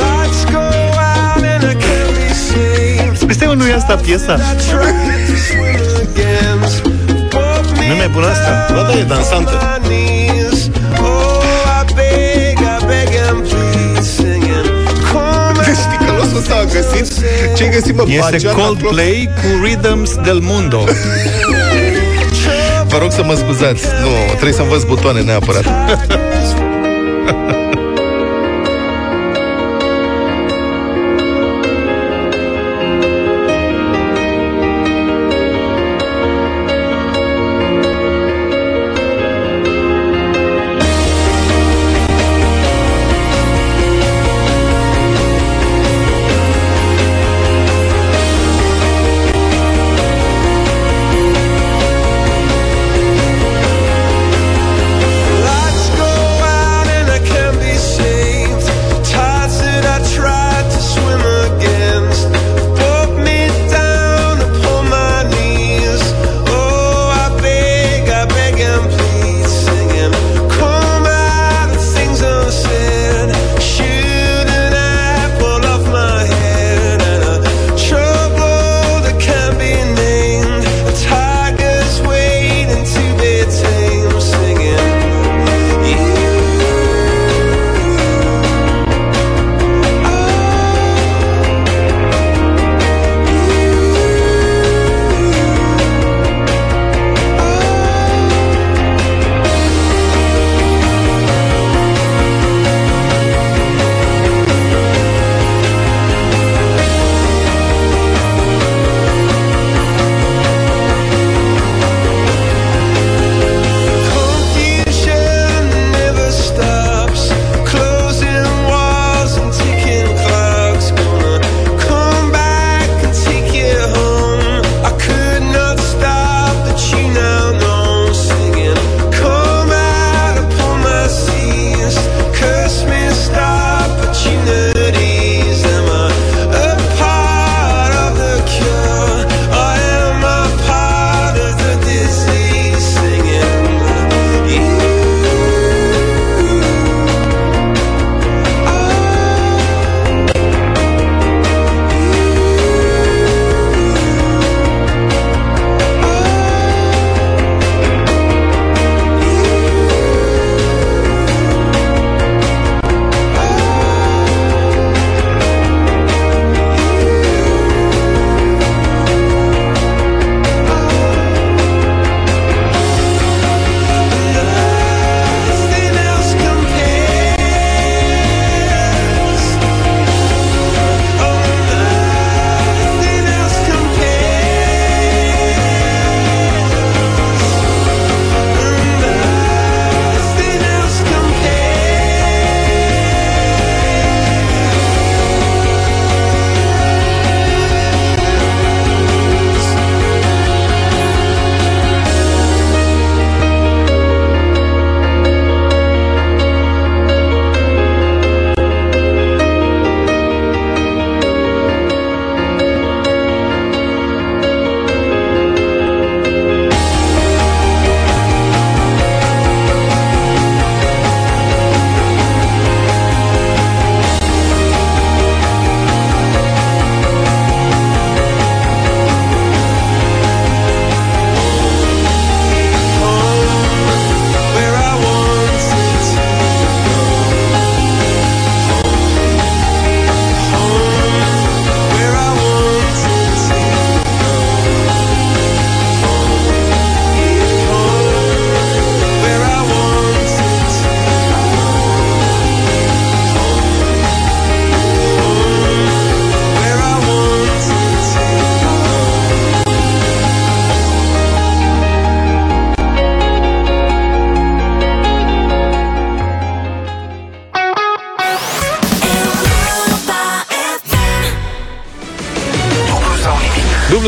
Lights 0.00 0.44
go 0.52 0.58
out 0.58 1.42
and 1.44 1.64
I 1.64 1.74
can't 1.74 2.10
be 2.18 2.28
saved. 2.34 3.24
Păi 3.26 3.34
stai, 3.34 3.46
mă, 3.46 3.54
nu 3.54 3.66
e 3.66 3.72
asta 3.74 3.94
piesa? 3.96 4.34
I 4.34 4.56
tried 4.68 5.26
to 5.28 5.34
swim 5.46 5.84
against. 6.04 6.80
Put 7.32 7.78
me 7.78 7.88
Nu 7.88 7.94
mi-e 7.94 8.06
bună 8.12 8.26
asta? 8.26 8.74
Da, 8.74 8.82
da, 8.82 8.98
e 8.98 9.02
dansantă. 9.02 9.50
Știi 16.46 16.46
că 16.46 16.46
losul 16.46 16.46
ăsta 16.46 16.54
a 16.54 16.64
găsit? 16.64 17.06
Ce-ai 17.56 17.70
găsit, 17.70 17.96
mă? 17.96 18.04
Este 18.06 18.30
Baciana 18.30 18.62
Coldplay 18.62 19.28
cu 19.34 19.64
Rhythms 19.64 20.14
del 20.14 20.38
Mundo. 20.42 20.84
Vă 22.88 22.98
rog 22.98 23.12
să 23.12 23.22
mă 23.24 23.34
scuzați. 23.34 23.84
Nu, 24.02 24.08
trebuie 24.26 24.52
să 24.52 24.62
învăț 24.62 24.82
butoane 24.82 25.20
neapărat. 25.20 25.64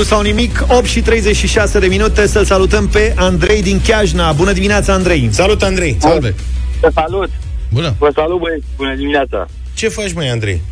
sau 0.08 0.20
nimic, 0.20 0.64
8 0.68 0.84
și 0.84 1.00
36 1.00 1.78
de 1.78 1.86
minute 1.86 2.26
Să-l 2.26 2.44
salutăm 2.44 2.88
pe 2.88 3.12
Andrei 3.16 3.62
din 3.62 3.80
Chiajna 3.80 4.32
Bună 4.32 4.52
dimineața, 4.52 4.92
Andrei 4.92 5.28
Salut, 5.32 5.62
Andrei! 5.62 5.96
Salve! 6.00 6.34
Vă 6.80 6.90
salut! 6.94 7.30
Bună! 7.72 7.94
Vă 7.98 8.10
salut, 8.14 8.40
băieți! 8.40 8.64
Bună 8.76 8.94
dimineața! 8.94 9.48
Ce 9.74 9.88
faci, 9.88 10.12
mai 10.12 10.28
Andrei? 10.28 10.62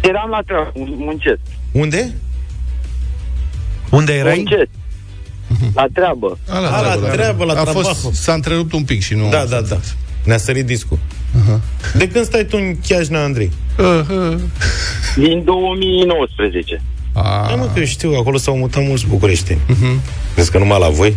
Eram 0.00 0.30
la 0.30 0.40
treabă, 0.46 0.72
muncesc. 0.96 1.38
Unde? 1.72 2.14
Unde 3.90 4.12
erai? 4.12 4.34
Muncesc. 4.36 4.68
La 5.74 5.86
treabă. 5.92 6.38
A, 6.48 6.58
la 6.58 6.76
A, 6.76 6.94
la 6.94 7.08
treabă, 7.08 7.44
la 7.44 7.52
A 7.52 7.62
trabajo. 7.62 7.94
fost, 7.94 8.22
s-a 8.22 8.32
întrerupt 8.32 8.72
un 8.72 8.84
pic 8.84 9.02
și 9.02 9.14
nu... 9.14 9.28
Da, 9.28 9.44
da, 9.44 9.60
da. 9.60 9.80
Ne-a 10.24 10.38
sărit 10.38 10.66
discul. 10.66 10.98
De 11.94 12.08
când 12.08 12.24
stai 12.24 12.44
tu 12.44 12.56
în 12.56 12.76
Chiajna, 12.86 13.22
Andrei? 13.22 13.50
Uh, 13.78 13.84
uh. 14.10 14.38
Din 15.16 15.44
2019. 15.44 16.75
A, 17.42 17.46
Da, 17.48 17.54
mă, 17.54 17.64
că 17.72 17.78
eu 17.78 17.84
știu, 17.84 18.12
acolo 18.14 18.36
s-au 18.36 18.56
mutat 18.56 18.84
mulți 18.86 19.06
bucureșteni. 19.06 19.60
Vezi 20.34 20.50
că 20.50 20.58
numai 20.58 20.78
la 20.80 20.88
voi? 20.88 21.16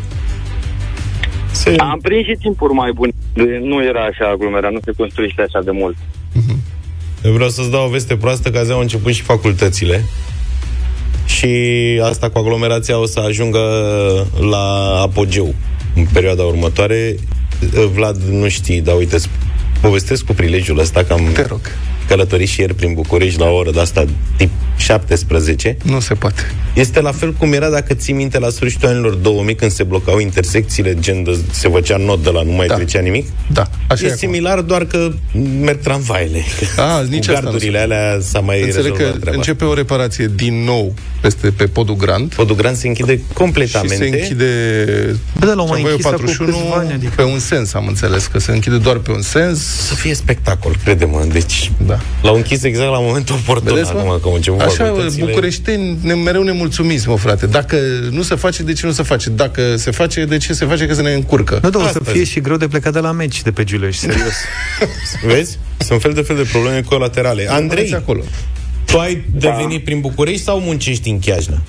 Se... 1.51 1.75
Am 1.77 1.99
prins 2.01 2.25
și 2.25 2.35
timpuri 2.41 2.73
mai 2.73 2.91
bune. 2.95 3.11
De- 3.33 3.59
Nu 3.63 3.83
era 3.83 3.99
așa 4.03 4.29
aglomerat, 4.33 4.71
nu 4.71 4.79
se 4.83 4.91
construiește 4.97 5.41
așa 5.41 5.61
de 5.63 5.71
mult. 5.71 5.95
Eu 7.23 7.31
vreau 7.31 7.49
să-ți 7.49 7.69
dau 7.71 7.85
o 7.85 7.89
veste 7.89 8.15
proastă 8.15 8.49
că 8.51 8.57
azi 8.57 8.71
au 8.71 8.79
început 8.79 9.13
și 9.13 9.21
facultățile 9.21 10.05
și 11.25 11.47
asta 12.03 12.29
cu 12.29 12.37
aglomerația 12.37 12.99
o 12.99 13.05
să 13.05 13.19
ajungă 13.19 13.59
la 14.49 14.99
apogeu 15.01 15.55
în 15.95 16.05
perioada 16.13 16.43
următoare. 16.43 17.15
Vlad 17.93 18.15
nu 18.31 18.47
știi, 18.49 18.81
dar 18.81 18.95
uite, 18.95 19.15
îți 19.15 19.29
povestesc 19.81 20.25
cu 20.25 20.33
prilejul 20.33 20.79
ăsta 20.79 21.03
că 21.03 21.13
am 21.13 21.21
Te 21.33 21.45
rog. 21.45 21.59
călătorit 22.07 22.47
și 22.47 22.59
ieri 22.59 22.73
prin 22.73 22.93
București 22.93 23.39
la 23.39 23.45
o 23.45 23.55
oră 23.55 23.71
de 23.71 23.79
asta 23.79 24.05
tip 24.37 24.49
17. 24.79 25.77
nu 25.83 25.99
se 25.99 26.13
poate. 26.13 26.41
Este 26.73 27.01
la 27.01 27.11
fel 27.11 27.33
cum 27.33 27.53
era 27.53 27.69
dacă 27.69 27.93
ții 27.93 28.13
minte 28.13 28.39
la 28.39 28.49
sfârșitul 28.49 28.89
anilor 28.89 29.13
2000 29.13 29.55
când 29.55 29.71
se 29.71 29.83
blocau 29.83 30.19
intersecțiile, 30.19 30.95
gen 30.99 31.23
de, 31.23 31.37
se 31.51 31.69
făcea 31.69 31.97
not 31.97 32.23
de 32.23 32.29
la 32.29 32.41
nu 32.43 32.51
mai 32.51 32.67
Da. 32.67 32.75
trecea 32.75 32.99
nimic. 32.99 33.27
Da, 33.51 33.69
așa 33.87 34.01
e 34.03 34.07
e 34.07 34.11
acum. 34.11 34.17
similar, 34.17 34.59
doar 34.61 34.85
că 34.85 35.11
merg 35.61 35.79
tramvaile. 35.81 36.41
A, 36.77 36.97
Cu 36.99 37.05
nici 37.09 37.27
asta 37.27 37.39
nu 37.39 37.43
gardurile 37.49 37.77
se- 37.77 37.83
alea 37.83 38.17
s-a 38.21 38.39
mai 38.39 38.61
Înțeleg 38.61 38.85
rezolvat 38.91 39.11
că 39.13 39.19
treaba. 39.19 39.37
începe 39.37 39.63
o 39.65 39.73
reparație 39.73 40.31
din 40.35 40.63
nou 40.63 40.93
peste 41.21 41.49
pe 41.51 41.65
podul 41.67 41.95
Grand 41.95 42.33
Podul 42.33 42.55
Grand 42.55 42.75
se 42.77 42.87
închide 42.87 43.15
și 43.15 43.21
completamente. 43.33 43.95
se 43.95 44.17
închide 44.17 44.45
Bă, 45.39 45.45
dar 45.45 45.55
l-au 45.55 45.67
mai 45.67 45.81
tramvaiul 45.81 45.89
închis 45.89 46.05
acum 46.05 46.17
41 46.25 46.51
câțiva 46.57 46.75
ani, 46.75 46.91
adică. 46.93 47.11
pe 47.15 47.23
un 47.23 47.39
sens, 47.39 47.73
am 47.73 47.87
înțeles, 47.87 48.25
că 48.25 48.39
se 48.39 48.51
închide 48.51 48.77
doar 48.77 48.97
pe 48.97 49.11
un 49.11 49.21
sens. 49.21 49.59
Să 49.87 49.93
fie 49.93 50.13
spectacol, 50.13 50.75
crede-mă. 50.83 51.25
Deci 51.31 51.71
Da. 51.85 51.99
l-au 52.21 52.35
închis 52.35 52.63
exact 52.63 52.89
la 52.91 52.99
momentul 52.99 53.35
oportun. 53.35 53.73
Vedeți, 53.73 53.93
mă? 53.93 53.99
acum 53.99 54.19
că 54.21 54.27
au 54.27 54.33
început 54.33 54.61
Așa, 54.69 54.83
facultățile. 54.85 55.25
bucureșteni 55.25 55.97
ne, 56.01 56.13
mereu 56.13 56.43
nemulțumiți, 56.43 57.07
mă, 57.09 57.17
frate. 57.17 57.45
Dacă 57.45 57.77
nu 58.11 58.21
se 58.21 58.35
face, 58.35 58.63
de 58.63 58.73
ce 58.73 58.85
nu 58.85 58.91
se 58.91 59.03
face? 59.03 59.29
Dacă 59.29 59.75
se 59.75 59.91
face, 59.91 60.25
de 60.25 60.37
ce 60.37 60.53
se 60.53 60.65
face? 60.65 60.87
Că 60.87 60.93
se 60.93 61.01
ne 61.01 61.13
încurcă. 61.13 61.59
Nu, 61.63 61.69
da, 61.69 61.77
o 61.79 61.81
să 61.81 61.87
Asta 61.87 62.11
fie 62.11 62.23
zic. 62.23 62.31
și 62.31 62.39
greu 62.39 62.57
de 62.57 62.67
plecat 62.67 62.93
de 62.93 62.99
la 62.99 63.11
meci 63.11 63.41
de 63.41 63.51
pe 63.51 63.63
Giuleș, 63.63 63.95
serios. 63.95 64.33
Vezi? 65.27 65.59
Sunt 65.77 66.01
fel 66.01 66.13
de 66.13 66.21
fel 66.21 66.35
de 66.35 66.47
probleme 66.51 66.81
colaterale. 66.81 67.41
Andrei, 67.49 67.67
Rămâneți 67.69 67.93
acolo. 67.95 68.21
tu 68.85 68.97
ai 68.97 69.23
devenit 69.35 69.83
prin 69.83 69.99
București 69.99 70.41
sau 70.41 70.59
muncești 70.59 71.09
în 71.09 71.19
Chiajna? 71.19 71.61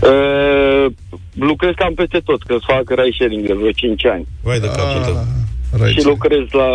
Uh, 0.00 0.92
lucrez 1.34 1.72
cam 1.76 1.94
peste 1.94 2.20
tot, 2.24 2.42
că 2.42 2.54
fac 2.66 2.84
ride 2.88 3.14
sharing 3.18 3.46
de 3.46 3.52
vreo 3.52 3.70
5 3.70 4.06
ani. 4.06 4.26
Vai 4.42 4.60
de 4.60 4.66
capul 4.66 5.00
tău. 5.04 5.16
Ah, 5.72 5.80
right. 5.80 5.98
Și 5.98 6.06
lucrez 6.06 6.44
la 6.50 6.68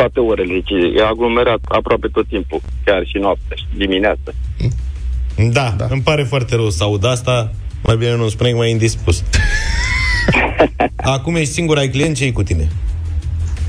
toate 0.00 0.20
orele. 0.20 0.52
Deci 0.52 0.70
e 0.96 1.04
aglomerat 1.04 1.60
aproape 1.68 2.08
tot 2.12 2.26
timpul, 2.28 2.60
chiar 2.84 3.02
și 3.06 3.18
noaptea 3.18 3.56
și 3.56 3.64
dimineața. 3.76 4.30
Da, 5.52 5.74
da, 5.76 5.86
îmi 5.90 6.02
pare 6.02 6.22
foarte 6.22 6.54
rău 6.54 6.70
să 6.70 6.82
aud 6.84 7.04
asta. 7.04 7.52
Mai 7.82 7.96
bine 7.96 8.16
nu 8.16 8.28
spune 8.28 8.52
mai 8.52 8.70
indispus. 8.70 9.24
Acum 11.16 11.34
ești 11.36 11.52
singur, 11.52 11.78
ai 11.78 11.88
client, 11.88 12.16
ce 12.16 12.32
cu 12.32 12.42
tine? 12.42 12.68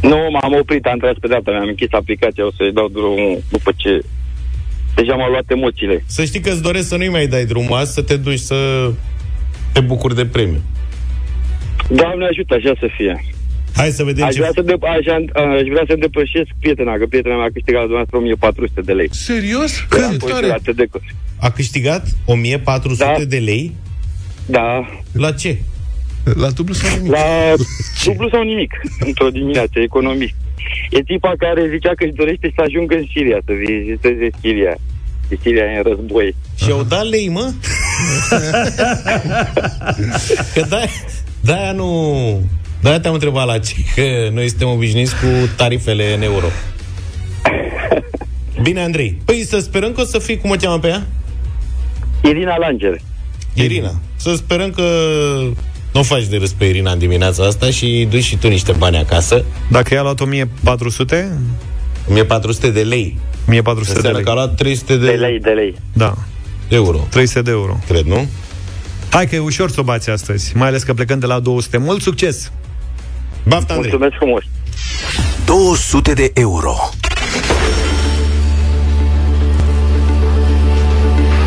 Nu, 0.02 0.18
m-am 0.32 0.54
oprit, 0.60 0.86
am 0.86 0.98
tras 0.98 1.16
pe 1.20 1.28
data, 1.28 1.52
mi-am 1.52 1.68
închis 1.68 1.88
aplicația, 1.92 2.46
o 2.46 2.52
să-i 2.58 2.74
dau 2.74 2.88
drumul 2.88 3.42
după 3.50 3.72
ce 3.76 4.02
deja 4.96 5.16
m-au 5.16 5.30
luat 5.30 5.44
emoțiile. 5.48 6.04
Să 6.06 6.24
știi 6.24 6.40
că 6.40 6.50
îți 6.50 6.62
doresc 6.62 6.88
să 6.88 6.98
nu-i 6.98 7.10
mai 7.10 7.28
dai 7.28 7.46
drumul 7.46 7.74
azi, 7.74 7.94
să 7.94 8.02
te 8.02 8.18
duci 8.18 8.40
să 8.40 8.92
te 9.74 9.80
bucuri 9.80 10.16
de 10.16 10.26
premiu. 10.26 10.62
Doamne 11.90 12.26
ajută, 12.26 12.54
așa 12.54 12.74
să 12.80 12.88
fie. 12.98 13.24
Hai 13.76 13.89
să 13.89 14.03
vedem 14.03 14.26
Aș 14.26 14.34
ce... 14.34 14.39
vrea 14.39 14.51
să, 14.53 14.61
de, 14.61 14.76
aș, 14.82 15.05
aș 15.59 15.67
vrea 15.74 15.84
să 15.88 15.95
depășesc 15.99 16.49
prietena, 16.59 16.95
că 16.97 17.05
prietena 17.05 17.36
mea 17.36 17.45
a 17.45 17.49
câștigat 17.53 17.80
la 17.82 17.88
dumneavoastră 17.88 18.17
1400 18.17 18.82
de 18.82 18.93
lei. 18.93 19.07
Serios? 19.11 19.72
Am 19.80 19.86
Cât 19.89 20.19
fost 20.19 20.34
tare? 20.34 20.47
la 20.47 20.55
TDC. 20.65 20.93
A 21.39 21.49
câștigat 21.51 22.03
1400 22.26 23.13
Da. 23.17 23.24
de 23.26 23.38
lei? 23.38 23.76
Da, 24.45 24.88
La 25.13 25.32
ce? 25.32 25.57
La 26.24 26.49
dublu 26.49 26.74
sau 26.74 26.95
nimic? 26.97 27.11
la 27.11 27.53
dublu 28.05 28.30
sau 28.30 28.43
nimic, 28.43 28.72
într-o 29.05 29.30
dimineață, 29.30 29.80
economist. 29.80 30.34
E 30.89 31.03
tipa 31.03 31.34
care 31.38 31.67
zicea 31.69 31.89
că 31.95 32.03
își 32.03 32.13
dorește 32.13 32.51
să 32.55 32.61
ajungă 32.65 32.95
în 32.95 33.05
Siria, 33.13 33.39
să 33.45 33.51
viziteze 33.53 34.30
Siria. 34.41 34.76
Și 35.30 35.38
Siria 35.41 35.63
e 35.63 35.78
în 35.78 35.84
război. 35.95 36.36
Și 36.55 36.72
au 36.72 36.84
dat 36.84 37.07
lei, 37.09 37.30
mă? 37.30 37.51
că 40.53 40.61
da, 40.69 40.82
de-aia 41.41 41.72
nu... 41.72 42.41
De-aia 42.82 43.00
te-am 43.00 43.14
întrebat 43.14 43.46
la 43.46 43.60
ce, 43.60 43.74
că 43.96 44.30
noi 44.34 44.50
suntem 44.50 44.68
obișnuiți 44.68 45.14
cu 45.16 45.50
tarifele 45.56 46.14
în 46.14 46.22
euro. 46.22 46.46
Bine, 48.64 48.82
Andrei. 48.82 49.22
Păi 49.26 49.44
să 49.48 49.60
sperăm 49.60 49.92
că 49.92 50.02
o 50.02 50.06
să 50.06 50.20
fii, 50.20 50.38
cum 50.38 50.50
o 50.50 50.54
cheamă 50.56 50.80
pe 50.80 50.88
ea? 50.88 51.08
Irina 52.24 52.58
Langer. 52.58 52.98
Irina. 53.54 53.94
Să 54.16 54.36
sperăm 54.36 54.70
că 54.72 54.82
nu 55.94 56.00
o 56.00 56.04
faci 56.04 56.28
de 56.28 56.38
râs 56.38 56.52
pe 56.52 56.66
Irina 56.66 56.92
în 56.92 56.98
dimineața 57.00 57.46
asta 57.46 57.70
și 57.70 58.08
duci 58.10 58.24
și 58.24 58.38
tu 58.38 58.48
niște 58.48 58.72
bani 58.72 58.98
acasă. 58.98 59.44
Dacă 59.70 59.94
i-a 59.94 60.02
luat 60.02 60.20
1400, 60.20 61.38
1400 62.10 62.70
de 62.70 62.82
lei. 62.82 63.18
1400 63.48 63.92
de 63.92 63.96
Înseamnă 64.08 64.18
lei. 64.18 64.24
că 64.26 64.32
a 64.32 64.34
luat 64.34 64.56
300 64.56 64.98
de, 64.98 65.06
De 65.06 65.12
lei, 65.12 65.40
de 65.40 65.50
lei. 65.50 65.76
Da, 65.94 66.14
euro, 66.68 67.08
300 67.10 67.42
de 67.42 67.52
euro. 67.52 67.80
cred, 67.88 68.06
nu? 68.06 68.28
Hai 69.10 69.28
că 69.28 69.36
e 69.36 69.40
ușor 69.40 69.70
să 69.72 69.80
o 69.80 69.84
bați 69.84 70.10
astăzi, 70.10 70.58
mai 70.58 70.68
ales 70.68 70.84
că 70.84 70.94
plecăm 70.94 71.20
de 71.20 71.26
la 71.26 71.40
200. 71.40 71.78
Mult 71.78 72.02
succes! 72.02 72.52
Bafta, 73.44 73.74
Andrei. 73.74 73.92
Mulțumesc 73.92 74.16
frumos. 74.18 74.44
200 75.46 76.14
de 76.14 76.32
euro. 76.34 76.76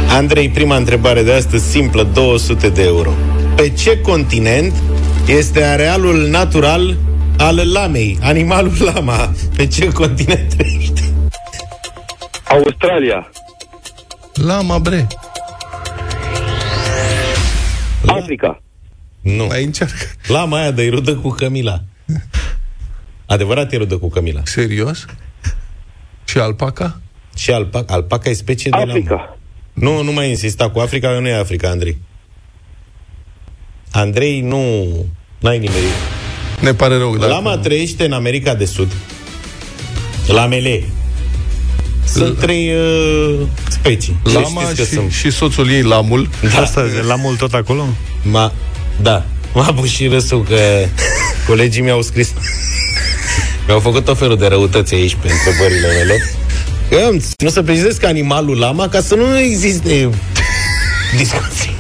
Andrei, 0.09 0.49
prima 0.49 0.76
întrebare 0.76 1.22
de 1.22 1.32
astăzi, 1.32 1.70
simplă, 1.70 2.03
200 2.03 2.68
de 2.68 2.82
euro. 2.82 3.11
Pe 3.57 3.70
ce 3.70 4.01
continent 4.01 4.72
este 5.26 5.62
arealul 5.64 6.26
natural 6.28 6.97
al 7.38 7.72
lamei, 7.72 8.18
animalul 8.22 8.72
lama? 8.95 9.32
Pe 9.57 9.66
ce 9.66 9.92
continent 9.92 10.55
trăiește? 10.55 11.03
Australia. 12.49 13.30
Lama, 14.34 14.78
bre. 14.78 15.07
Africa. 18.07 18.63
Nu. 19.24 19.46
Mai 19.46 19.64
încearcă. 19.64 20.06
Lama 20.26 20.58
aia 20.58 20.70
de 20.70 20.88
rudă 20.88 21.14
cu 21.14 21.28
Camila. 21.28 21.82
Adevărat 23.26 23.72
e 23.72 23.76
rudă 23.76 23.96
cu 23.96 24.08
Camila. 24.08 24.40
Serios? 24.44 25.06
Și 26.24 26.38
alpaca? 26.38 27.00
Și 27.36 27.50
alpaca, 27.50 27.94
alpaca 27.94 28.30
e 28.30 28.32
specie 28.32 28.70
de 28.70 28.76
lamă. 28.76 28.90
Africa. 28.90 29.38
Nu, 29.72 30.02
nu 30.02 30.12
mai 30.12 30.28
insista 30.28 30.70
cu 30.70 30.78
Africa, 30.78 31.08
că 31.08 31.18
nu 31.18 31.28
e 31.28 31.34
Africa, 31.34 31.68
Andrei. 31.68 31.98
Andrei, 33.90 34.40
nu... 34.40 34.84
N-ai 35.38 35.58
nimeni. 35.58 35.84
Ne 36.60 36.74
pare 36.74 36.96
rău, 36.96 37.16
dar... 37.16 37.28
Lama 37.28 37.56
trăiește 37.56 38.04
în 38.04 38.12
America 38.12 38.54
de 38.54 38.64
Sud. 38.64 38.92
Lamele. 40.26 40.82
Sunt 42.04 42.38
trei 42.38 42.72
uh, 42.74 43.40
specii. 43.68 44.16
Și 44.28 44.34
Lama 44.34 44.62
știți 44.62 44.76
că 44.76 44.82
și, 44.82 44.92
sunt. 44.92 45.12
și 45.12 45.30
soțul 45.30 45.70
ei, 45.70 45.82
lamul. 45.82 46.28
Da. 46.54 46.60
Asta, 46.60 46.84
la 47.06 47.14
mult 47.14 47.38
tot 47.38 47.54
acolo? 47.54 47.86
Ma, 48.22 48.52
da, 49.03 49.24
m-a 49.55 49.72
pus 49.72 49.88
și 49.88 50.07
râsul 50.07 50.42
că 50.42 50.86
colegii 51.49 51.82
mi-au 51.82 52.03
scris 52.03 52.32
mi-au 53.66 53.80
făcut 53.80 54.05
tot 54.05 54.18
felul 54.18 54.36
de 54.36 54.47
răutăți 54.47 54.95
aici 54.95 55.16
pe 55.22 55.28
întrebările 55.30 55.86
mele. 55.86 56.22
Că 56.88 57.05
am 57.07 57.18
ținut 57.18 57.53
să 57.53 57.62
precizez 57.62 57.97
că 57.97 58.07
animalul 58.07 58.59
lama 58.59 58.88
ca 58.88 59.01
să 59.01 59.14
nu 59.14 59.38
existe 59.38 60.11
discuții. 61.16 61.74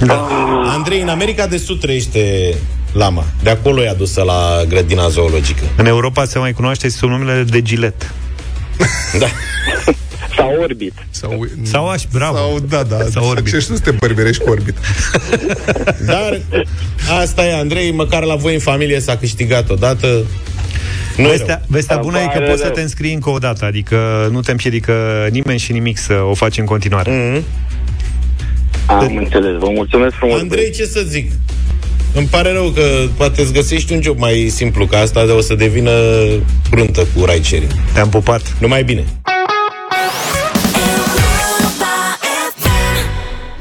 Da. 0.00 0.28
Andrei, 0.68 1.00
în 1.00 1.08
America 1.08 1.46
de 1.46 1.56
Sud 1.56 1.80
trăiește 1.80 2.54
lama. 2.92 3.24
De 3.42 3.50
acolo 3.50 3.82
e 3.82 3.88
adusă 3.88 4.22
la 4.22 4.62
grădina 4.68 5.08
zoologică. 5.08 5.62
În 5.76 5.86
Europa 5.86 6.24
se 6.24 6.38
mai 6.38 6.52
cunoaște 6.52 6.88
sub 6.88 7.08
numele 7.08 7.42
de 7.42 7.62
gilet. 7.62 8.12
Da. 9.18 9.26
Sau 10.42 10.60
orbit. 10.62 10.92
Sau, 11.10 11.46
Sau 11.62 11.88
aș, 11.88 12.02
bravo. 12.12 12.36
Sau, 12.36 12.58
da, 12.68 12.82
da. 12.82 12.98
Sau 13.10 13.26
orbit. 13.28 13.52
Și 13.54 13.60
să 13.60 13.78
te 13.78 13.90
bărberești 13.90 14.42
cu 14.44 14.50
orbit. 14.50 14.74
Dar 16.06 16.40
asta 17.20 17.46
e, 17.46 17.54
Andrei, 17.54 17.90
măcar 17.92 18.22
la 18.22 18.34
voi 18.34 18.54
în 18.54 18.60
familie 18.60 19.00
s-a 19.00 19.16
câștigat 19.16 19.70
odată. 19.70 20.06
Nu 21.16 21.28
vestea, 21.28 21.54
rău. 21.54 21.64
vestea 21.68 21.96
bună 21.96 22.18
e 22.18 22.22
că 22.22 22.28
Pare 22.32 22.46
poți 22.46 22.58
să 22.58 22.64
rău. 22.66 22.74
te 22.74 22.80
înscrii 22.80 23.12
încă 23.12 23.30
o 23.30 23.38
dată, 23.38 23.64
adică 23.64 24.28
nu 24.30 24.40
te 24.40 24.50
împiedică 24.50 24.92
nimeni 25.30 25.58
și 25.58 25.72
nimic 25.72 25.98
să 25.98 26.14
o 26.30 26.34
faci 26.34 26.58
în 26.58 26.64
continuare. 26.64 27.10
Mhm. 27.32 27.44
Am 28.86 29.16
înțeles, 29.16 29.58
vă 29.58 29.68
mulțumesc 29.74 30.14
frumos. 30.14 30.40
Andrei, 30.40 30.70
ce 30.70 30.84
să 30.84 31.02
zic? 31.08 31.30
Îmi 32.14 32.26
pare 32.26 32.52
rău 32.52 32.68
că 32.68 32.82
poate 33.16 33.40
îți 33.42 33.52
găsești 33.52 33.92
un 33.92 34.02
job 34.02 34.18
mai 34.18 34.48
simplu 34.54 34.86
ca 34.86 34.98
asta, 34.98 35.24
de 35.26 35.32
o 35.32 35.40
să 35.40 35.54
devină 35.54 35.90
cruntă 36.70 37.00
cu 37.14 37.24
ride 37.24 37.42
sharing. 37.42 37.70
Te-am 37.92 38.08
pupat. 38.08 38.56
Numai 38.60 38.84
bine. 38.84 39.04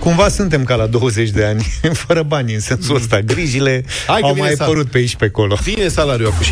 Cumva 0.01 0.29
suntem 0.29 0.63
ca 0.63 0.75
la 0.75 0.85
20 0.85 1.29
de 1.29 1.45
ani, 1.45 1.65
fără 2.05 2.23
bani 2.23 2.53
în 2.53 2.59
sensul 2.59 2.95
ăsta. 2.95 3.19
Grijile 3.19 3.83
Hai 4.07 4.19
că 4.19 4.25
au 4.25 4.33
vine 4.33 4.45
mai 4.45 4.55
sal. 4.55 4.65
apărut 4.67 4.87
pe 4.87 4.97
aici 4.97 5.15
pe 5.15 5.25
acolo. 5.25 5.57
Vine 5.63 5.87
salariul 5.87 6.27
acum. 6.27 6.45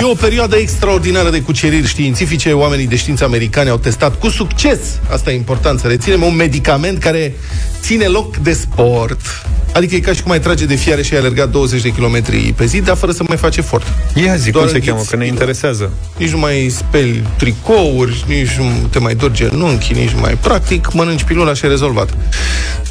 E 0.00 0.10
o 0.10 0.14
perioadă 0.14 0.56
extraordinară 0.56 1.30
de 1.30 1.40
cuceriri 1.40 1.86
științifice. 1.86 2.52
Oamenii 2.52 2.86
de 2.86 2.96
știință 2.96 3.24
americani 3.24 3.68
au 3.68 3.78
testat 3.78 4.18
cu 4.18 4.28
succes, 4.28 4.78
asta 5.10 5.30
e 5.30 5.34
important 5.34 5.80
să 5.80 5.86
reținem, 5.86 6.22
un 6.22 6.34
medicament 6.34 6.98
care 6.98 7.34
ține 7.80 8.06
loc 8.06 8.36
de 8.36 8.52
sport. 8.52 9.20
Adică 9.76 9.94
e 9.94 10.00
ca 10.00 10.12
și 10.12 10.22
cum 10.22 10.30
ai 10.30 10.40
trage 10.40 10.64
de 10.64 10.74
fiare 10.74 11.02
și 11.02 11.12
ai 11.14 11.18
alergat 11.18 11.50
20 11.50 11.82
de 11.82 11.88
km 11.88 12.22
pe 12.54 12.64
zi, 12.66 12.80
dar 12.80 12.96
fără 12.96 13.12
să 13.12 13.22
mai 13.28 13.36
faci 13.36 13.56
efort. 13.56 13.86
Ia 14.14 14.36
zi, 14.36 14.50
Doar 14.50 14.64
cum 14.64 14.72
se 14.72 14.78
înghiți 14.78 14.92
cheamă, 14.92 15.06
că 15.10 15.16
ne 15.16 15.22
pilula. 15.22 15.40
interesează. 15.40 15.92
Nici 16.16 16.30
nu 16.30 16.38
mai 16.38 16.68
speli 16.76 17.22
tricouri, 17.36 18.24
nici 18.28 18.50
nu 18.58 18.86
te 18.90 18.98
mai 18.98 19.14
dor 19.14 19.30
genunchi, 19.30 19.92
nici 19.92 20.10
nu 20.10 20.20
mai... 20.20 20.38
Practic, 20.40 20.92
mănânci 20.92 21.22
pilula 21.22 21.54
și 21.54 21.64
e 21.64 21.68
rezolvat. 21.68 22.16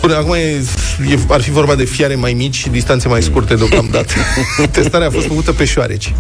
Până 0.02 0.16
acum 0.16 0.34
e, 0.34 0.64
e, 1.10 1.20
ar 1.28 1.42
fi 1.42 1.52
vorba 1.52 1.76
de 1.76 1.84
fiare 1.84 2.16
mai 2.16 2.34
mici 2.34 2.56
și 2.56 2.70
distanțe 2.70 3.08
mai 3.08 3.22
scurte 3.22 3.56
deocamdată. 3.56 4.14
Testarea 4.72 5.08
a 5.08 5.10
fost 5.10 5.26
făcută 5.26 5.52
pe 5.52 5.66
șoareci. 5.66 6.14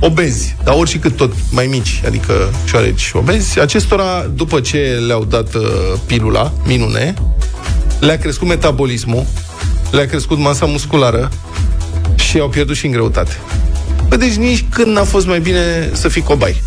Obezi, 0.00 0.56
dar 0.64 0.74
oricât 0.78 1.16
tot 1.16 1.32
mai 1.50 1.66
mici, 1.66 2.02
adică 2.06 2.52
șoareci 2.64 3.10
obezi. 3.12 3.60
Acestora, 3.60 4.30
după 4.34 4.60
ce 4.60 4.78
le-au 5.06 5.24
dat 5.24 5.54
uh, 5.54 5.62
pilula, 6.06 6.52
minune, 6.64 7.14
le-a 8.00 8.18
crescut 8.18 8.48
metabolismul, 8.48 9.26
le-a 9.90 10.06
crescut 10.06 10.38
masa 10.38 10.66
musculară 10.66 11.28
și 12.14 12.38
au 12.38 12.48
pierdut 12.48 12.76
și 12.76 12.86
în 12.86 12.92
greutate. 12.92 13.36
Bă, 14.08 14.16
deci 14.16 14.34
nici 14.34 14.64
când 14.70 14.86
n-a 14.86 15.04
fost 15.04 15.26
mai 15.26 15.40
bine 15.40 15.90
să 15.92 16.08
fii 16.08 16.22
cobai. 16.22 16.62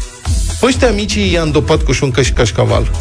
Păi 0.59 0.69
ăștia 0.69 0.91
micii 0.91 1.31
i-a 1.31 1.41
îndopat 1.41 1.83
cu 1.83 1.91
șuncă 1.91 2.21
și 2.21 2.31
cașcaval. 2.31 2.91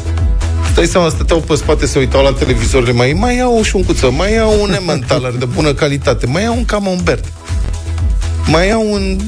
Stai 0.70 0.86
seama, 0.86 1.08
stăteau 1.08 1.38
pe 1.38 1.54
spate, 1.54 1.86
se 1.86 1.98
uitau 1.98 2.22
la 2.22 2.32
televizorile, 2.32 2.92
mai, 2.92 3.12
mai 3.12 3.36
iau 3.36 3.58
o 3.58 3.62
șuncuță, 3.62 4.10
mai 4.10 4.32
iau 4.32 4.62
un 4.62 4.74
emmentaler 4.80 5.32
de 5.32 5.44
bună 5.44 5.72
calitate, 5.72 6.26
mai 6.26 6.42
iau 6.42 6.56
un 6.56 6.64
camembert, 6.64 7.24
mai 8.46 8.68
iau 8.68 8.92
un 8.92 9.18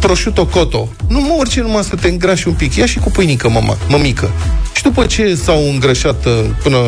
prosciutto 0.00 0.46
cotto. 0.46 0.88
Nu 1.08 1.20
mă 1.20 1.34
orice 1.38 1.60
numai 1.60 1.82
să 1.82 1.96
te 1.96 2.08
îngrași 2.08 2.48
un 2.48 2.54
pic. 2.54 2.74
Ia 2.74 2.86
și 2.86 2.98
cu 2.98 3.10
pâinică, 3.10 3.48
mama, 3.48 3.76
mămică. 3.88 4.30
Și 4.74 4.82
după 4.82 5.06
ce 5.06 5.34
s-au 5.34 5.68
îngrășat 5.68 6.24
uh, 6.26 6.44
până 6.62 6.78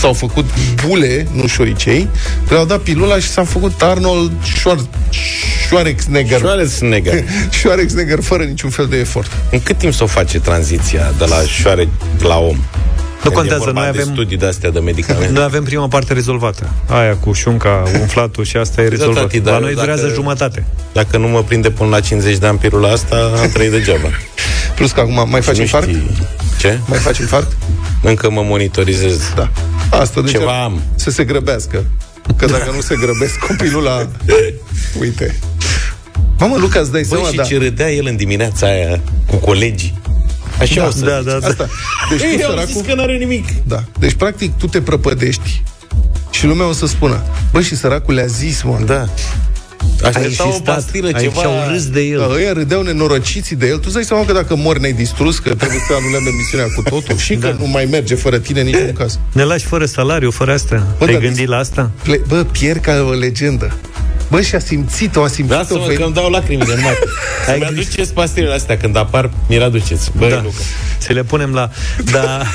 s-au 0.00 0.12
făcut 0.12 0.44
bule, 0.86 1.26
nu 1.32 1.46
șoricei, 1.46 2.08
le-au 2.48 2.64
dat 2.64 2.80
pilula 2.80 3.18
și 3.18 3.28
s-a 3.28 3.44
făcut 3.44 3.82
Arnold 3.82 4.32
Schwar- 4.42 4.88
Schwarzenegger. 5.66 6.38
Schwarzenegger. 6.38 7.24
Schwarzenegger 7.58 8.22
fără 8.22 8.42
niciun 8.42 8.70
fel 8.70 8.86
de 8.86 8.96
efort. 8.96 9.30
În 9.50 9.60
cât 9.62 9.78
timp 9.78 9.94
să 9.94 10.02
o 10.02 10.06
face 10.06 10.40
tranziția 10.40 11.12
de 11.18 11.24
la 11.24 11.42
șoare 11.42 11.88
la 12.22 12.38
om? 12.38 12.56
Nu 13.24 13.30
Când 13.30 13.34
e 13.34 13.38
contează, 13.38 13.64
vorba 13.64 13.80
noi 13.82 13.92
de 13.92 13.98
avem, 14.00 14.12
studii 14.14 14.36
de-astea 14.36 14.70
de 14.70 14.78
medicamente. 14.78 15.32
noi 15.32 15.42
avem 15.42 15.64
prima 15.64 15.88
parte 15.88 16.12
rezolvată. 16.12 16.70
Aia 16.86 17.16
cu 17.16 17.32
șunca, 17.32 17.82
umflatul 18.00 18.44
și 18.44 18.56
asta 18.56 18.82
e 18.82 18.88
rezolvat. 18.88 19.22
tati, 19.22 19.40
dar 19.40 19.52
La 19.52 19.58
noi 19.58 19.74
dacă- 19.74 19.80
durează 19.86 20.12
jumătate. 20.14 20.64
Dacă 20.92 21.16
nu 21.18 21.28
mă 21.28 21.42
prinde 21.42 21.70
până 21.70 21.88
la 21.90 22.00
50 22.00 22.36
de 22.36 22.46
ani 22.46 22.58
pirula 22.58 22.88
asta, 22.90 23.16
am 23.42 23.50
trăit 23.52 23.70
degeaba. 23.70 24.08
Plus 24.76 24.90
că 24.92 25.00
acum 25.00 25.28
mai 25.30 25.40
faci 25.42 25.54
nu 25.56 25.60
infart? 25.62 25.88
știi. 25.88 26.10
Ce? 26.58 26.78
Mai 26.86 26.98
faci 26.98 27.18
infart? 27.18 27.56
Încă 28.02 28.30
mă 28.30 28.42
monitorizez. 28.42 29.32
Da. 29.36 29.50
Asta 29.90 30.20
deci 30.20 30.30
Ceva 30.30 30.52
ar- 30.58 30.64
am. 30.64 30.80
Să 30.94 31.10
se 31.10 31.24
grăbească. 31.24 31.84
Că 32.36 32.46
dacă 32.46 32.70
nu 32.74 32.80
se 32.80 32.94
grăbesc, 33.00 33.38
copilul 33.48 33.82
la... 33.82 34.08
Uite. 35.00 35.34
Mamă, 36.38 36.56
Luca, 36.58 36.80
îți 36.80 36.92
dai 36.92 37.04
Băi, 37.08 37.18
seama, 37.18 37.28
și 37.30 37.36
da. 37.36 37.42
ce 37.42 37.58
râdea 37.58 37.90
el 37.92 38.06
în 38.06 38.16
dimineața 38.16 38.66
aia 38.66 39.00
cu 39.26 39.36
colegii. 39.36 39.98
Așa 40.60 40.80
Da, 40.80 40.86
o 40.86 40.90
să 40.90 41.04
da, 41.04 41.16
zici. 41.20 41.24
da, 41.32 41.38
da. 41.38 41.46
Asta. 41.46 41.68
Deci 42.10 42.22
Ei, 42.22 42.38
tu, 42.38 42.44
au 42.44 42.50
săracul, 42.50 42.72
zis 42.72 42.82
că 42.86 42.94
n-are 42.94 43.16
nimic. 43.16 43.44
Da. 43.66 43.82
Deci, 43.98 44.12
practic, 44.14 44.56
tu 44.58 44.66
te 44.66 44.80
prăpădești 44.80 45.62
și 46.30 46.46
lumea 46.46 46.66
o 46.68 46.72
să 46.72 46.86
spună, 46.86 47.22
bă, 47.52 47.60
și 47.60 47.76
săracul 47.76 48.14
le-a 48.14 48.26
zis, 48.26 48.62
mă. 48.62 48.78
Da. 48.86 49.06
Ai 50.02 50.10
Aștepta 50.10 50.42
o 50.42 50.46
insistat, 50.46 50.74
pastilă, 50.74 51.06
ai, 51.14 51.22
ceva... 51.22 51.40
și-au 51.40 51.52
râs 51.72 51.86
de 51.86 52.00
el. 52.00 52.18
Da, 52.18 52.26
ăia 52.34 52.52
râdeau 52.52 52.82
nenorociții 52.82 53.56
de 53.56 53.66
el. 53.66 53.74
Tu 53.76 53.82
îți 53.84 53.94
dai 53.94 54.04
seama 54.04 54.24
că 54.24 54.32
dacă 54.32 54.56
mori 54.56 54.80
ne-ai 54.80 54.92
distrus, 54.92 55.38
că 55.38 55.54
trebuie 55.54 55.78
să 55.88 55.94
anulăm 56.00 56.26
emisiunea 56.26 56.66
cu 56.76 56.82
totul 56.82 57.16
și 57.16 57.36
că 57.36 57.54
nu 57.58 57.66
mai 57.66 57.84
merge 57.90 58.14
fără 58.14 58.38
tine 58.38 58.62
niciun 58.62 58.92
caz. 58.92 59.18
Ne 59.32 59.42
lași 59.42 59.64
fără 59.66 59.84
salariu, 59.84 60.30
fără 60.30 60.52
asta. 60.52 60.86
Bă, 60.98 61.04
Te-ai 61.04 61.16
dar- 61.16 61.22
gândit 61.26 61.48
la 61.48 61.56
asta? 61.56 61.90
Ple- 62.02 62.20
Bă, 62.28 62.44
Pierre 62.52 62.78
ca 62.78 63.04
o 63.08 63.10
legendă. 63.12 63.76
Bă, 64.30 64.40
și 64.40 64.54
a 64.54 64.58
simțit-o, 64.58 65.22
a 65.22 65.28
simțit-o. 65.28 65.56
Lasă-mă 65.56 65.84
veni- 65.86 65.96
că 65.98 66.04
îmi 66.04 66.14
dau 66.14 66.30
lacrimile 66.30 66.74
numai. 66.76 66.92
Să 67.46 67.56
mi 67.58 67.64
aduceți 67.64 68.12
pastilele 68.12 68.54
astea 68.54 68.76
când 68.76 68.96
apar, 68.96 69.30
mi-le 69.48 69.64
aduceți. 69.64 70.10
Băi, 70.16 70.28
Da. 70.30 70.40
Luca. 70.42 70.54
Să 70.98 71.12
le 71.12 71.22
punem 71.22 71.52
la... 71.54 71.70
Da. 72.12 72.42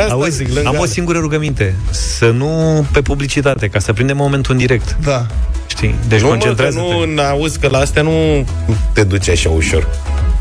Asta 0.00 0.06
Auzi, 0.12 0.36
zic, 0.36 0.46
lângă 0.54 0.68
am 0.68 0.74
o 0.74 0.78
alea. 0.78 0.90
singură 0.92 1.18
rugăminte. 1.18 1.74
Să 1.90 2.26
nu 2.30 2.86
pe 2.92 3.00
publicitate, 3.02 3.68
ca 3.68 3.78
să 3.78 3.92
prindem 3.92 4.16
momentul 4.16 4.52
în 4.52 4.58
direct. 4.58 4.96
Da. 5.04 5.26
Știi? 5.66 5.94
Deci 6.08 6.20
Nu, 6.20 6.26
mă, 6.26 6.32
că 6.32 6.38
concentrează-te. 6.38 7.12
nu 7.14 7.22
auzi 7.22 7.58
că 7.58 7.68
la 7.68 7.78
astea 7.78 8.02
nu 8.02 8.46
te 8.92 9.04
duci 9.04 9.28
așa 9.28 9.48
ușor. 9.48 9.88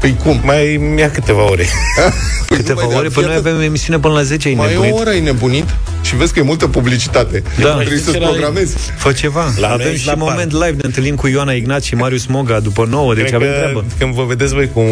Păi 0.02 0.16
cum? 0.24 0.41
Mai 0.43 0.80
mi-a 0.95 1.12
câteva 1.12 1.49
ore. 1.49 1.66
Păi 2.47 2.58
Câteva 2.58 2.82
nu, 2.82 2.88
mai 2.88 2.95
ore, 2.97 3.08
da, 3.08 3.14
până 3.14 3.26
noi 3.28 3.36
fii 3.36 3.39
atent. 3.41 3.56
avem 3.56 3.62
emisiune 3.68 3.99
până 3.99 4.14
la 4.14 4.22
10, 4.24 4.47
ai 4.47 4.54
Mai 4.54 4.68
e 4.68 4.70
nebunit. 4.72 4.93
o 4.93 4.95
oră 4.97 5.10
ai 5.10 5.20
nebunit 5.20 5.66
și 6.02 6.16
vezi 6.16 6.34
că 6.34 6.39
e 6.39 6.41
multă 6.41 6.68
publicitate. 6.68 7.43
Da. 7.62 7.70
Trebuie 7.74 7.97
să-ți 7.97 8.10
Știi 8.16 8.20
ce 8.26 8.32
programezi. 8.32 8.76
Fă 8.97 9.12
ceva. 9.12 9.54
La 9.60 9.68
noi 9.68 9.78
avem 9.80 9.93
și 9.93 9.99
și 9.99 10.08
la 10.08 10.14
moment 10.14 10.52
live, 10.52 10.72
ne 10.72 10.82
întâlnim 10.82 11.16
cu 11.16 11.28
Ioana 11.28 11.52
Ignat 11.52 11.84
și 11.84 11.95
Marius 11.95 12.26
Moga 12.26 12.60
după 12.60 12.86
9, 12.89 13.14
deci 13.14 13.24
Cred 13.26 13.36
avem 13.36 13.49
că 13.52 13.58
treabă. 13.58 13.86
când 13.97 14.14
vă 14.14 14.24
vedeți 14.24 14.54
voi 14.54 14.70
cu 14.74 14.84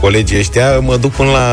colegii 0.00 0.38
ăștia, 0.38 0.78
mă 0.78 0.96
duc 0.96 1.12
până 1.12 1.30
la... 1.30 1.46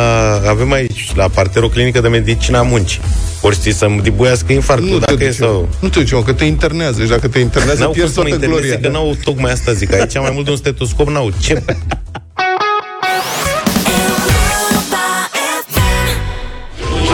Avem 0.49 0.71
aici, 0.71 1.11
la 1.15 1.27
parter, 1.27 1.63
o 1.63 1.67
clinică 1.69 2.01
de 2.01 2.07
medicină 2.07 2.57
a 2.57 2.61
muncii. 2.61 2.99
Ori 3.41 3.55
știi 3.55 3.73
să-mi 3.73 4.01
dibuiască 4.01 4.53
infarctul, 4.53 4.89
Nu 4.89 4.97
te, 4.99 5.05
dacă 5.05 5.23
e 5.23 5.27
duci, 5.27 5.35
sau... 5.35 5.69
nu 5.79 5.87
te 5.89 5.99
duci, 5.99 6.11
mă, 6.11 6.23
că 6.23 6.33
te 6.33 6.45
internează. 6.45 7.01
Și 7.03 7.09
dacă 7.09 7.27
te 7.27 7.39
internează, 7.39 7.79
N-au 7.79 7.87
cum 7.89 7.97
pierzi 7.97 8.13
să 8.13 8.19
mă 8.21 8.27
toată 8.27 8.45
interneze, 8.45 8.67
gloria. 8.73 8.89
că 8.89 8.95
n-au 8.97 9.15
tocmai 9.23 9.51
asta 9.51 9.73
zic. 9.73 9.93
Aici 9.93 10.13
mai 10.19 10.31
mult 10.33 10.45
de 10.45 10.51
un 10.51 10.57
stetoscop 10.57 11.09
n-au. 11.09 11.31
Ce? 11.41 11.63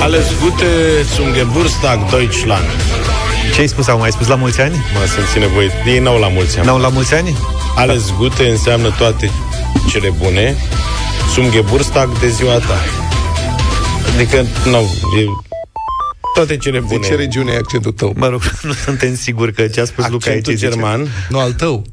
Alles 0.05 0.25
Gute 0.41 0.69
zum 1.15 1.33
Geburtstag 1.33 1.99
Deutschland. 2.09 2.65
Ce 3.53 3.61
ai 3.61 3.67
spus? 3.67 3.87
Au 3.87 3.97
mai 3.99 4.11
spus 4.11 4.27
la 4.27 4.35
mulți 4.35 4.61
ani? 4.61 4.75
Mă 4.75 5.05
simți 5.15 5.39
nevoie. 5.39 5.71
Ei 5.85 5.99
n-au 5.99 6.19
la 6.19 6.27
mulți 6.27 6.57
ani. 6.57 6.67
N-au 6.67 6.79
la 6.79 6.87
mulți 6.87 7.13
ani? 7.13 7.37
Alles 7.75 8.03
Gute 8.17 8.49
înseamnă 8.49 8.89
toate 8.97 9.31
cele 9.89 10.09
bune. 10.23 10.55
Zum 11.33 11.51
Geburtstag 11.51 12.19
de 12.19 12.27
ziua 12.29 12.53
ta. 12.57 12.79
Adică, 14.15 14.45
nu, 14.65 14.77
e 15.19 15.25
toate 16.35 16.57
cele 16.57 16.77
Din 16.79 16.87
bune. 16.87 17.07
ce 17.07 17.15
regiune 17.15 17.51
e 17.51 17.57
accentul 17.57 17.91
tău? 17.91 18.13
Mă 18.15 18.27
rog, 18.27 18.41
nu 18.61 18.73
suntem 18.73 19.15
siguri 19.15 19.53
că 19.53 19.67
ce 19.67 19.81
a 19.81 19.85
spus 19.85 20.07
Luca 20.07 20.29
aici 20.29 20.37
Accentul 20.37 20.53
zice. 20.53 20.67
german, 20.69 21.07
Nu, 21.29 21.39
al 21.39 21.51
tău. 21.53 21.83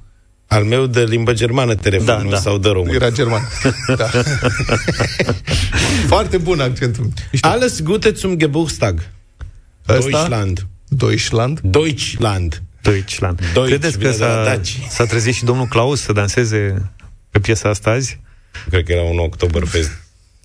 Al 0.52 0.64
meu 0.64 0.86
de 0.86 1.02
limbă 1.04 1.32
germană 1.32 1.74
telefonul 1.74 2.24
Da, 2.24 2.30
da. 2.30 2.36
sau 2.40 2.58
de 2.58 2.68
român. 2.68 2.94
Era 2.94 3.10
german. 3.10 3.48
Da. 3.96 4.10
Foarte 6.06 6.36
bun 6.38 6.60
accentul. 6.60 7.08
Mișto. 7.32 7.48
Alles 7.48 7.82
Gute 7.82 8.10
zum 8.10 8.36
Geburtstag. 8.36 9.08
Ăsta? 9.88 10.08
Deutschland. 10.10 10.66
Deutschland. 10.88 11.60
Deutschland. 11.62 12.62
Deutschland. 12.82 13.40
Deutsch, 13.52 13.68
Credeți 13.68 13.92
că 13.92 13.98
vine 13.98 14.10
de 14.10 14.24
la 14.24 14.26
s-a, 14.28 14.44
daci. 14.44 14.78
s-a 14.88 15.04
trezit 15.04 15.34
și 15.34 15.44
domnul 15.44 15.66
Claus 15.66 16.00
să 16.00 16.12
danseze 16.12 16.90
pe 17.30 17.38
piesa 17.38 17.68
asta 17.68 17.90
azi? 17.90 18.20
Cred 18.70 18.84
că 18.84 18.92
era 18.92 19.02
un 19.02 19.18
Oktoberfest 19.18 19.90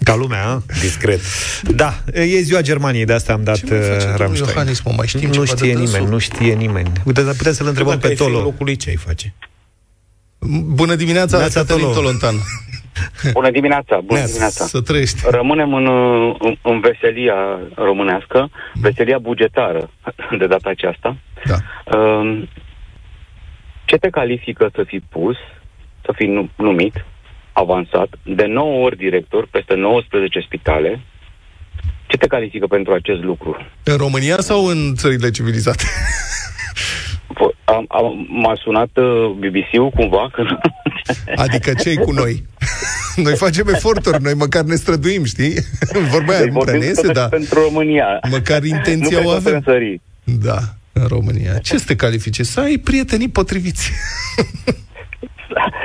Ca 0.04 0.16
lumea, 0.16 0.48
a? 0.48 0.64
discret. 0.82 1.20
Da, 1.76 2.04
e 2.14 2.42
ziua 2.42 2.62
Germaniei, 2.62 3.06
de 3.06 3.14
asta 3.14 3.34
am 3.34 3.44
dat 3.44 3.58
Ce 3.58 3.66
mai 3.70 3.80
face 3.80 3.92
uh, 3.94 4.00
domnul 4.00 4.18
Rammstein. 4.18 4.50
Iohannis, 4.50 4.82
mă? 4.82 4.94
Mai 4.96 5.08
știm 5.08 5.28
nu 5.28 5.34
ceva 5.34 5.46
știe 5.46 5.68
de 5.68 5.74
dânsul? 5.74 5.94
nimeni, 5.94 6.12
nu 6.12 6.18
știe 6.18 6.54
nimeni. 6.54 6.92
Uite, 7.04 7.22
dar 7.24 7.34
putem 7.34 7.54
să-l 7.54 7.68
întrebăm 7.68 7.94
Dacă 7.94 8.06
pe 8.06 8.12
ai 8.12 8.16
fi 8.16 8.22
în 8.24 8.32
Tolo. 8.32 8.44
locul 8.44 8.66
lui, 8.66 8.76
ce 8.76 8.90
ai 8.90 8.96
face? 8.96 9.34
Bună 10.50 10.96
dimineața, 10.96 11.38
Neața, 11.38 11.60
Cătălin 11.60 11.82
Tolo. 11.84 11.94
Tolontan. 11.96 12.36
Bună 13.32 13.52
dimineața, 13.52 13.96
bună 14.00 14.14
Neața. 14.20 14.28
dimineața. 14.32 14.66
Să 14.66 14.82
trăiești. 14.82 15.22
Rămânem 15.30 15.74
în, 15.74 15.86
în, 16.40 16.56
în 16.62 16.80
veselia 16.80 17.36
românească, 17.76 18.50
veselia 18.74 19.18
bugetară 19.18 19.90
de 20.40 20.48
data 20.48 20.70
aceasta. 20.70 21.18
Da. 21.46 21.58
Um, 21.98 22.48
Ce 23.86 23.96
te 23.96 24.10
califică 24.10 24.70
să 24.76 24.84
fii 24.88 25.04
pus, 25.10 25.36
să 26.06 26.12
fii 26.16 26.28
nu- 26.28 26.50
numit, 26.56 27.06
avansat, 27.54 28.10
de 28.24 28.46
9 28.46 28.84
ori 28.86 28.98
director 28.98 29.48
peste 29.52 29.76
19 29.76 30.40
spitale? 30.46 31.02
Ce 32.08 32.18
te 32.18 32.28
califică 32.28 32.68
pentru 32.68 32.94
acest 32.94 33.22
lucru? 33.22 33.58
În 33.84 33.98
România 33.98 34.36
sau 34.40 34.66
în 34.66 34.96
țările 34.96 35.30
civilizate? 35.30 35.84
F- 37.38 37.56
Am, 37.64 37.86
am, 37.88 38.28
m-a 38.30 38.56
sunat 38.64 38.90
uh, 38.94 39.32
BBC-ul 39.40 39.90
cumva, 39.90 40.30
că 40.34 40.44
Adică 41.44 41.74
ce 41.74 41.96
cu 41.96 42.12
noi? 42.12 42.46
Noi 43.26 43.36
facem 43.36 43.68
eforturi, 43.68 44.22
noi 44.22 44.34
măcar 44.34 44.64
ne 44.64 44.76
străduim, 44.76 45.24
știi? 45.24 45.54
Vorba 46.12 46.32
aia 46.32 46.42
Deci 46.44 46.52
nu 46.52 46.60
prea 46.60 46.74
vorbim 46.74 46.80
ne 46.80 46.86
iese, 46.86 47.02
totuși 47.02 47.14
da. 47.20 47.28
pentru 47.28 47.60
România. 47.60 48.20
Măcar 48.32 48.64
intenția 48.64 49.22
nu 49.22 49.30
o 49.30 49.32
cred 49.32 49.44
că 49.44 49.48
avem. 49.50 49.62
putem 49.62 49.74
sări. 49.74 50.02
Da, 50.24 50.58
în 50.94 51.06
România. 51.08 51.58
Ce 51.58 51.78
să 51.78 51.84
te 51.88 51.96
califice? 51.96 52.44
Să 52.44 52.60
ai 52.60 52.78
prietenii 52.78 53.30
potriviți. 53.30 53.92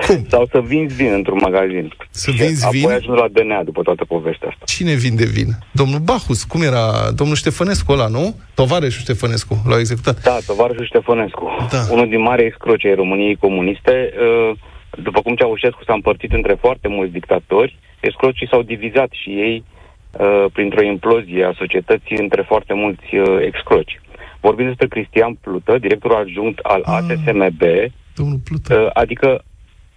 Cum? 0.07 0.27
Sau 0.29 0.47
să 0.51 0.61
vinzi 0.61 0.95
vin 0.95 1.13
într-un 1.13 1.39
magazin. 1.43 1.93
Să 2.11 2.31
Și 2.31 2.37
vinzi 2.37 2.65
apoi 2.65 2.79
vin? 2.79 2.91
ajungi 2.91 3.21
la 3.21 3.29
DNA 3.33 3.63
după 3.63 3.83
toată 3.83 4.05
povestea 4.05 4.49
asta. 4.49 4.65
Cine 4.67 4.95
vinde 4.95 5.25
vin? 5.25 5.49
Domnul 5.73 5.99
Bahus, 5.99 6.45
cum 6.45 6.63
era? 6.63 7.11
Domnul 7.15 7.37
Ștefănescu 7.37 7.93
ăla, 7.93 8.07
nu? 8.07 8.37
Tovarășul 8.55 9.01
Ștefănescu, 9.01 9.63
l-au 9.69 9.79
executat. 9.79 10.23
Da, 10.23 10.39
tovarășul 10.47 10.85
Ștefănescu. 10.85 11.45
Da. 11.71 11.79
Unul 11.93 12.09
din 12.09 12.21
mari 12.21 12.45
excroci 12.45 12.85
ai 12.85 12.95
României 12.95 13.37
comuniste. 13.37 14.13
uh, 14.51 14.57
După 15.03 15.21
cum 15.21 15.35
Ceaușescu 15.35 15.85
s-a 15.87 15.93
împărțit 15.93 16.33
între 16.33 16.57
foarte 16.61 16.89
mulți 16.89 17.13
dictatori, 17.13 17.79
excrocii 18.01 18.49
s-au 18.51 18.63
divizat 18.63 19.09
și 19.23 19.31
ei 19.31 19.65
uh, 19.65 20.45
printr-o 20.53 20.83
implozie 20.83 21.45
a 21.45 21.55
societății 21.59 22.17
între 22.19 22.43
foarte 22.47 22.75
mulți 22.75 23.15
uh, 23.17 23.39
excroci. 23.41 24.01
Vorbim 24.41 24.67
despre 24.67 24.87
Cristian 24.87 25.35
Plută, 25.35 25.79
directorul 25.79 26.17
adjunct 26.17 26.59
al 26.59 26.83
Ah. 26.85 26.93
ATSMB, 26.95 27.63
Domnul 28.15 28.41
Plută. 28.45 28.75
Uh, 28.75 28.91
adică 28.93 29.45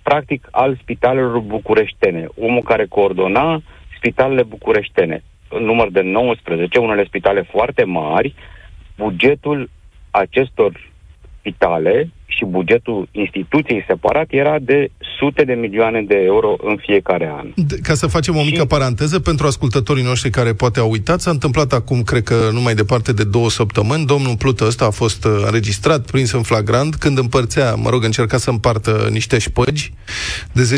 practic 0.09 0.47
al 0.51 0.77
spitalelor 0.81 1.39
bucureștene, 1.39 2.27
omul 2.39 2.61
care 2.61 2.85
coordona 2.85 3.61
spitalele 3.97 4.43
bucureștene, 4.43 5.23
în 5.49 5.63
număr 5.63 5.89
de 5.91 6.01
19, 6.01 6.79
unele 6.79 7.05
spitale 7.05 7.41
foarte 7.41 7.83
mari, 7.83 8.35
bugetul 8.97 9.69
acestor 10.11 10.71
spitale 11.49 12.09
și 12.27 12.45
bugetul 12.45 13.07
instituției 13.11 13.83
separat 13.87 14.25
era 14.29 14.55
de 14.61 14.87
sute 15.19 15.43
de 15.43 15.53
milioane 15.53 16.01
de 16.07 16.15
euro 16.25 16.55
în 16.63 16.77
fiecare 16.81 17.33
an. 17.37 17.47
De- 17.55 17.75
Ca 17.83 17.93
să 17.93 18.07
facem 18.07 18.35
o 18.35 18.43
mică 18.43 18.65
paranteză 18.65 19.19
pentru 19.19 19.45
ascultătorii 19.47 20.03
noștri 20.03 20.29
care 20.29 20.53
poate 20.53 20.79
au 20.79 20.89
uitat, 20.89 21.21
s-a 21.21 21.31
întâmplat 21.31 21.73
acum, 21.73 22.01
cred 22.03 22.23
că 22.23 22.49
nu 22.53 22.61
mai 22.61 22.73
departe 22.75 23.13
de 23.13 23.23
două 23.23 23.49
săptămâni, 23.49 24.05
domnul 24.05 24.35
Plută 24.37 24.65
ăsta 24.65 24.85
a 24.85 24.89
fost 24.89 25.25
uh, 25.25 25.41
înregistrat, 25.45 26.05
prins 26.11 26.31
în 26.31 26.41
flagrant, 26.41 26.95
când 26.95 27.17
împărțea, 27.17 27.75
mă 27.75 27.89
rog, 27.89 28.03
încerca 28.03 28.37
să 28.37 28.49
împartă 28.49 29.07
niște 29.11 29.37
șpăgi 29.37 29.93
de 30.51 30.77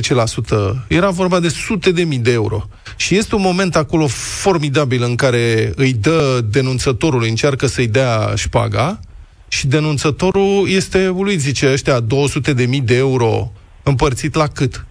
10%. 0.83 0.87
Era 0.87 1.09
vorba 1.09 1.39
de 1.39 1.47
sute 1.49 1.91
de 1.91 2.03
mii 2.03 2.17
de 2.19 2.31
euro. 2.31 2.63
Și 2.95 3.15
este 3.17 3.35
un 3.35 3.41
moment 3.41 3.75
acolo 3.75 4.07
formidabil 4.41 5.03
în 5.03 5.15
care 5.15 5.71
îi 5.75 5.93
dă 5.93 6.39
denunțătorului, 6.51 7.29
încearcă 7.29 7.65
să-i 7.67 7.87
dea 7.87 8.33
șpaga, 8.35 8.99
și 9.47 9.67
denunțătorul 9.67 10.69
este 10.69 11.09
uluit, 11.09 11.39
zice, 11.39 11.71
ăștia 11.71 11.99
200 11.99 12.53
de 12.53 12.65
mii 12.65 12.81
de 12.81 12.95
euro 12.95 13.51
împărțit 13.83 14.35
la 14.35 14.47
cât? 14.47 14.85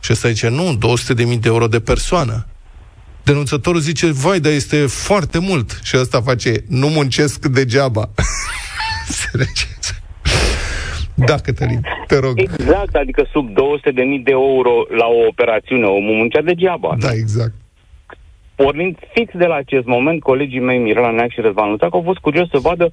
Și 0.00 0.12
ăsta 0.12 0.28
zice, 0.28 0.48
nu, 0.48 0.74
200 0.74 1.14
de 1.14 1.24
mii 1.24 1.38
de 1.38 1.48
euro 1.48 1.66
de 1.66 1.80
persoană. 1.80 2.46
Denunțătorul 3.22 3.80
zice, 3.80 4.06
vai, 4.12 4.40
dar 4.40 4.52
este 4.52 4.86
foarte 4.86 5.38
mult. 5.38 5.80
Și 5.82 5.96
ăsta 5.96 6.20
face, 6.20 6.64
nu 6.68 6.88
muncesc 6.88 7.46
degeaba. 7.46 8.08
Înțelegeți? 9.08 10.04
Da, 11.14 11.34
Cătălin, 11.34 11.80
te 12.06 12.18
rog. 12.18 12.38
Exact, 12.38 12.94
adică 12.94 13.26
sub 13.32 13.54
200 13.54 13.90
de 13.90 14.02
mii 14.02 14.18
de 14.18 14.30
euro 14.30 14.70
la 14.98 15.06
o 15.06 15.26
operațiune, 15.28 15.84
omul 15.84 16.14
muncea 16.14 16.42
degeaba. 16.42 16.96
Da, 16.98 17.12
exact. 17.12 17.52
Pornind 18.54 18.96
fix 19.12 19.32
de 19.34 19.46
la 19.46 19.54
acest 19.54 19.86
moment, 19.86 20.22
colegii 20.22 20.60
mei, 20.60 20.78
Mirela 20.78 21.10
Neac 21.10 21.30
și 21.30 21.40
Răzvan 21.40 21.70
Luțac, 21.70 21.94
au 21.94 22.02
fost 22.04 22.18
curioși 22.18 22.50
să 22.50 22.58
vadă 22.58 22.92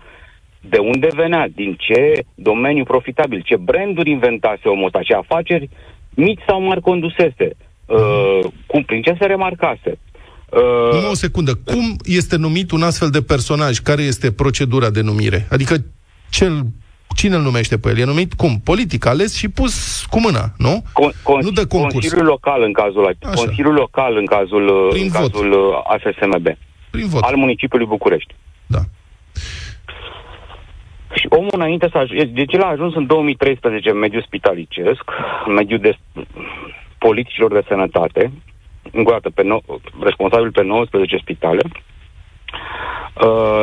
de 0.69 0.77
unde 0.77 1.07
venea, 1.15 1.47
din 1.55 1.75
ce 1.79 2.25
domeniu 2.35 2.83
profitabil, 2.83 3.41
ce 3.45 3.55
branduri 3.55 4.09
inventase 4.09 4.67
omul 4.67 4.85
ăsta, 4.85 4.99
ce 5.01 5.13
afaceri 5.13 5.69
mici 6.09 6.39
sau 6.47 6.61
mari 6.61 6.81
condusese, 6.81 7.55
uh, 7.85 8.39
cum, 8.65 8.83
prin 8.83 9.01
ce 9.01 9.15
se 9.19 9.25
remarcase. 9.25 9.99
Uh, 10.49 10.93
Numai 10.93 11.09
o 11.09 11.13
secundă. 11.15 11.55
Cum 11.65 11.95
este 12.03 12.35
numit 12.35 12.71
un 12.71 12.81
astfel 12.83 13.09
de 13.09 13.21
personaj? 13.21 13.77
Care 13.77 14.01
este 14.01 14.31
procedura 14.31 14.89
de 14.89 15.01
numire? 15.01 15.47
Adică 15.49 15.75
cel, 16.29 16.61
cine 17.15 17.35
îl 17.35 17.41
numește 17.41 17.77
pe 17.77 17.89
el? 17.89 17.97
E 17.97 18.03
numit 18.03 18.33
cum? 18.33 18.59
Politic, 18.63 19.05
ales 19.05 19.35
și 19.35 19.49
pus 19.49 20.05
cu 20.09 20.19
mâna, 20.19 20.53
nu? 20.57 20.83
Con- 20.83 21.21
cons- 21.23 21.43
nu 21.45 21.51
de 21.51 21.67
concurs. 21.67 21.93
Consiliul 21.93 22.25
local 22.25 22.61
în 22.63 22.73
cazul 22.73 23.05
acesta. 23.05 23.27
Așa. 23.29 23.43
Consiliul 23.43 23.73
local 23.73 24.17
în 24.17 24.25
cazul, 24.25 24.67
uh, 24.67 24.87
Prin 24.89 25.03
în 25.03 25.09
vot. 25.09 25.31
cazul 25.31 25.51
uh, 25.51 25.81
AFSMB. 25.83 26.47
Prin 26.91 27.07
vot. 27.07 27.21
Al 27.21 27.35
municipiului 27.35 27.87
București. 27.87 28.35
Da. 28.65 28.79
Și 31.43 31.49
omul 31.49 31.65
înainte 31.65 31.87
să 31.91 31.97
ajungă, 31.97 32.23
deci 32.23 32.53
el 32.53 32.61
a 32.61 32.67
ajuns 32.67 32.95
în 32.95 33.05
2013 33.05 33.89
în 33.89 33.97
mediul 33.97 34.21
spitalicesc, 34.21 35.03
în 35.45 35.53
mediul 35.53 35.79
de 35.79 35.97
politicilor 36.97 37.53
de 37.53 37.63
sănătate, 37.67 38.31
încă 38.91 39.09
o 39.09 39.13
dată 39.13 39.29
pe 39.29 39.43
no, 39.43 39.57
responsabil 40.01 40.51
pe 40.51 40.63
19 40.63 41.17
spitale, 41.17 41.61
uh, 41.63 41.71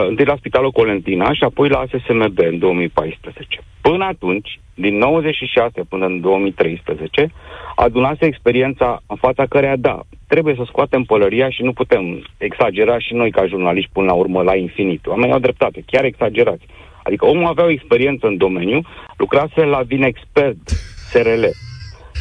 întâi 0.09 0.25
la 0.25 0.37
Spitalul 0.37 0.71
Colentina 0.71 1.33
și 1.33 1.45
apoi 1.45 1.69
la 1.69 1.79
ASSMB 1.79 2.39
în 2.39 2.59
2014. 2.59 3.61
Până 3.81 4.05
atunci, 4.05 4.61
din 4.75 4.99
96 4.99 5.83
până 5.89 6.07
în 6.07 6.21
2013, 6.21 7.33
adunase 7.77 8.27
experiența 8.27 9.03
în 9.07 9.17
fața 9.17 9.47
căreia, 9.47 9.77
da, 9.77 10.01
trebuie 10.29 10.55
să 10.55 10.63
scoatem 10.67 11.03
pălăria 11.03 11.51
și 11.51 11.63
nu 11.63 11.73
putem 11.73 12.27
exagera 12.39 12.99
și 12.99 13.15
noi 13.15 13.31
ca 13.31 13.47
jurnaliști 13.47 13.91
până 13.93 14.07
la 14.07 14.13
urmă 14.13 14.43
la 14.43 14.57
infinit. 14.57 15.07
Oamenii 15.07 15.33
au 15.33 15.39
dreptate, 15.39 15.83
chiar 15.87 16.05
exagerați. 16.05 16.65
Adică 17.05 17.27
omul 17.27 17.47
avea 17.47 17.65
o 17.65 17.71
experiență 17.71 18.27
în 18.27 18.37
domeniu, 18.37 18.81
lucrase 19.17 19.65
la 19.65 19.81
Vinexpert 19.83 20.71
SRL, 21.11 21.45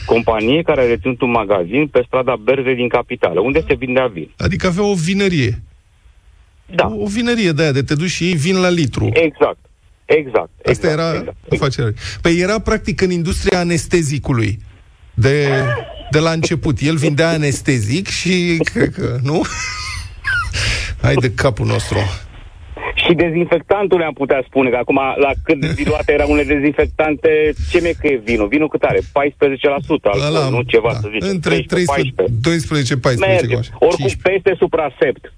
companie 0.06 0.62
care 0.62 0.82
a 0.82 0.88
reținut 0.88 1.22
un 1.22 1.32
magazin 1.32 1.88
pe 1.88 2.04
strada 2.06 2.36
Berze 2.36 2.74
din 2.74 2.88
capitală, 2.88 3.40
unde 3.40 3.64
se 3.68 3.74
vindea 3.74 4.08
vin. 4.08 4.30
Adică 4.38 4.68
avea 4.68 4.84
o 4.84 4.94
vinărie. 4.94 5.62
Da. 6.76 6.88
O, 6.88 7.02
o 7.02 7.06
vinărie 7.06 7.52
de 7.52 7.62
aia, 7.62 7.72
de 7.72 7.84
te 7.84 7.96
duci 7.96 8.10
și 8.10 8.24
iei 8.24 8.36
vin 8.36 8.62
la 8.62 8.70
litru. 8.70 9.10
Exact. 9.14 9.58
Exact. 10.06 10.50
Asta 10.66 10.88
exact, 10.88 10.94
era 10.94 11.16
exact. 11.16 11.36
afacerea. 11.52 11.94
Păi 12.22 12.40
era 12.40 12.60
practic 12.60 13.02
în 13.02 13.12
industria 13.12 13.60
anestezicului. 13.60 14.60
De, 15.14 15.48
de 16.12 16.20
la 16.20 16.32
început. 16.32 16.80
El 16.82 16.96
vindea 16.96 17.30
anestezic 17.30 18.08
și 18.08 18.60
cred 18.64 18.94
că, 18.94 19.18
nu? 19.24 19.42
Hai 21.02 21.14
de 21.14 21.32
capul 21.32 21.66
nostru. 21.66 21.98
Și 23.10 23.16
dezinfectantul 23.16 24.04
am 24.04 24.14
putea 24.14 24.44
spune, 24.48 24.70
că 24.70 24.76
acum 24.76 25.00
la 25.26 25.32
cât 25.44 25.60
de 25.60 25.74
diluate 25.76 26.12
erau 26.14 26.32
unele 26.32 26.54
dezinfectante, 26.54 27.54
ce 27.72 27.80
mi 27.82 27.94
că 28.00 28.08
e 28.08 28.22
vinul? 28.24 28.48
Vinul 28.48 28.68
cât 28.68 28.84
are? 28.84 29.00
14% 29.00 29.04
alcool, 30.02 30.26
Ăla, 30.26 30.50
nu 30.50 30.62
ceva 30.62 30.92
da, 30.92 31.00
să 31.00 31.08
zic. 31.12 31.24
Între 31.24 31.56
13, 31.68 32.14
12, 32.42 32.98
14, 32.98 33.36
Merge. 33.36 33.48
cam 33.48 33.60
așa. 33.60 33.72
Oricum 33.80 34.06
15. 34.06 34.30
peste 34.30 34.56
suprasept. 34.58 35.34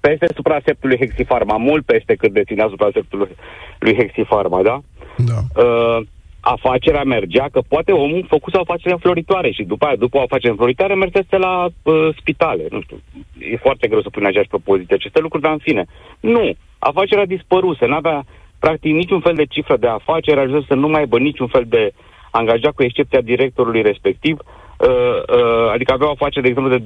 Peste 0.00 0.26
supraseptul 0.34 0.88
lui 0.88 0.98
Hexifarma, 0.98 1.56
mult 1.56 1.84
peste 1.84 2.14
cât 2.14 2.32
deținea 2.32 2.66
supraseptul 2.70 3.18
lui, 3.18 3.36
lui 3.78 3.94
Hexifarma, 3.94 4.62
da? 4.62 4.80
Da. 5.16 5.62
uh, 5.62 6.06
afacerea 6.40 7.04
mergea, 7.04 7.48
că 7.52 7.60
poate 7.68 7.92
omul 7.92 8.24
făcuse 8.28 8.56
o 8.56 8.60
afacere 8.60 8.92
înfloritoare 8.92 9.50
și 9.50 9.62
după 9.62 9.86
aia, 9.86 9.96
după 9.96 10.16
o 10.16 10.20
afacere 10.20 10.50
înfloritoare, 10.50 10.94
mergese 10.94 11.36
la 11.36 11.68
uh, 11.82 12.08
spitale. 12.18 12.66
Nu 12.70 12.80
știu, 12.80 13.00
e 13.38 13.56
foarte 13.56 13.88
greu 13.88 14.02
să 14.02 14.10
pui 14.10 14.22
în 14.22 14.28
aceeași 14.28 14.48
propoziție 14.48 14.94
aceste 14.94 15.20
lucruri, 15.20 15.42
dar 15.42 15.52
în 15.52 15.58
fine. 15.58 15.84
Nu, 16.20 16.52
afacerea 16.78 17.26
dispăruse, 17.26 17.86
n-avea 17.86 18.24
practic 18.58 18.92
niciun 18.92 19.20
fel 19.20 19.34
de 19.34 19.44
cifră 19.44 19.76
de 19.76 19.86
afacere, 19.86 20.40
ajuns 20.40 20.66
să 20.66 20.74
nu 20.74 20.88
mai 20.88 21.00
aibă 21.00 21.18
niciun 21.18 21.46
fel 21.46 21.64
de 21.68 21.92
angajat, 22.30 22.74
cu 22.74 22.82
excepția 22.82 23.20
directorului 23.20 23.82
respectiv, 23.82 24.38
uh, 24.38 24.88
uh, 24.88 25.70
adică 25.72 25.92
avea 25.92 26.06
o 26.06 26.10
afacere, 26.10 26.40
de 26.40 26.48
exemplu, 26.48 26.78
de 26.78 26.84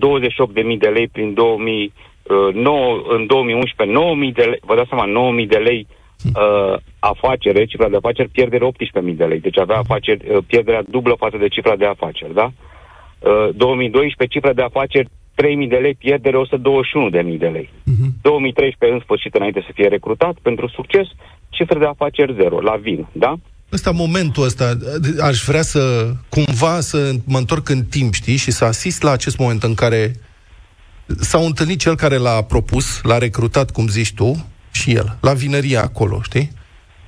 28.000 0.73 0.79
de 0.79 0.89
lei 0.89 1.09
prin 1.09 1.35
2009, 1.35 3.03
în 3.09 3.27
2011, 3.27 3.99
9.000 4.29 4.35
de 4.35 4.43
lei, 4.43 4.61
vă 4.63 4.75
dați 4.75 4.89
seama, 4.89 5.33
9.000 5.41 5.47
de 5.47 5.57
lei 5.57 5.87
uh, 5.89 6.04
afacere, 6.99 7.65
cifra 7.65 7.89
de 7.89 7.97
afaceri, 7.97 8.29
pierdere 8.29 8.65
18.000 8.67 9.17
de 9.17 9.25
lei. 9.25 9.41
Deci 9.41 9.59
avea 9.59 9.79
afaceri, 9.79 10.31
uh, 10.31 10.39
pierderea 10.47 10.83
dublă 10.89 11.15
față 11.19 11.37
de 11.37 11.49
cifra 11.49 11.77
de 11.77 11.87
afaceri, 11.87 12.35
da? 12.35 12.53
Uh, 13.19 13.49
2012, 13.57 14.39
cifra 14.39 14.53
de 14.53 14.63
afaceri, 14.63 15.09
3.000 15.35 15.69
de 15.69 15.77
lei, 15.77 15.95
pierdere 15.95 16.37
121.000 16.37 17.39
de 17.39 17.47
lei. 17.47 17.71
2013, 18.23 18.99
în 18.99 19.05
sfârșit, 19.05 19.35
înainte 19.35 19.61
să 19.67 19.71
fie 19.75 19.89
recrutat, 19.89 20.35
pentru 20.43 20.69
succes, 20.69 21.07
cifre 21.49 21.79
de 21.79 21.87
afaceri 21.87 22.35
zero, 22.41 22.61
la 22.61 22.77
vin, 22.77 23.07
da? 23.13 23.35
Ăsta, 23.73 23.91
momentul 23.91 24.45
ăsta, 24.45 24.79
aș 25.21 25.43
vrea 25.43 25.63
să, 25.63 26.13
cumva, 26.29 26.81
să 26.81 27.11
mă 27.25 27.39
întorc 27.39 27.69
în 27.69 27.85
timp, 27.85 28.13
știi, 28.13 28.37
și 28.37 28.51
să 28.51 28.65
asist 28.65 29.03
la 29.03 29.11
acest 29.11 29.39
moment 29.39 29.63
în 29.63 29.75
care 29.75 30.13
s-au 31.07 31.45
întâlnit 31.47 31.79
cel 31.79 31.97
care 31.97 32.17
l-a 32.17 32.43
propus, 32.43 33.03
l-a 33.03 33.19
recrutat, 33.19 33.71
cum 33.71 33.87
zici 33.89 34.15
tu, 34.15 34.47
și 34.75 34.93
el, 34.93 35.19
la 35.21 35.33
vinăria 35.33 35.83
acolo, 35.83 36.21
știi? 36.23 36.53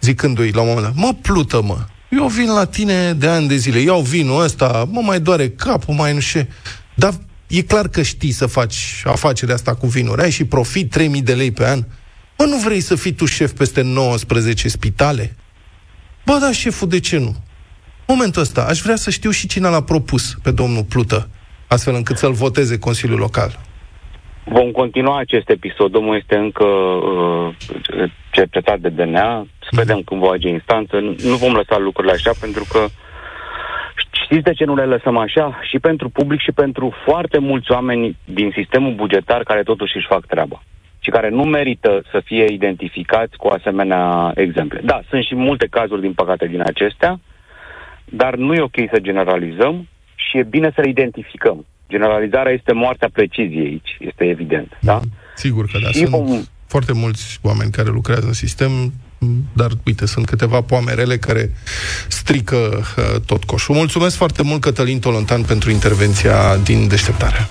Zicându-i 0.01 0.51
la 0.51 0.61
un 0.61 0.67
moment 0.67 0.87
dat, 0.87 0.95
mă, 0.95 1.15
plută, 1.23 1.63
mă, 1.63 1.87
eu 2.09 2.27
vin 2.27 2.53
la 2.53 2.65
tine 2.65 3.13
de 3.13 3.29
ani 3.29 3.49
de 3.49 3.57
zile, 3.57 3.79
iau 3.79 4.01
vinul 4.01 4.43
ăsta, 4.43 4.89
mă 4.91 5.01
mai 5.01 5.21
doare 5.21 5.51
capul, 5.51 5.95
mai 5.95 6.13
nu 6.13 6.21
știu 6.21 6.41
ce. 6.41 6.49
Dar 6.95 7.15
e 7.47 7.63
clar 7.63 7.89
că 7.89 8.03
știi 8.03 8.33
să 8.33 8.47
faci 8.47 9.03
afacerea 9.05 9.55
asta 9.55 9.75
cu 9.75 9.87
vinuri, 9.87 10.23
ai 10.23 10.31
și 10.31 10.45
profit 10.45 10.91
3000 10.91 11.23
de 11.23 11.35
lei 11.35 11.51
pe 11.51 11.69
an. 11.69 11.85
Mă, 12.39 12.45
nu 12.45 12.57
vrei 12.57 12.81
să 12.81 12.95
fii 12.95 13.13
tu 13.13 13.25
șef 13.25 13.53
peste 13.53 13.81
19 13.83 14.69
spitale? 14.69 15.37
Ba 16.25 16.39
da, 16.39 16.53
șeful, 16.53 16.89
de 16.89 17.01
ce 17.01 17.19
nu? 17.19 17.37
momentul 18.07 18.43
ăsta, 18.43 18.63
aș 18.63 18.81
vrea 18.81 18.97
să 18.97 19.11
știu 19.11 19.31
și 19.31 19.47
cine 19.47 19.69
l-a 19.69 19.83
propus 19.83 20.37
pe 20.43 20.51
domnul 20.51 20.85
Plută, 20.85 21.29
astfel 21.67 21.95
încât 21.95 22.17
să-l 22.19 22.33
voteze 22.33 22.79
Consiliul 22.79 23.19
Local. 23.19 23.66
Vom 24.49 24.71
continua 24.71 25.19
acest 25.19 25.49
episod. 25.51 25.95
Omul 25.95 26.17
este 26.17 26.37
încă 26.37 26.65
uh, 26.65 27.55
cercetat 28.31 28.79
de 28.79 28.89
DNA. 28.89 29.47
Să 29.61 29.69
vedem 29.71 30.03
cum 30.03 30.19
va 30.19 30.31
age 30.31 30.49
instanță. 30.49 30.99
Nu 30.99 31.15
nu 31.23 31.37
vom 31.37 31.53
lăsa 31.53 31.79
lucrurile 31.79 32.13
așa 32.13 32.31
pentru 32.41 32.65
că 32.73 32.87
știți 34.25 34.43
de 34.43 34.53
ce 34.53 34.65
nu 34.65 34.75
le 34.75 34.85
lăsăm 34.85 35.17
așa? 35.17 35.61
Și 35.63 35.79
pentru 35.79 36.09
public 36.09 36.41
și 36.41 36.53
pentru 36.53 36.95
foarte 37.05 37.39
mulți 37.39 37.73
oameni 37.73 38.17
din 38.25 38.53
sistemul 38.55 38.95
bugetar 38.95 39.43
care 39.43 39.63
totuși 39.63 39.97
își 39.97 40.07
fac 40.07 40.27
treaba 40.27 40.63
și 41.01 41.11
care 41.11 41.29
nu 41.29 41.43
merită 41.43 42.03
să 42.11 42.21
fie 42.25 42.45
identificați 42.53 43.37
cu 43.37 43.49
asemenea 43.49 44.33
exemple. 44.35 44.81
Da, 44.85 45.01
sunt 45.09 45.25
și 45.25 45.35
multe 45.35 45.67
cazuri, 45.71 46.01
din 46.01 46.13
păcate, 46.13 46.47
din 46.47 46.61
acestea, 46.61 47.21
dar 48.05 48.35
nu 48.37 48.55
e 48.55 48.61
ok 48.61 48.77
să 48.93 49.01
generalizăm 49.01 49.89
și 50.15 50.39
e 50.39 50.43
bine 50.43 50.71
să 50.75 50.81
le 50.81 50.89
identificăm. 50.89 51.67
Generalizarea 51.89 52.53
este 52.53 52.73
moartea 52.73 53.09
preciziei 53.13 53.65
aici, 53.67 53.97
este 54.01 54.25
evident, 54.25 54.79
da? 54.81 55.01
Sigur 55.37 55.65
că 55.73 55.79
da. 55.83 55.89
Și 55.89 55.99
Sunt 55.99 56.09
vom- 56.11 56.45
foarte 56.67 56.93
mulți 56.93 57.39
oameni 57.43 57.71
care 57.71 57.89
lucrează 57.89 58.27
în 58.27 58.33
sistem, 58.33 58.93
dar 59.53 59.71
uite, 59.87 60.07
sunt 60.07 60.27
câteva 60.27 60.61
poamerele 60.61 61.17
care 61.17 61.51
strică 62.09 62.57
uh, 62.57 63.21
tot 63.27 63.45
coșul. 63.45 63.75
Mulțumesc 63.75 64.17
foarte 64.17 64.43
mult, 64.43 64.61
Cătălin 64.61 64.99
Tolontan, 65.01 65.43
pentru 65.43 65.71
intervenția 65.71 66.57
din 66.57 66.89
deșteptare. 66.89 67.47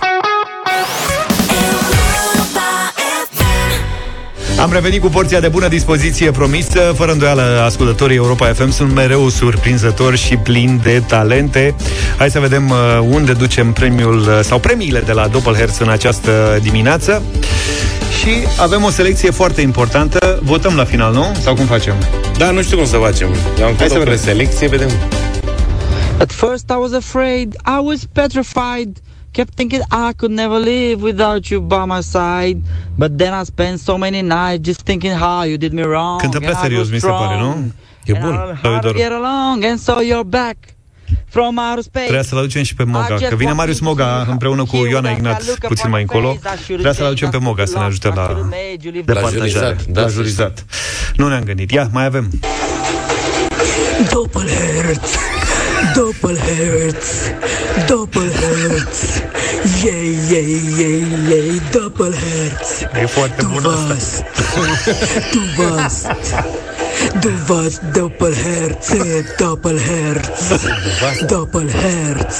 Am 4.60 4.72
revenit 4.72 5.00
cu 5.00 5.08
porția 5.08 5.40
de 5.40 5.48
bună 5.48 5.68
dispoziție 5.68 6.30
promisă. 6.30 6.92
Fără 6.96 7.12
îndoială, 7.12 7.62
ascultătorii 7.64 8.16
Europa 8.16 8.52
FM 8.52 8.70
sunt 8.70 8.94
mereu 8.94 9.28
surprinzători 9.28 10.16
și 10.16 10.36
plini 10.36 10.80
de 10.82 11.02
talente. 11.06 11.74
Hai 12.18 12.30
să 12.30 12.40
vedem 12.40 12.70
uh, 12.70 12.76
unde 13.10 13.32
ducem 13.32 13.72
premiul 13.72 14.18
uh, 14.18 14.40
sau 14.42 14.58
premiile 14.58 15.00
de 15.00 15.12
la 15.12 15.26
Doppelherz 15.28 15.78
în 15.78 15.88
această 15.88 16.58
dimineață. 16.62 17.22
Și 18.18 18.30
avem 18.60 18.82
o 18.84 18.90
selecție 18.90 19.30
foarte 19.30 19.60
importantă. 19.60 20.40
Votăm 20.42 20.74
la 20.76 20.84
final, 20.84 21.12
nu? 21.12 21.36
Sau 21.42 21.54
cum 21.54 21.66
facem? 21.66 21.94
Da, 22.38 22.50
nu 22.50 22.62
știu 22.62 22.76
cum 22.76 22.86
să 22.86 22.96
facem. 22.96 23.28
Eu 23.58 23.66
am 23.66 23.74
Hai 23.78 23.88
să 23.88 23.94
făcut 23.94 23.96
o 23.96 23.98
vedem. 23.98 24.04
preselecție, 24.14 24.66
vedem. 24.68 24.88
At 26.18 26.32
first 26.32 26.64
I 26.70 26.74
was 26.78 26.92
afraid, 26.92 27.54
I 27.66 27.78
was 27.84 27.98
petrified. 28.12 28.88
Kept 29.36 29.52
thinking 29.54 29.82
I 30.08 30.10
could 30.18 30.34
never 30.42 30.58
live 30.72 30.98
without 31.10 31.42
you 31.50 31.60
by 31.60 31.84
my 31.94 32.00
side. 32.14 32.58
But 33.02 33.10
then 33.20 33.32
I 33.40 33.44
spent 33.44 33.78
so 33.88 33.94
many 34.04 34.20
nights 34.22 34.62
just 34.68 34.80
thinking 34.88 35.12
how 35.24 35.44
you 35.50 35.56
did 35.64 35.72
me 35.72 35.82
wrong. 35.82 36.20
Cântă 36.20 36.38
prea 36.38 36.50
and 36.50 36.58
I 36.58 36.62
serios, 36.62 36.80
was 36.82 36.90
mi 36.90 36.98
se 37.00 37.06
pare, 37.06 37.34
strong. 37.34 37.54
nu? 37.56 37.72
E 38.04 38.12
And 38.16 38.24
bun, 38.24 38.32
I 38.34 38.36
learned 38.36 38.58
sau 38.62 38.70
e 38.70 38.74
how 38.74 38.80
to 38.80 38.86
doar- 38.88 38.96
get 38.96 39.12
along, 39.12 39.64
and 39.64 39.78
so 39.78 39.92
you're 40.10 40.28
back 40.40 40.56
from 41.28 41.56
outer 41.58 41.82
space. 41.82 42.04
Trebuia 42.04 42.22
să-l 42.22 42.38
aducem 42.38 42.62
și 42.62 42.74
pe 42.74 42.84
Moga, 42.84 43.04
I 43.14 43.18
just 43.18 43.28
că 43.28 43.34
vine 43.34 43.44
want 43.50 43.58
Marius 43.58 43.78
to 43.78 43.84
Moga 43.84 44.20
see 44.22 44.32
împreună 44.32 44.64
cu 44.64 44.76
you 44.76 44.84
Ioana 44.86 45.08
that 45.08 45.16
Ignat 45.18 45.46
look 45.46 45.56
upon 45.56 45.68
puțin 45.68 45.90
mai 45.90 46.00
your 46.00 46.14
încolo. 46.14 46.34
face. 46.42 46.54
I 46.54 46.58
should've 46.58 46.66
Trebuia 46.66 46.92
să-l 46.92 47.04
aducem 47.06 47.30
pe 47.30 47.36
changed, 47.36 47.48
Moga 47.48 47.64
să 47.72 47.78
ne 47.78 47.84
I 47.84 47.86
ajute 47.86 48.08
la 48.08 48.26
should've 48.26 48.50
made 48.58 48.78
you 48.82 48.92
live 48.92 49.04
de 49.04 49.12
La 49.12 49.20
partajare, 49.20 49.48
jurizat, 49.48 49.84
da, 49.86 50.00
la 50.00 50.06
să 50.08 50.14
jurizat. 50.14 50.64
Nu 51.16 51.28
ne-am 51.28 51.42
gândit. 51.44 51.70
Ia, 51.70 51.88
mai 51.92 52.04
avem. 52.04 52.30
Doppelherz, 54.12 54.98
Doppelherz, 55.96 57.30
Doppelherz. 57.88 59.22
Yay, 59.82 60.14
yay, 60.30 60.60
yay, 60.78 61.04
yay, 61.30 61.60
Doppelherz. 61.72 62.82
E 63.02 63.06
foarte 63.06 63.42
Du 63.42 63.48
bun 63.48 63.64
asta. 63.64 63.86
warst, 63.86 64.24
du 65.32 65.40
warst, 65.56 66.06
du 67.20 67.30
warst 67.48 67.80
Doppelherz, 67.92 68.88
Doppelherz, 69.38 70.28
Doppelherz, 71.26 72.36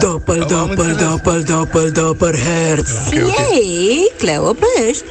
Doppel, 0.00 0.40
Doppel, 0.46 0.96
Doppel, 0.96 1.42
Doppel, 1.44 1.90
Doppelherz. 1.92 3.12
Ei, 3.12 4.10
Cleo 4.18 4.52
Pești. 4.52 5.04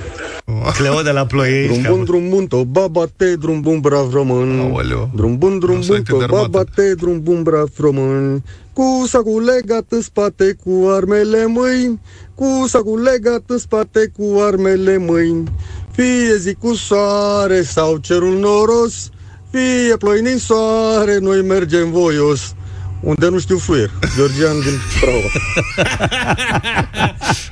Cleo 0.77 1.01
de 1.01 1.11
la 1.11 1.25
Ploiești. 1.25 1.81
Drum 1.81 1.95
bun, 1.95 2.03
drum 2.05 2.29
bun, 2.29 2.47
to 2.47 2.63
babate, 2.63 3.35
drum 3.35 3.61
bun, 3.61 3.79
brav 3.79 4.13
român. 4.13 4.59
Aoleu. 4.59 5.09
Drum 5.15 5.37
bun, 5.37 5.59
drum 5.59 5.75
Nu 5.75 5.81
s-a 5.81 5.87
bun, 5.87 5.95
uitat 5.97 6.17
de 6.19 6.25
to 6.25 6.35
armată. 6.35 6.47
babate, 6.51 6.93
drum 6.93 7.21
bun, 7.21 7.43
brav 7.43 7.69
român. 7.79 8.43
Cu 8.73 9.03
sacul 9.07 9.43
legat 9.43 9.85
în 9.89 10.01
spate, 10.01 10.55
cu 10.65 10.87
armele 10.89 11.41
în 11.43 11.51
mâini. 11.51 11.99
Cu 12.35 12.65
sacul 12.67 13.01
legat 13.01 13.41
în 13.47 13.57
spate, 13.57 14.11
cu 14.17 14.39
armele 14.39 14.93
în 14.93 15.05
mâini. 15.05 15.51
Fie 15.97 16.37
zi 16.37 16.53
cu 16.53 16.73
soare 16.73 17.63
sau 17.63 17.97
cerul 17.97 18.39
noros, 18.39 19.09
fie 19.51 19.97
ploi 19.97 20.21
din 20.21 20.37
soare, 20.37 21.17
noi 21.17 21.41
mergem 21.41 21.91
voios. 21.91 22.55
Unde 23.01 23.29
nu 23.29 23.39
știu 23.39 23.57
fluier. 23.57 23.89
Georgian 24.15 24.59
din 24.59 24.79
Prahova. 24.99 25.27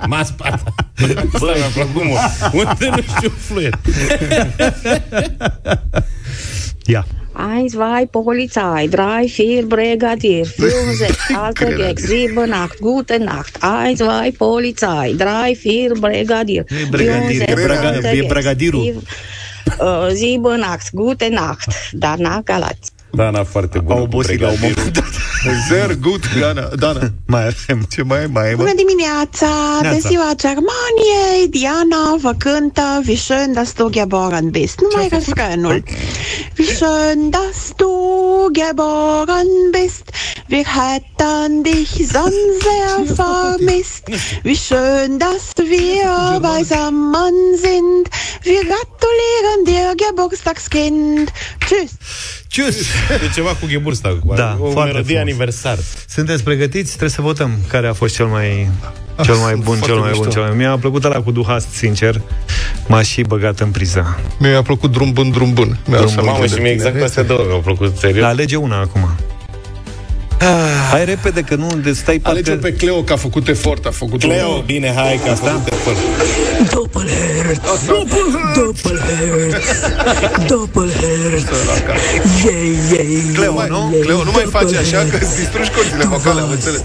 M-a 0.09 0.23
spart. 0.23 0.63
Bă, 1.39 1.53
mi-a 1.57 1.67
plăcut, 1.73 2.03
mă. 2.03 2.17
Unde 2.53 2.89
nu 2.89 3.01
știu 3.15 3.29
fluier. 3.29 3.79
Ia. 6.87 7.03
Eins, 7.35 7.73
zwei, 7.73 8.05
Polizei, 8.05 8.87
drei, 8.87 9.27
vier, 9.27 9.65
Brigadier, 9.67 10.45
fünf, 10.45 10.97
sechs, 10.97 11.29
alte 11.35 11.75
Gags, 11.75 12.03
sieben, 12.07 12.53
acht, 12.53 12.79
gute 12.79 13.19
Nacht. 13.19 13.61
Eins, 13.61 13.99
zwei, 13.99 14.31
Polizei, 14.31 15.13
drei, 15.17 15.53
vier, 15.55 15.93
Brigadier, 15.95 16.63
E 16.69 16.85
brigadier, 16.85 17.21
fünf, 17.27 17.31
e 17.31 17.39
sechs, 17.51 17.63
braga- 17.65 17.89
alte 17.89 18.07
e 18.07 18.15
Gags, 18.15 18.29
bragadirul. 18.29 18.83
sieben, 18.83 19.03
uh, 19.81 20.09
sieben, 20.15 20.63
acht, 20.63 20.91
gute 20.93 21.29
Nacht. 21.29 21.67
Danach 21.93 22.45
Galați. 22.45 22.94
Dana 23.15 23.43
foarte 23.43 23.79
bună 23.79 23.93
Au 23.93 23.99
cu 23.99 24.05
obosit 24.05 24.39
la 24.39 24.47
un 24.47 24.57
moment 24.61 24.91
dat. 24.93 25.03
Sehr 25.69 25.97
gut, 26.01 26.23
Dana. 26.39 26.69
Dana. 26.75 27.11
Mai 27.25 27.45
avem. 27.45 27.85
Ce 27.89 28.01
mai 28.01 28.19
ai? 28.19 28.27
Mai? 28.27 28.55
Bună 28.55 28.73
dimineața! 28.75 29.47
De 29.81 29.99
ziua 29.99 30.31
Germaniei! 30.35 31.47
Diana 31.49 32.15
vă 32.21 32.33
cântă 32.37 33.01
Wie 33.07 33.15
schön, 33.15 33.53
dass 33.53 33.73
du 33.73 33.89
geboren 33.89 34.49
bist. 34.49 34.79
Numai 34.81 35.07
refrenul. 35.07 35.83
Wie 36.57 36.67
schön, 36.67 37.29
dass 37.29 37.73
du 37.75 37.91
geboren 38.51 39.49
bist. 39.71 40.05
Wir 40.47 40.65
hätten 40.77 41.63
dich 41.63 41.91
sonst 42.07 42.55
sehr 42.67 43.15
vermisst. 43.15 44.03
Wie 44.43 44.55
schön, 44.55 45.19
dass 45.19 45.45
wir 45.57 46.39
beisammen 46.49 47.57
sind. 47.57 48.09
Wir 48.43 48.61
gratulieren 48.63 49.65
dir, 49.65 49.95
Geburtstagskind. 49.95 51.31
Tschüss! 51.65 52.44
Cius! 52.47 52.75
E 53.25 53.29
ceva 53.33 53.49
cu 53.49 53.65
Ghebursta. 53.69 54.17
Da, 54.35 54.57
o 54.61 54.69
foarte 54.69 54.91
melodie 54.91 55.15
frumos. 55.15 55.21
aniversar. 55.21 55.77
Sunteți 56.09 56.43
pregătiți? 56.43 56.89
Trebuie 56.89 57.09
să 57.09 57.21
votăm 57.21 57.51
care 57.67 57.87
a 57.87 57.93
fost 57.93 58.15
cel 58.15 58.25
mai 58.25 58.69
cel 59.23 59.35
mai 59.35 59.51
sunt 59.51 59.63
bun, 59.63 59.75
foarte 59.77 59.85
cel 59.93 59.95
mai 60.01 60.09
bun, 60.11 60.19
mișto. 60.25 60.31
cel 60.39 60.41
mai 60.41 60.57
Mi-a 60.57 60.77
plăcut 60.77 61.03
ăla 61.03 61.21
cu 61.21 61.31
Duhast, 61.31 61.67
sincer. 61.71 62.21
M-a 62.87 63.01
și 63.01 63.21
băgat 63.21 63.59
în 63.59 63.69
priză. 63.71 64.19
Mi-a 64.39 64.61
plăcut 64.61 64.91
drum 64.91 65.11
bun, 65.11 65.31
drum 65.31 65.53
bun. 65.53 65.67
Mi-a 65.67 65.97
Drum 65.97 65.97
adus 65.97 66.13
bun. 66.13 66.19
aminte 66.19 66.31
Mamă, 66.39 66.45
și 66.47 66.53
de 66.53 66.61
mie 66.61 66.71
tine. 66.75 66.83
exact 66.87 67.03
astea 67.03 67.23
două 67.23 67.43
mi-au 67.47 67.59
plăcut, 67.59 67.97
serios. 67.97 68.19
La 68.21 68.27
alege 68.27 68.55
una 68.55 68.79
acum. 68.79 69.09
Hai 70.91 71.05
repede, 71.05 71.41
că 71.41 71.55
nu 71.55 71.67
de 71.83 71.91
stai 71.91 72.19
Alege 72.23 72.51
parcă... 72.51 72.67
pe 72.67 72.73
Cleo, 72.73 73.03
că 73.03 73.13
a 73.13 73.15
făcut 73.15 73.47
efort, 73.47 73.85
a 73.85 73.91
făcut 73.91 74.19
Cleo, 74.19 74.61
bine, 74.65 74.93
hai, 74.95 75.19
că 75.23 75.29
asta? 75.31 75.49
făcut 75.49 75.73
efort. 75.73 75.97
Doppelherz, 76.71 77.59
Doppelherz, 77.87 79.53
Doppelherz. 80.47 81.43
Yay, 82.45 82.77
yay, 82.93 83.23
Cleo, 83.33 83.53
yay, 83.57 83.67
nu? 83.69 83.89
yay, 83.93 84.01
Cleo, 84.01 84.23
nu 84.23 84.31
mai 84.31 84.45
face 84.49 84.77
așa, 84.77 84.97
că 84.97 85.03
Doppelherz. 85.03 85.29
îți 85.29 85.37
distrugi 85.37 85.69
corțile 85.69 86.05
vocale, 86.05 86.41
am 86.41 86.49
înțeles. 86.49 86.83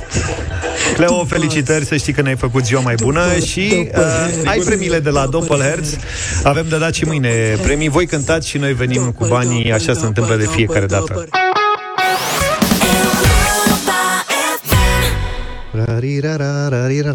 Cleo, 0.94 1.24
felicitări, 1.24 1.84
să 1.84 1.96
știi 1.96 2.12
că 2.12 2.22
ne-ai 2.22 2.36
făcut 2.36 2.64
ziua 2.64 2.80
mai 2.80 2.94
bună 3.03 3.38
și 3.46 3.88
uh, 3.96 4.03
ai 4.44 4.59
premiile 4.59 4.98
de 4.98 5.11
la 5.11 5.26
Doppelherz. 5.26 5.96
Avem 6.42 6.66
de 6.68 6.78
dat 6.78 6.94
și 6.94 7.05
mâine 7.05 7.30
premii. 7.62 7.88
Voi 7.88 8.07
cântați 8.07 8.48
și 8.48 8.59
noi 8.59 8.72
venim 8.72 9.11
cu 9.18 9.26
banii, 9.26 9.72
așa 9.72 9.92
se 9.94 10.07
întâmplă 10.07 10.36
de 10.36 10.46
fiecare 10.46 10.86
dată. 10.86 11.28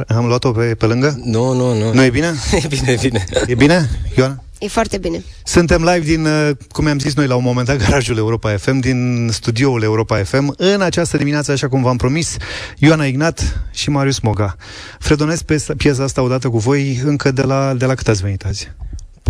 Am 0.07 0.25
luat-o 0.25 0.51
pe, 0.51 0.75
pe 0.75 0.85
lângă? 0.85 1.19
Nu, 1.23 1.53
nu, 1.53 1.77
nu. 1.77 1.93
Nu 1.93 2.03
e 2.03 2.09
bine? 2.09 2.33
E 2.63 2.67
bine, 2.67 2.91
e 2.91 2.97
bine. 3.01 3.25
E 3.47 3.55
bine, 3.55 3.89
Ioana? 4.17 4.43
E 4.59 4.67
foarte 4.67 4.97
bine. 4.97 5.23
Suntem 5.43 5.83
live 5.83 5.99
din, 5.99 6.25
uh, 6.25 6.49
cum 6.69 6.87
am 6.87 6.99
zis 6.99 7.15
noi 7.15 7.27
la 7.27 7.35
un 7.35 7.43
moment 7.43 7.67
dat, 7.67 7.77
garajul 7.85 8.17
Europa 8.17 8.57
FM, 8.57 8.79
din 8.79 9.29
studioul 9.31 9.83
Europa 9.83 10.23
FM. 10.23 10.53
În 10.57 10.81
această 10.81 11.17
dimineață, 11.17 11.51
așa 11.51 11.67
cum 11.67 11.81
v-am 11.81 11.97
promis, 11.97 12.37
Ioana 12.77 13.05
Ignat 13.05 13.65
și 13.71 13.89
Marius 13.89 14.19
Moga. 14.19 14.55
Fredonez 14.99 15.41
pe 15.41 15.63
piesa 15.77 16.03
asta 16.03 16.21
odată 16.21 16.49
cu 16.49 16.57
voi 16.57 17.01
încă 17.05 17.31
de 17.31 17.41
la, 17.41 17.73
de 17.73 17.85
la 17.85 17.93
cât 17.93 18.07
ați 18.07 18.21
venit 18.21 18.45
azi? 18.45 18.71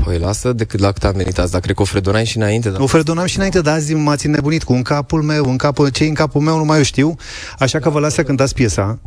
Păi 0.06 0.18
lasă 0.18 0.54
decât 0.54 0.80
la 0.80 0.92
cât 0.92 1.04
am 1.04 1.14
venit 1.16 1.38
azi, 1.38 1.52
dar 1.52 1.62
cred 1.62 1.76
că 1.76 1.82
o 1.82 1.86
fredonai 1.86 2.26
și 2.26 2.38
înainte. 2.38 2.70
Da? 2.70 2.84
O 2.84 2.88
fredonam 2.88 3.26
și 3.26 3.36
înainte, 3.36 3.62
dar 3.62 3.76
azi 3.76 3.94
m-ați 3.94 4.26
înnebunit 4.26 4.64
cu 4.64 4.74
în 4.74 4.82
capul 4.82 5.22
meu, 5.22 5.50
în 5.50 5.58
capul, 5.58 5.90
ce 5.90 6.04
în 6.04 6.14
capul 6.14 6.42
meu 6.42 6.58
nu 6.58 6.64
mai 6.66 6.78
eu 6.78 6.84
știu, 6.84 7.16
așa 7.60 7.80
că 7.80 7.90
vă 7.90 8.00
las 8.00 8.14
să 8.14 8.24
cântați 8.24 8.54
piesa 8.54 9.00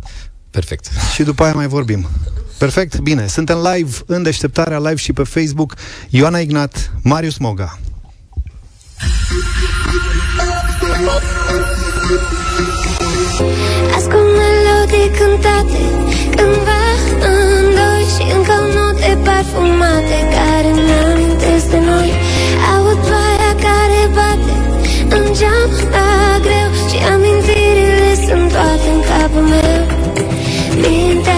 Perfect. 0.51 0.91
și 1.15 1.23
după 1.23 1.43
aia 1.43 1.53
mai 1.53 1.67
vorbim. 1.67 2.07
Perfect? 2.59 2.99
Bine, 2.99 3.27
suntem 3.27 3.59
live 3.73 3.97
în 4.07 4.23
deșteptarea, 4.23 4.79
live 4.79 4.95
și 4.95 5.13
pe 5.13 5.23
Facebook. 5.23 5.75
Ioana 6.09 6.39
Ignat, 6.39 6.93
Marius 7.03 7.39
Moga. 7.39 7.79
Ascult 13.97 14.37
melodii 14.37 15.11
cântate 15.19 15.98
parfumate 19.39 20.19
Care 20.37 20.71
ne 20.87 20.97
amintesc 21.13 21.71
de 21.71 21.81
noi. 21.91 22.11
Aud 22.75 22.99
ploaia 23.07 23.53
care 23.67 24.01
bate 24.17 24.55
În 25.17 25.25
geam 25.39 25.71
la 25.95 26.39
greu. 26.45 26.71
Și 26.89 26.99
amintirile 27.13 28.13
sunt 28.27 28.53
toate 28.53 28.89
în 28.95 29.01
capul 29.09 29.43
meu. 29.55 29.83
Mintea 30.83 31.33
mea 31.33 31.38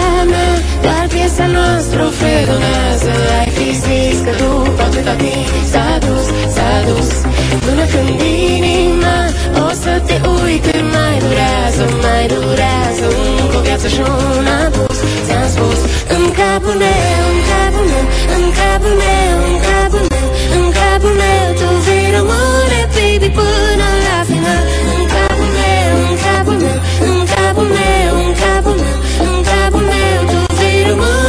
piesa 1.21 1.45
noastră 1.57 1.99
o 2.09 2.11
fredonează 2.19 3.13
Ai 3.39 3.49
fi 3.57 3.69
zis 3.85 4.17
că 4.25 4.33
după 4.41 4.81
atâta 4.87 5.15
timp 5.23 5.47
S-a 5.71 5.89
dus, 6.05 6.27
s-a 6.55 6.71
dus. 6.89 7.09
Până 7.65 7.83
când 7.93 8.19
inima 8.55 9.17
O 9.65 9.69
să 9.83 9.93
te 10.07 10.17
uite 10.35 10.75
Mai 10.95 11.15
durează, 11.23 11.83
mai 12.05 12.23
durează. 12.33 13.05
Încă 13.41 13.57
o 13.59 13.61
viață 13.67 13.87
și 13.93 14.01
un 14.39 14.47
apus 14.63 14.97
Ți-am 15.25 15.47
spus. 15.55 15.79
În 16.15 16.23
capul 16.39 16.75
meu, 16.85 17.23
în 17.33 17.39
capul 17.51 17.85
meu 17.91 18.05
În 18.35 18.45
capul 18.59 18.93
meu, 19.03 19.35
în 19.49 19.57
capul 19.67 20.03
meu 20.13 20.27
În 20.57 20.65
capul 20.79 21.13
meu 21.23 21.47
Tu 21.59 21.67
vei 21.85 22.07
rămâne, 22.15 22.79
baby, 22.95 23.29
până 23.39 23.87
la 24.07 24.17
final. 24.29 24.63
În 24.93 25.03
capul 25.13 25.49
meu, 25.59 25.91
în 26.07 26.15
capul 26.25 26.57
meu 26.65 26.79
În 27.09 27.19
capul 27.33 27.67
meu, 27.77 28.11
în 28.23 28.31
capul 28.43 28.75
meu 28.83 29.10
vei 30.95 31.20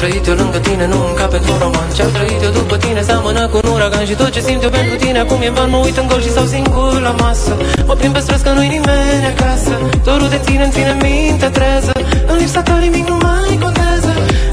trăit 0.00 0.26
eu 0.26 0.34
lângă 0.42 0.58
tine 0.58 0.86
nu 0.92 0.98
încă 1.08 1.24
pentru 1.34 1.50
un 1.54 1.58
roman. 1.64 1.88
Ce-am 1.96 2.10
trăit 2.16 2.40
eu 2.46 2.52
după 2.60 2.76
tine 2.84 3.00
seamănă 3.08 3.42
cu 3.52 3.56
un 3.62 3.68
uragan 3.76 4.04
Și 4.10 4.14
tot 4.20 4.30
ce 4.34 4.40
simt 4.46 4.62
eu 4.66 4.72
pentru 4.78 4.94
tine 5.02 5.18
acum 5.24 5.40
e 5.46 5.48
în 5.50 5.54
van. 5.58 5.70
Mă 5.74 5.78
uit 5.86 5.96
în 6.02 6.06
gol 6.10 6.20
și 6.26 6.30
stau 6.34 6.46
singur 6.54 7.00
la 7.06 7.12
masă. 7.22 7.52
Mă 7.88 7.94
plimb 8.00 8.12
pe 8.16 8.20
străzi 8.24 8.44
că 8.46 8.50
nu-i 8.56 8.70
nimeni 8.76 9.24
acasă. 9.32 9.74
Dorul 10.06 10.28
de 10.34 10.40
tine 10.46 10.62
îmi 10.66 10.72
ține 10.76 10.92
minte 11.06 11.48
treză 11.56 11.92
În 12.30 12.36
lipsa 12.40 12.60
ta 12.68 12.76
nimic 12.86 13.06
nu 13.12 13.16
mai 13.26 13.54
contează. 13.64 14.12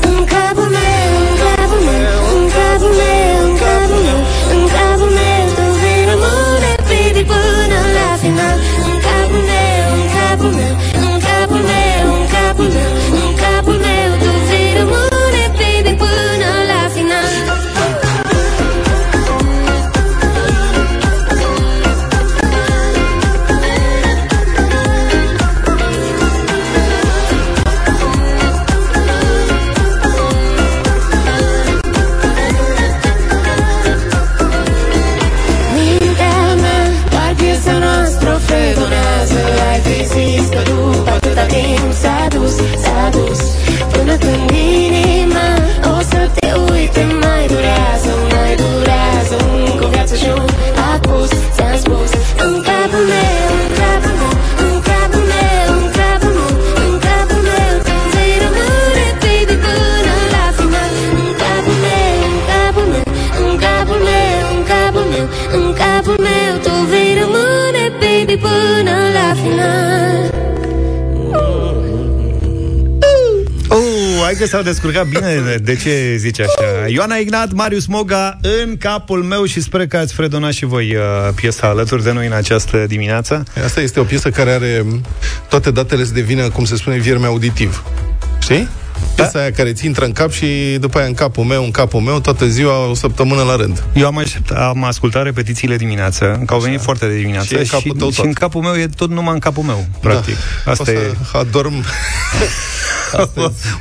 În 0.09 0.19
capul 0.33 0.69
meu, 0.77 1.11
în 1.29 1.35
capul 1.43 1.81
meu 1.89 2.19
În 2.37 2.45
capul 2.55 2.93
meu, 3.01 3.37
în 3.47 3.55
capul 3.63 4.01
meu 4.07 4.19
În 4.55 4.63
capul 4.75 5.09
meu 5.19 5.45
Tu 5.57 5.65
vei 5.81 6.01
rămâne, 6.09 6.71
baby, 6.89 7.23
până 7.31 7.79
la 7.97 8.09
final. 8.23 8.57
În 8.57 8.65
capul 8.65 8.76
s-au 74.57 74.65
descurcat 74.65 75.07
bine. 75.07 75.55
De 75.61 75.75
ce 75.75 76.15
zici 76.17 76.39
așa? 76.39 76.87
Ioana 76.87 77.15
Ignat, 77.15 77.51
Marius 77.51 77.85
Moga, 77.85 78.37
în 78.41 78.77
capul 78.77 79.23
meu 79.23 79.45
și 79.45 79.61
sper 79.61 79.87
că 79.87 79.97
ați 79.97 80.13
fredonat 80.13 80.51
și 80.51 80.65
voi 80.65 80.95
uh, 80.95 81.01
piesa 81.35 81.67
alături 81.67 82.03
de 82.03 82.11
noi 82.11 82.25
în 82.25 82.31
această 82.31 82.85
dimineață. 82.87 83.43
Asta 83.63 83.81
este 83.81 83.99
o 83.99 84.03
piesă 84.03 84.29
care 84.29 84.49
are 84.49 84.85
toate 85.49 85.71
datele 85.71 86.03
să 86.03 86.13
devină, 86.13 86.49
cum 86.49 86.65
se 86.65 86.75
spune, 86.75 86.97
vierme 86.97 87.25
auditiv. 87.25 87.83
Știi? 88.39 88.67
Piesa 89.15 89.39
aia 89.39 89.51
care 89.51 89.73
ți 89.73 89.85
intră 89.85 90.05
în 90.05 90.11
cap 90.11 90.31
și 90.31 90.77
după 90.79 90.97
aia 90.97 91.07
în 91.07 91.13
capul 91.13 91.43
meu, 91.43 91.63
în 91.63 91.71
capul 91.71 91.99
meu, 91.99 92.19
toată 92.19 92.47
ziua, 92.47 92.89
o 92.89 92.93
săptămână 92.93 93.41
la 93.41 93.55
rând. 93.55 93.83
Eu 93.93 94.05
am, 94.05 94.17
aștept, 94.17 94.51
am 94.51 94.83
ascultat 94.83 95.23
repetițiile 95.23 95.75
dimineață, 95.75 96.41
că 96.45 96.53
au 96.53 96.59
venit 96.59 96.81
foarte 96.81 97.07
de 97.07 97.17
dimineață 97.17 97.47
Și 97.47 97.53
e 97.53 97.57
în 97.57 97.63
și, 97.63 97.71
capul 97.71 97.95
tău 97.95 98.09
și 98.09 98.15
tot. 98.15 98.25
în 98.25 98.33
capul 98.33 98.61
meu 98.61 98.75
e 98.75 98.87
tot 98.95 99.09
numai 99.09 99.33
în 99.33 99.39
capul 99.39 99.63
meu, 99.63 99.85
practic. 100.01 100.35
Da. 100.65 100.71
Asta 100.71 100.83
o 100.83 100.85
să 100.85 100.91
e. 100.91 101.15
adorm. 101.33 101.73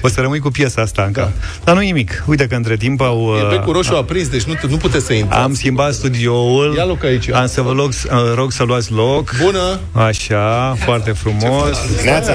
o 0.00 0.08
să 0.08 0.20
rămâi 0.20 0.38
cu 0.38 0.50
piesa 0.50 0.82
asta 0.82 1.02
încă. 1.02 1.20
Da. 1.20 1.30
Dar 1.64 1.74
nu 1.74 1.80
nimic. 1.80 2.24
Uite 2.26 2.46
că 2.46 2.54
între 2.54 2.76
timp 2.76 3.00
au... 3.00 3.34
E 3.38 3.42
uh, 3.42 3.48
becul 3.48 3.72
roșu 3.72 3.94
aprins, 3.94 4.28
deci 4.28 4.42
nu, 4.42 4.54
nu 4.68 4.76
puteți 4.76 5.06
să 5.06 5.12
intrați. 5.12 5.42
Am 5.42 5.54
schimbat 5.54 5.92
studioul. 5.94 6.74
Ia 6.76 6.84
loc 6.84 7.04
aici. 7.04 7.30
Am 7.30 7.46
să 7.46 7.60
vă 7.60 7.72
rog, 7.72 7.88
uh, 7.88 8.34
rog 8.34 8.52
să 8.52 8.62
luați 8.62 8.92
loc. 8.92 9.34
Bună! 9.42 9.80
Așa, 9.92 10.76
foarte 10.84 11.10
frumos. 11.10 11.76
Neața. 12.04 12.32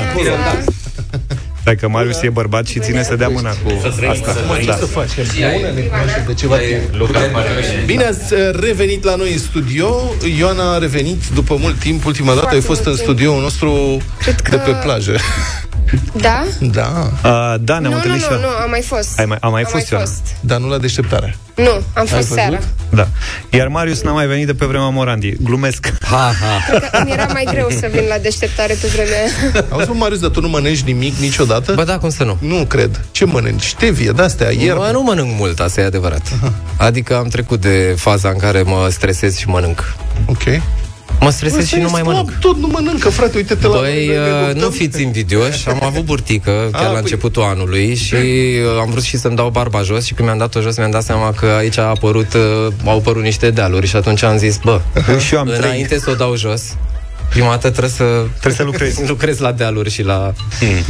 Stai 1.62 1.76
că 1.76 1.88
Marius 1.90 2.22
e 2.22 2.30
bărbat 2.30 2.68
și 2.68 2.80
ține 2.80 3.04
să 3.04 3.16
dea 3.16 3.28
mâna 3.28 3.50
cu 3.50 3.82
asta. 4.10 4.36
Mă, 4.48 4.58
ce 4.60 4.66
Da. 4.66 4.76
să 4.76 4.86
facem? 4.86 5.24
Bună, 5.54 5.72
ne 5.74 5.82
cunoaștem 5.82 6.24
de 6.28 6.34
ceva 6.34 6.56
timp. 6.58 7.08
Bine 7.86 8.04
ați 8.04 8.34
uh, 8.34 8.40
revenit 8.60 9.04
la 9.04 9.16
noi 9.16 9.32
în 9.32 9.38
studio. 9.40 10.14
Ioana 10.38 10.74
a 10.74 10.78
revenit 10.78 11.22
după 11.34 11.56
mult 11.60 11.80
timp. 11.80 12.06
Ultima 12.06 12.34
dată 12.34 12.50
ai 12.52 12.62
fost 12.62 12.86
în 12.86 12.96
studioul 12.96 13.42
nostru 13.42 13.98
de 14.50 14.56
pe 14.56 14.72
plajă. 14.84 15.16
Da? 16.14 16.44
Da. 16.60 17.10
Uh, 17.24 17.56
da, 17.62 17.80
ne-am 17.80 17.82
Nu, 17.84 17.90
nu, 17.90 17.96
întâlnit 17.96 18.22
și 18.22 18.28
nu, 18.32 18.40
nu, 18.40 18.48
am 18.48 18.70
mai 18.70 18.82
fost. 18.82 19.20
Ai 19.20 19.26
mai, 19.26 19.38
a 19.42 19.48
mai 19.48 19.62
Am 19.62 19.70
fost, 19.72 19.76
mai 19.76 19.86
Ioana? 19.92 20.06
fost. 20.06 20.22
Dar 20.40 20.58
nu 20.60 20.68
la 20.70 20.78
deșteptare. 20.78 21.38
Nu, 21.56 21.70
am 21.72 21.82
Ai 21.94 22.06
fost 22.06 22.12
văzut? 22.28 22.34
seara. 22.36 22.60
Da. 22.90 23.08
Iar 23.50 23.68
Marius 23.68 24.02
n-a 24.02 24.12
mai 24.12 24.28
venit 24.28 24.46
de 24.46 24.54
pe 24.54 24.66
vremea 24.66 24.88
Morandi. 24.90 25.36
Glumesc. 25.44 25.94
Ha, 26.02 26.16
ha. 26.42 26.66
Cred 26.78 26.90
că 26.90 26.98
îmi 26.98 27.12
era 27.12 27.26
mai 27.26 27.48
greu 27.52 27.70
să 27.80 27.88
vin 27.92 28.04
la 28.10 28.18
deșteptare 28.18 28.74
pe 28.82 28.88
vremea 28.88 29.18
aia. 29.20 29.66
Auzi, 29.70 29.88
mă, 29.88 29.94
Marius, 29.98 30.20
dar 30.20 30.30
tu 30.30 30.42
nu 30.42 30.48
mănânci 30.48 30.82
nimic 30.82 31.16
niciodată? 31.18 31.74
Bă, 31.74 31.84
da, 31.84 31.98
cum 31.98 32.10
să 32.10 32.24
nu? 32.24 32.38
Nu 32.40 32.66
cred. 32.66 33.00
Ce 33.12 33.26
mănânci? 33.26 33.64
Stevie, 33.66 34.12
de-astea, 34.12 34.52
ierb. 34.52 34.78
Bă, 34.78 34.90
nu 34.92 35.02
mănânc 35.02 35.30
mult, 35.38 35.60
asta 35.60 35.82
e 35.82 35.86
adevărat. 35.86 36.22
Adică 36.78 37.18
am 37.18 37.28
trecut 37.28 37.62
de 37.62 37.96
faza 37.98 38.30
în 38.30 38.38
care 38.38 38.62
mă 38.62 38.88
stresez 38.92 39.38
și 39.38 39.48
mănânc. 39.48 39.96
Ok. 40.26 40.44
Mă 41.22 41.30
stresez 41.30 41.68
și 41.68 41.76
nu 41.76 41.90
mai 41.90 42.02
mănânc. 42.02 42.32
Tot 42.40 42.58
nu 42.58 42.68
mănâncă, 42.68 43.10
frate, 43.10 43.38
uite-te 43.38 43.68
la... 43.68 43.78
Băi, 43.80 44.10
uh, 44.50 44.56
nu 44.56 44.70
fiți 44.70 45.02
invidioși, 45.02 45.68
am 45.70 45.80
avut 45.84 46.04
burtică 46.04 46.52
chiar 46.72 46.82
Ah, 46.82 46.86
la 46.86 46.92
păi. 46.92 47.00
începutul 47.02 47.42
anului 47.42 47.96
și 47.96 48.14
uh, 48.14 48.80
am 48.80 48.90
vrut 48.90 49.04
și 49.04 49.18
să-mi 49.18 49.36
dau 49.36 49.50
barba 49.50 49.82
jos 49.82 50.06
și 50.06 50.14
când 50.14 50.28
mi-am 50.28 50.40
dat-o 50.40 50.62
jos 50.62 50.78
mi-am 50.78 50.92
dat 50.92 51.04
seama 51.04 51.32
că 51.32 51.46
aici 51.46 51.78
a 51.78 51.84
apărut, 51.84 52.34
uh, 52.34 52.74
au 52.86 52.98
apărut 52.98 53.24
niște 53.24 53.50
dealuri 53.50 53.88
și 53.88 53.96
atunci 53.96 54.24
am 54.24 54.38
zis, 54.38 54.58
bă, 54.64 54.82
Și 55.26 55.34
eu 55.34 55.40
am 55.40 55.48
înainte 55.58 56.00
să 56.00 56.10
o 56.10 56.14
dau 56.14 56.36
jos, 56.36 56.62
prima 57.32 57.50
dată 57.50 57.70
trebuie 57.70 57.92
să, 57.92 58.04
trebuie 58.30 58.54
să 58.54 58.64
lucrezi. 58.64 59.08
lucrez 59.14 59.38
la 59.38 59.52
dealuri 59.52 59.90
și 59.90 60.04
la... 60.04 60.34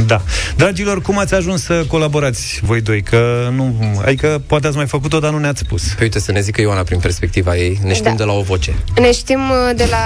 Da. 0.06 0.20
Dragilor, 0.56 1.02
cum 1.02 1.18
ați 1.18 1.34
ajuns 1.34 1.62
să 1.64 1.84
colaborați 1.88 2.60
voi 2.62 2.80
doi? 2.80 3.02
Că 3.02 3.48
nu, 3.54 3.76
adică 4.04 4.42
poate 4.46 4.66
ați 4.66 4.76
mai 4.76 4.86
făcut-o, 4.86 5.18
dar 5.18 5.30
nu 5.30 5.38
ne-ați 5.38 5.60
spus. 5.60 5.82
Păi 5.82 5.96
uite, 6.02 6.18
să 6.20 6.32
ne 6.32 6.40
zică 6.40 6.60
Ioana 6.60 6.82
prin 6.82 6.98
perspectiva 6.98 7.56
ei, 7.56 7.78
ne 7.84 7.92
știm 7.94 8.04
Da. 8.10 8.16
de 8.16 8.24
la 8.24 8.32
o 8.32 8.40
voce. 8.40 8.74
Ne 9.00 9.12
știm 9.12 9.40
uh, 9.50 9.76
de 9.76 9.86
la 9.90 9.98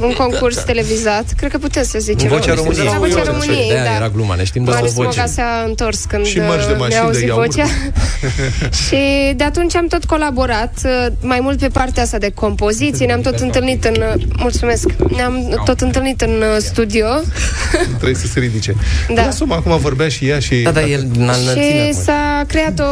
un 0.00 0.12
concurs 0.12 0.56
televizat. 0.64 1.24
Cred 1.36 1.50
că 1.50 1.58
putem 1.58 1.82
să 1.82 1.98
zicem. 1.98 2.28
Vocea 2.28 2.54
Nu? 2.54 2.62
României. 2.62 2.84
De 2.84 2.90
la 2.90 2.98
Vocea 2.98 3.22
României, 3.22 3.68
De-aia 3.68 3.84
da. 3.84 3.94
era 3.94 4.08
gluma, 4.08 4.34
ne 4.34 4.44
știm 4.44 4.64
de 4.64 4.70
la 4.70 4.76
o 4.76 4.78
Marius 4.78 4.96
voce. 4.96 5.18
Moga 5.18 5.26
s-a 5.32 5.64
întors 5.66 6.04
când 6.04 6.24
Și 6.26 6.38
mărci 6.38 6.66
de 6.66 6.72
uh, 6.72 6.78
mașini, 6.78 6.88
ne-a 6.88 7.00
de 7.00 7.06
auzit 7.06 7.26
iaurt. 7.26 7.50
vocea. 7.54 7.66
și 8.86 9.32
de 9.36 9.44
atunci 9.44 9.76
am 9.76 9.86
tot 9.86 10.04
colaborat, 10.04 10.72
uh, 10.84 11.06
mai 11.20 11.38
mult 11.40 11.58
pe 11.58 11.68
partea 11.68 12.02
asta 12.02 12.18
de 12.18 12.30
compoziții, 12.34 13.06
ne-am 13.06 13.20
tot 13.20 13.38
întâlnit 13.38 13.84
în... 13.84 13.94
uh, 14.14 14.22
Mulțumesc! 14.38 14.88
Ne-am 15.16 15.62
tot 15.64 15.76
tot 15.76 15.86
întâlnit 15.86 16.20
în 16.20 16.30
uh, 16.30 16.56
studio 16.58 17.06
Trebuie 17.98 18.14
să 18.14 18.26
se 18.26 18.40
ridice. 18.40 18.74
Da. 19.14 19.24
Lasă-mă, 19.24 19.54
acum 19.54 19.78
vorbea 19.78 20.08
și 20.08 20.28
ea 20.28 20.38
și... 20.38 20.54
Da, 20.54 20.70
da, 20.70 20.82
el 20.86 21.06
n-a 21.16 21.32
și 21.32 21.92
s-a 22.04 22.44
creat 22.46 22.78
o 22.78 22.84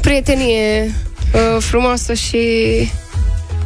prietenie 0.00 0.94
uh, 1.32 1.62
frumoasă 1.62 2.14
și 2.14 2.38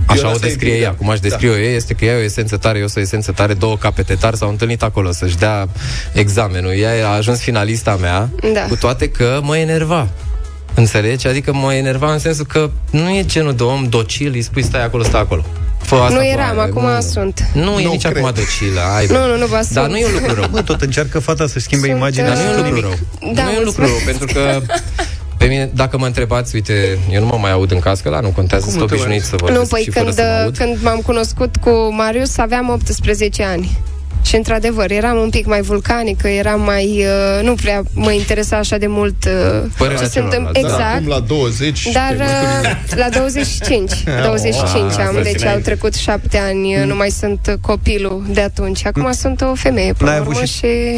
Așa 0.07 0.33
o 0.35 0.39
descrie 0.39 0.75
ea, 0.75 0.91
cum 0.91 1.11
aș 1.11 1.21
descrie 1.21 1.51
da. 1.51 1.57
eu, 1.57 1.63
este 1.63 1.95
că 1.95 2.05
ea 2.05 2.13
e 2.15 2.21
o 2.21 2.23
esență 2.23 2.57
tare, 2.57 2.79
eu 2.79 2.87
sunt 2.87 2.97
o 2.97 3.01
esență 3.01 3.33
tare, 3.33 3.55
două 3.55 3.77
capete 3.77 4.15
tare 4.15 4.37
s-au 4.37 4.49
întâlnit 4.49 4.83
acolo 4.83 5.13
să-și 5.13 5.37
dea 5.37 5.69
examenul. 6.13 6.73
Ea 6.73 7.09
a 7.09 7.15
ajuns 7.17 7.41
finalista 7.41 7.97
mea, 8.01 8.29
Da. 8.53 8.61
cu 8.69 8.77
toate 8.77 9.09
că 9.09 9.41
mă 9.43 9.57
enerva. 9.57 10.09
Înțelegi? 10.75 11.27
Adică 11.27 11.53
mă 11.53 11.75
enerva 11.75 12.13
în 12.13 12.19
sensul 12.19 12.45
că 12.45 12.71
nu 12.91 13.11
e 13.11 13.25
genul 13.25 13.55
de 13.55 13.63
om 13.63 13.87
docil, 13.89 14.33
îi 14.35 14.43
spui 14.43 14.63
stai 14.63 14.85
acolo, 14.85 15.03
stai 15.03 15.21
acolo. 15.21 15.45
Fă 15.83 15.95
asta, 15.95 16.09
nu 16.15 16.21
fă 16.21 16.25
eram, 16.27 16.59
aia. 16.59 16.63
acum 16.63 16.83
nu. 16.83 17.01
sunt. 17.01 17.45
Nu, 17.53 17.79
e 17.79 17.87
nici 17.89 18.05
acum 18.05 18.31
docilă, 18.35 18.81
ai 18.97 19.07
Nu, 19.07 19.27
nu, 19.27 19.37
nu, 19.37 19.47
vă 19.47 19.53
Dar 19.55 19.65
sunt. 19.65 19.89
nu 19.89 19.97
e 19.97 20.07
un 20.07 20.13
lucru 20.13 20.35
rău. 20.35 20.45
Bă, 20.51 20.63
tot 20.63 20.81
încearcă 20.81 21.19
fata 21.19 21.47
să 21.47 21.59
schimbe 21.59 21.87
Sunt, 21.87 21.99
imaginea 21.99 22.29
Dar 22.35 22.37
nu 22.37 22.43
e 22.43 22.47
un 22.47 22.53
și 22.53 22.57
lucru 22.71 22.75
nimic. 22.75 22.85
rău. 23.21 23.33
Da, 23.35 23.43
nu 23.43 23.51
e 23.51 23.59
un 23.59 23.65
lucru 23.65 23.83
mulțumesc. 23.83 24.19
rău, 24.19 24.27
pentru 24.27 24.27
că 24.35 24.75
pe 25.37 25.45
mine, 25.47 25.71
dacă 25.75 25.99
mă 25.99 26.07
întrebați, 26.07 26.55
uite, 26.55 26.99
eu 27.11 27.21
nu 27.21 27.27
mă 27.27 27.37
mai 27.41 27.51
aud 27.53 27.71
în 27.71 27.79
cască, 27.79 28.11
dar 28.11 28.23
nu 28.23 28.29
contează, 28.29 28.71
sunt 28.71 28.83
obișnuit 28.83 29.23
să 29.23 29.37
vorbesc 29.37 29.61
Nu, 29.61 29.67
păi 29.67 29.83
și 29.83 29.91
fără 29.91 30.05
când, 30.05 30.17
să 30.17 30.23
mă 30.37 30.43
aud. 30.43 30.57
când 30.57 30.77
m-am 30.83 31.01
cunoscut 31.01 31.57
cu 31.57 31.71
Marius 31.91 32.39
aveam 32.39 32.69
18 32.69 33.43
ani. 33.45 33.79
Și 34.23 34.37
într-adevăr, 34.37 34.91
eram 34.91 35.17
un 35.17 35.31
pic 35.31 35.47
mai 35.47 35.61
vulcanică, 35.61 36.29
eram 36.29 36.61
mai... 36.61 37.05
Uh, 37.39 37.45
nu 37.45 37.55
prea 37.55 37.83
mă 37.95 38.13
interesa 38.13 38.57
așa 38.57 38.77
de 38.77 38.87
mult 38.87 39.25
uh, 39.25 39.63
Părerea 39.77 40.01
ce 40.01 40.09
se 40.09 40.19
întâmplă. 40.21 40.51
celorlalți. 40.55 40.79
Da, 40.79 40.85
Exact. 40.85 40.95
acum 40.95 41.09
la 41.09 41.21
20... 41.21 41.89
Dar 41.93 42.15
te-ai 42.17 42.27
văzut 42.63 42.93
uh, 42.93 42.97
la 42.97 43.09
25 43.09 43.93
25 44.23 44.93
Ah, 44.99 45.07
am, 45.07 45.15
să 45.15 45.21
deci 45.23 45.37
țineai. 45.37 45.55
au 45.55 45.61
trecut 45.61 45.95
șapte 45.95 46.39
ani 46.39 46.77
uh, 46.77 46.85
Nu 46.87 46.95
mai 46.95 47.11
sunt 47.11 47.59
copilul 47.61 48.25
de 48.31 48.41
atunci 48.41 48.87
Acum 48.87 49.13
sunt 49.13 49.41
o 49.41 49.55
femeie 49.55 49.93
până 49.93 50.11
N-ai 50.11 50.19
la 50.19 50.25
avut 50.25 50.35
urmă 50.35 50.47
și- 50.47 50.53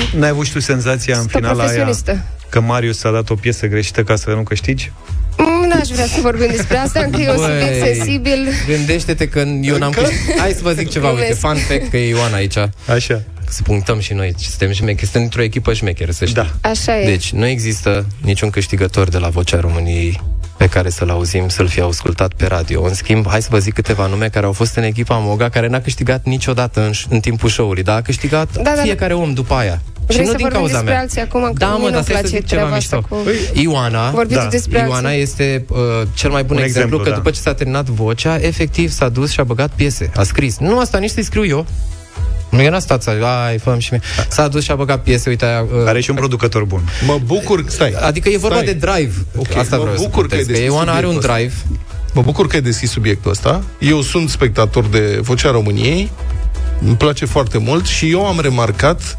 și 0.08 0.16
N-ai 0.16 0.28
avut 0.28 0.46
și 0.46 0.52
tu 0.52 0.60
senzația 0.60 1.14
în 1.14 1.20
Sunt 1.20 1.34
o 1.34 1.38
finala 1.38 1.52
aia 1.52 1.62
profesionistă. 1.62 2.18
că 2.48 2.60
Marius 2.60 3.04
a 3.04 3.10
dat 3.10 3.30
o 3.30 3.34
piesă 3.34 3.66
greșită 3.66 4.02
ca 4.02 4.16
să 4.16 4.30
nu 4.30 4.42
câștigi? 4.42 4.92
Mm, 5.38 5.68
N-aș 5.68 5.88
vrea 5.88 6.06
să 6.06 6.18
vorbim 6.20 6.46
despre 6.50 6.76
asta 6.76 7.00
Încă 7.00 7.20
e 7.20 7.30
un 7.30 7.36
Băi, 7.36 7.44
subiect 7.46 7.84
sensibil 7.84 8.48
Gândește-te 8.66 9.28
că 9.28 9.38
eu 9.62 9.76
n-am 9.76 9.90
câștigat. 9.90 10.38
Hai 10.38 10.52
să 10.52 10.60
vă 10.62 10.72
zic 10.72 10.90
ceva, 10.90 11.08
uite, 11.08 11.20
Glumesc. 11.20 11.40
fun 11.40 11.56
fact 11.76 11.90
că 11.90 11.96
e 11.96 12.08
Ioana 12.08 12.36
aici. 12.36 12.56
Așa. 12.86 13.22
Să 13.48 13.62
punctăm 13.62 13.98
și 14.00 14.12
noi, 14.12 14.34
suntem 14.38 14.72
șmecheri, 14.72 15.02
suntem 15.02 15.22
într-o 15.22 15.42
echipă 15.42 15.72
șmecheră, 15.72 16.10
să 16.12 16.24
știi. 16.24 16.42
Da. 16.42 16.68
Așa 16.68 17.00
e. 17.00 17.04
Deci, 17.04 17.32
nu 17.32 17.46
există 17.46 18.06
niciun 18.22 18.50
câștigător 18.50 19.08
de 19.08 19.18
la 19.18 19.28
Vocea 19.28 19.60
României 19.60 20.20
pe 20.56 20.66
care 20.66 20.90
să-l 20.90 21.10
auzim, 21.10 21.48
să-l 21.48 21.68
fi 21.68 21.80
ascultat 21.80 22.32
pe 22.36 22.46
radio. 22.46 22.82
În 22.84 22.94
schimb, 22.94 23.26
hai 23.28 23.42
să 23.42 23.48
vă 23.50 23.58
zic 23.58 23.74
câteva 23.74 24.06
nume 24.06 24.28
care 24.28 24.46
au 24.46 24.52
fost 24.52 24.74
în 24.76 24.82
echipa 24.82 25.16
Moga, 25.18 25.48
care 25.48 25.66
n-a 25.68 25.80
câștigat 25.80 26.24
niciodată 26.24 26.80
în, 26.80 26.92
în 27.08 27.20
timpul 27.20 27.48
show-ului, 27.48 27.82
dar 27.82 27.96
a 27.96 28.00
câștigat 28.02 28.52
Da, 28.56 28.62
da, 28.62 28.72
da. 28.76 28.82
fiecare 28.82 29.14
om 29.14 29.32
după 29.34 29.54
aia. 29.54 29.80
Vrei 30.06 30.16
și 30.18 30.24
nu 30.24 30.30
să 30.30 30.36
din 30.36 30.48
vorbim 30.48 30.58
cauza 30.58 30.72
despre 30.72 30.90
mea. 30.92 31.00
alții 31.00 31.20
acum 31.20 31.42
Că 31.42 31.50
Da, 31.54 31.66
mie 31.66 31.76
mă, 31.76 31.82
nu-mi 31.82 31.92
dar 31.92 32.02
stai 32.02 32.14
să 32.14 32.20
place 32.20 32.36
zic 32.36 32.46
ceva 32.46 32.60
treaba 32.60 32.76
mișto. 32.76 32.96
asta 32.96 33.08
cu... 33.08 33.16
Ioana, 33.60 34.10
Vorbiți 34.10 34.40
da. 34.40 34.46
despre 34.46 34.78
Ioana 34.78 35.08
alții. 35.08 35.22
este 35.22 35.64
uh, 35.68 35.78
cel 36.14 36.30
mai 36.30 36.44
bun 36.44 36.56
Un 36.56 36.62
exemplu, 36.62 36.80
exemplu, 36.82 36.98
că 36.98 37.08
da. 37.08 37.14
după 37.14 37.30
ce 37.30 37.40
s-a 37.40 37.54
terminat 37.54 37.86
vocea, 37.86 38.36
efectiv 38.40 38.90
s-a 38.90 39.08
dus 39.08 39.30
și 39.30 39.40
a 39.40 39.44
băgat 39.44 39.70
piese, 39.74 40.10
a 40.16 40.22
scris. 40.22 40.58
Nu 40.58 40.78
asta, 40.78 40.98
nici 40.98 41.10
să-i 41.10 41.22
scriu 41.22 41.46
eu. 41.46 41.66
Nu 42.50 42.62
era 42.62 42.78
stat 42.78 43.02
să 43.02 43.10
ai, 43.46 43.58
fă 43.58 43.76
și 43.78 43.88
mie. 43.90 44.00
S-a 44.28 44.48
dus 44.48 44.62
și 44.62 44.70
a 44.70 44.74
băgat 44.74 45.02
piese, 45.02 45.28
uite 45.28 45.44
aia, 45.44 45.60
uh, 45.62 45.86
Are 45.86 46.00
și 46.00 46.10
un 46.10 46.16
producător 46.16 46.64
bun. 46.64 46.80
Mă 47.06 47.18
bucur, 47.24 47.64
stai. 47.68 47.90
Adică 48.00 48.28
e 48.28 48.36
vorba 48.38 48.56
Stai. 48.56 48.66
de 48.66 48.72
drive. 48.86 49.12
Ok, 49.36 49.56
Asta 49.56 49.76
mă 49.76 49.82
vreau 49.82 49.96
să 49.96 50.02
bucur 50.02 50.26
că 50.26 50.34
ai 50.34 50.40
puntez, 50.40 50.46
că 50.46 50.52
deschis 50.52 50.66
Ioana 50.74 50.92
are 50.92 51.06
un 51.06 51.12
subiectul 51.12 51.36
drive. 51.36 51.54
Mă 52.14 52.22
bucur 52.22 52.46
că 52.46 52.56
ai 52.56 52.62
deschis 52.62 52.90
subiectul 52.90 53.30
ăsta. 53.30 53.62
Eu 53.78 54.00
sunt 54.00 54.28
spectator 54.28 54.84
de 54.84 55.18
Vocea 55.22 55.50
României. 55.50 56.10
Îmi 56.86 56.96
place 56.96 57.24
foarte 57.24 57.58
mult 57.58 57.86
și 57.86 58.10
eu 58.10 58.26
am 58.26 58.40
remarcat 58.40 59.18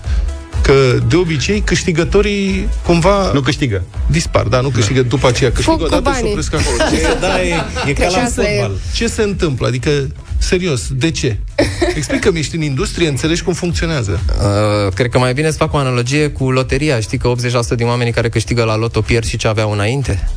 că 0.65 0.97
de 1.07 1.15
obicei 1.15 1.59
câștigătorii 1.59 2.67
cumva 2.83 3.31
Nu 3.33 3.39
câștigă. 3.41 3.83
dispar, 4.07 4.43
da, 4.43 4.59
nu 4.61 4.69
câștigă 4.69 5.01
după 5.01 5.27
aceea 5.27 5.51
câștigă 5.51 5.71
Fug 5.77 5.87
cu 5.87 5.95
odată 5.95 6.09
și 6.09 6.13
banii. 6.13 6.29
opresc 6.29 6.53
acolo. 6.53 6.75
Ce, 6.89 7.17
Da, 7.27 7.41
e, 7.41 7.47
e 7.47 7.53
ca 7.53 7.93
Cred 7.93 8.11
la 8.11 8.17
că 8.17 8.23
asta 8.23 8.49
e. 8.49 8.59
fotbal. 8.59 8.77
ce 8.93 9.07
se 9.07 9.21
întâmplă? 9.21 9.67
Adică, 9.67 9.89
serios, 10.37 10.81
de 10.91 11.11
ce? 11.11 11.37
Explică-mi, 11.95 12.39
ești 12.39 12.55
în 12.55 12.61
industrie, 12.61 13.07
înțelegi 13.07 13.43
cum 13.43 13.53
funcționează. 13.53 14.19
Uh, 14.39 14.93
cred 14.93 15.09
că 15.09 15.19
mai 15.19 15.33
bine 15.33 15.51
să 15.51 15.57
fac 15.57 15.73
o 15.73 15.77
analogie 15.77 16.27
cu 16.29 16.51
loteria. 16.51 16.99
Știi 16.99 17.17
că 17.17 17.31
80% 17.73 17.75
din 17.75 17.87
oamenii 17.87 18.13
care 18.13 18.29
câștigă 18.29 18.63
la 18.63 18.75
loto 18.77 19.01
pierd 19.01 19.25
și 19.25 19.37
ce 19.37 19.47
aveau 19.47 19.71
înainte? 19.71 20.29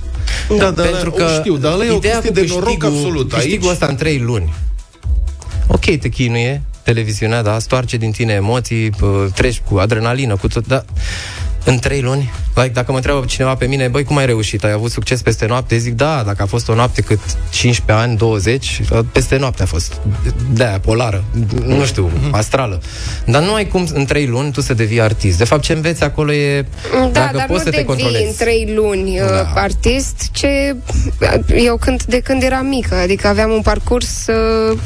Da, 0.58 0.70
da, 0.70 0.82
Pentru 0.82 1.10
da, 1.10 1.16
că 1.16 1.24
o 1.24 1.38
știu, 1.40 1.56
dar 1.56 1.72
ăla 1.72 1.84
e 1.84 1.90
o 1.90 1.96
ideea 1.96 2.18
chestie 2.20 2.40
cu 2.42 2.46
de 2.46 2.52
noroc 2.54 2.64
câștigul- 2.64 2.96
absolut. 2.96 3.32
Câștigul 3.32 3.62
Aici, 3.68 3.72
ăsta 3.72 3.86
în 3.86 3.96
3 3.96 4.18
luni. 4.18 4.54
Ok, 5.66 5.84
te 5.96 6.08
chinuie, 6.08 6.62
televiziunea, 6.92 7.42
da, 7.42 7.58
stoarce 7.58 7.96
din 7.96 8.10
tine 8.10 8.32
emoții, 8.32 8.90
pă, 8.90 9.28
treci 9.34 9.60
cu 9.70 9.76
adrenalină, 9.78 10.36
cu 10.36 10.48
tot, 10.48 10.66
da. 10.66 10.84
În 11.64 11.78
trei 11.78 12.00
luni, 12.00 12.32
like, 12.54 12.68
dacă 12.68 12.90
mă 12.90 12.96
întreabă 12.96 13.24
cineva 13.26 13.54
pe 13.54 13.66
mine, 13.66 13.88
băi, 13.88 14.04
cum 14.04 14.16
ai 14.16 14.26
reușit? 14.26 14.64
Ai 14.64 14.70
avut 14.72 14.90
succes 14.90 15.22
peste 15.22 15.46
noapte? 15.46 15.76
Zic, 15.78 15.94
da, 15.94 16.22
dacă 16.26 16.42
a 16.42 16.46
fost 16.46 16.68
o 16.68 16.74
noapte 16.74 17.00
cât 17.00 17.18
15 17.50 18.04
ani, 18.06 18.16
20, 18.16 18.80
peste 19.12 19.36
noapte 19.36 19.62
a 19.62 19.66
fost. 19.66 20.00
De-aia, 20.52 20.78
polară, 20.80 21.24
nu 21.64 21.84
știu, 21.84 22.10
astrală. 22.30 22.80
Dar 23.26 23.42
nu 23.42 23.54
ai 23.54 23.66
cum 23.66 23.88
în 23.92 24.04
trei 24.04 24.26
luni 24.26 24.52
tu 24.52 24.60
să 24.60 24.74
devii 24.74 25.00
artist. 25.00 25.38
De 25.38 25.44
fapt, 25.44 25.62
ce 25.62 25.72
înveți 25.72 26.02
acolo 26.02 26.32
e 26.32 26.66
Da, 26.92 27.08
dacă 27.12 27.36
dar 27.36 27.46
poți 27.46 27.50
nu 27.50 27.58
să 27.58 27.64
te 27.64 27.70
devii 27.70 27.84
controlezi. 27.84 28.24
în 28.24 28.32
trei 28.38 28.72
luni 28.76 29.20
uh, 29.20 29.26
Da. 29.28 29.52
artist, 29.54 30.28
ce 30.32 30.76
eu 31.56 31.76
când, 31.76 32.02
de 32.02 32.18
când 32.20 32.42
eram 32.42 32.66
mică, 32.66 32.94
adică 32.94 33.26
aveam 33.28 33.50
un 33.50 33.60
parcurs 33.62 34.26
uh, 34.26 34.78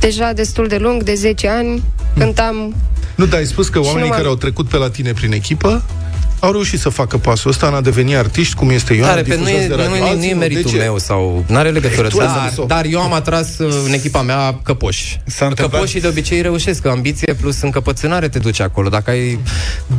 deja 0.00 0.32
destul 0.32 0.66
de 0.66 0.76
lung, 0.76 1.02
de 1.02 1.14
10 1.14 1.48
ani, 1.48 1.82
cântam 2.18 2.74
nu, 3.14 3.26
dar 3.26 3.38
ai 3.38 3.46
spus 3.46 3.68
că 3.68 3.78
oamenii 3.78 4.00
numai- 4.00 4.16
care 4.16 4.28
au 4.28 4.34
trecut 4.34 4.68
pe 4.68 4.76
la 4.76 4.90
tine 4.90 5.12
prin 5.12 5.32
echipă 5.32 5.82
au 6.40 6.50
reușit 6.52 6.80
să 6.80 6.88
facă 6.88 7.16
pasul 7.18 7.50
ăsta 7.50 7.66
în 7.66 7.74
a 7.74 7.80
deveni 7.80 8.16
artiști, 8.16 8.54
cum 8.54 8.70
este 8.70 8.94
Ioana, 8.94 9.14
Dar 9.14 9.22
pe 9.22 9.36
nu 9.36 9.44
difuzați 9.44 9.64
e, 9.64 9.68
de 9.68 9.74
nu, 9.74 9.80
radio. 9.82 9.96
e, 9.96 9.98
nu 9.98 10.06
Alții 10.06 10.28
e 10.28 10.32
nu. 10.32 10.38
meritul 10.38 10.70
de 10.70 10.76
ce? 10.76 10.82
meu 10.82 10.98
sau 10.98 11.44
nu 11.46 11.56
are 11.56 11.70
legătură. 11.70 12.08
Tu 12.08 12.18
ai 12.20 12.26
Dar, 12.26 12.46
zis-o. 12.48 12.64
dar 12.64 12.84
eu 12.84 13.00
am 13.00 13.12
atras 13.12 13.58
uh, 13.58 13.74
în 13.86 13.92
echipa 13.92 14.22
mea 14.22 14.54
căpoși. 14.62 15.20
S-a 15.26 15.46
întâmplat- 15.46 15.70
Căpoșii 15.80 16.00
de 16.00 16.06
obicei 16.06 16.40
reușesc, 16.42 16.80
că 16.82 16.88
ambiție 16.88 17.34
plus 17.34 17.60
încăpățânare 17.60 18.28
te 18.28 18.38
duce 18.38 18.62
acolo. 18.62 18.88
Dacă 18.88 19.10
ai 19.10 19.38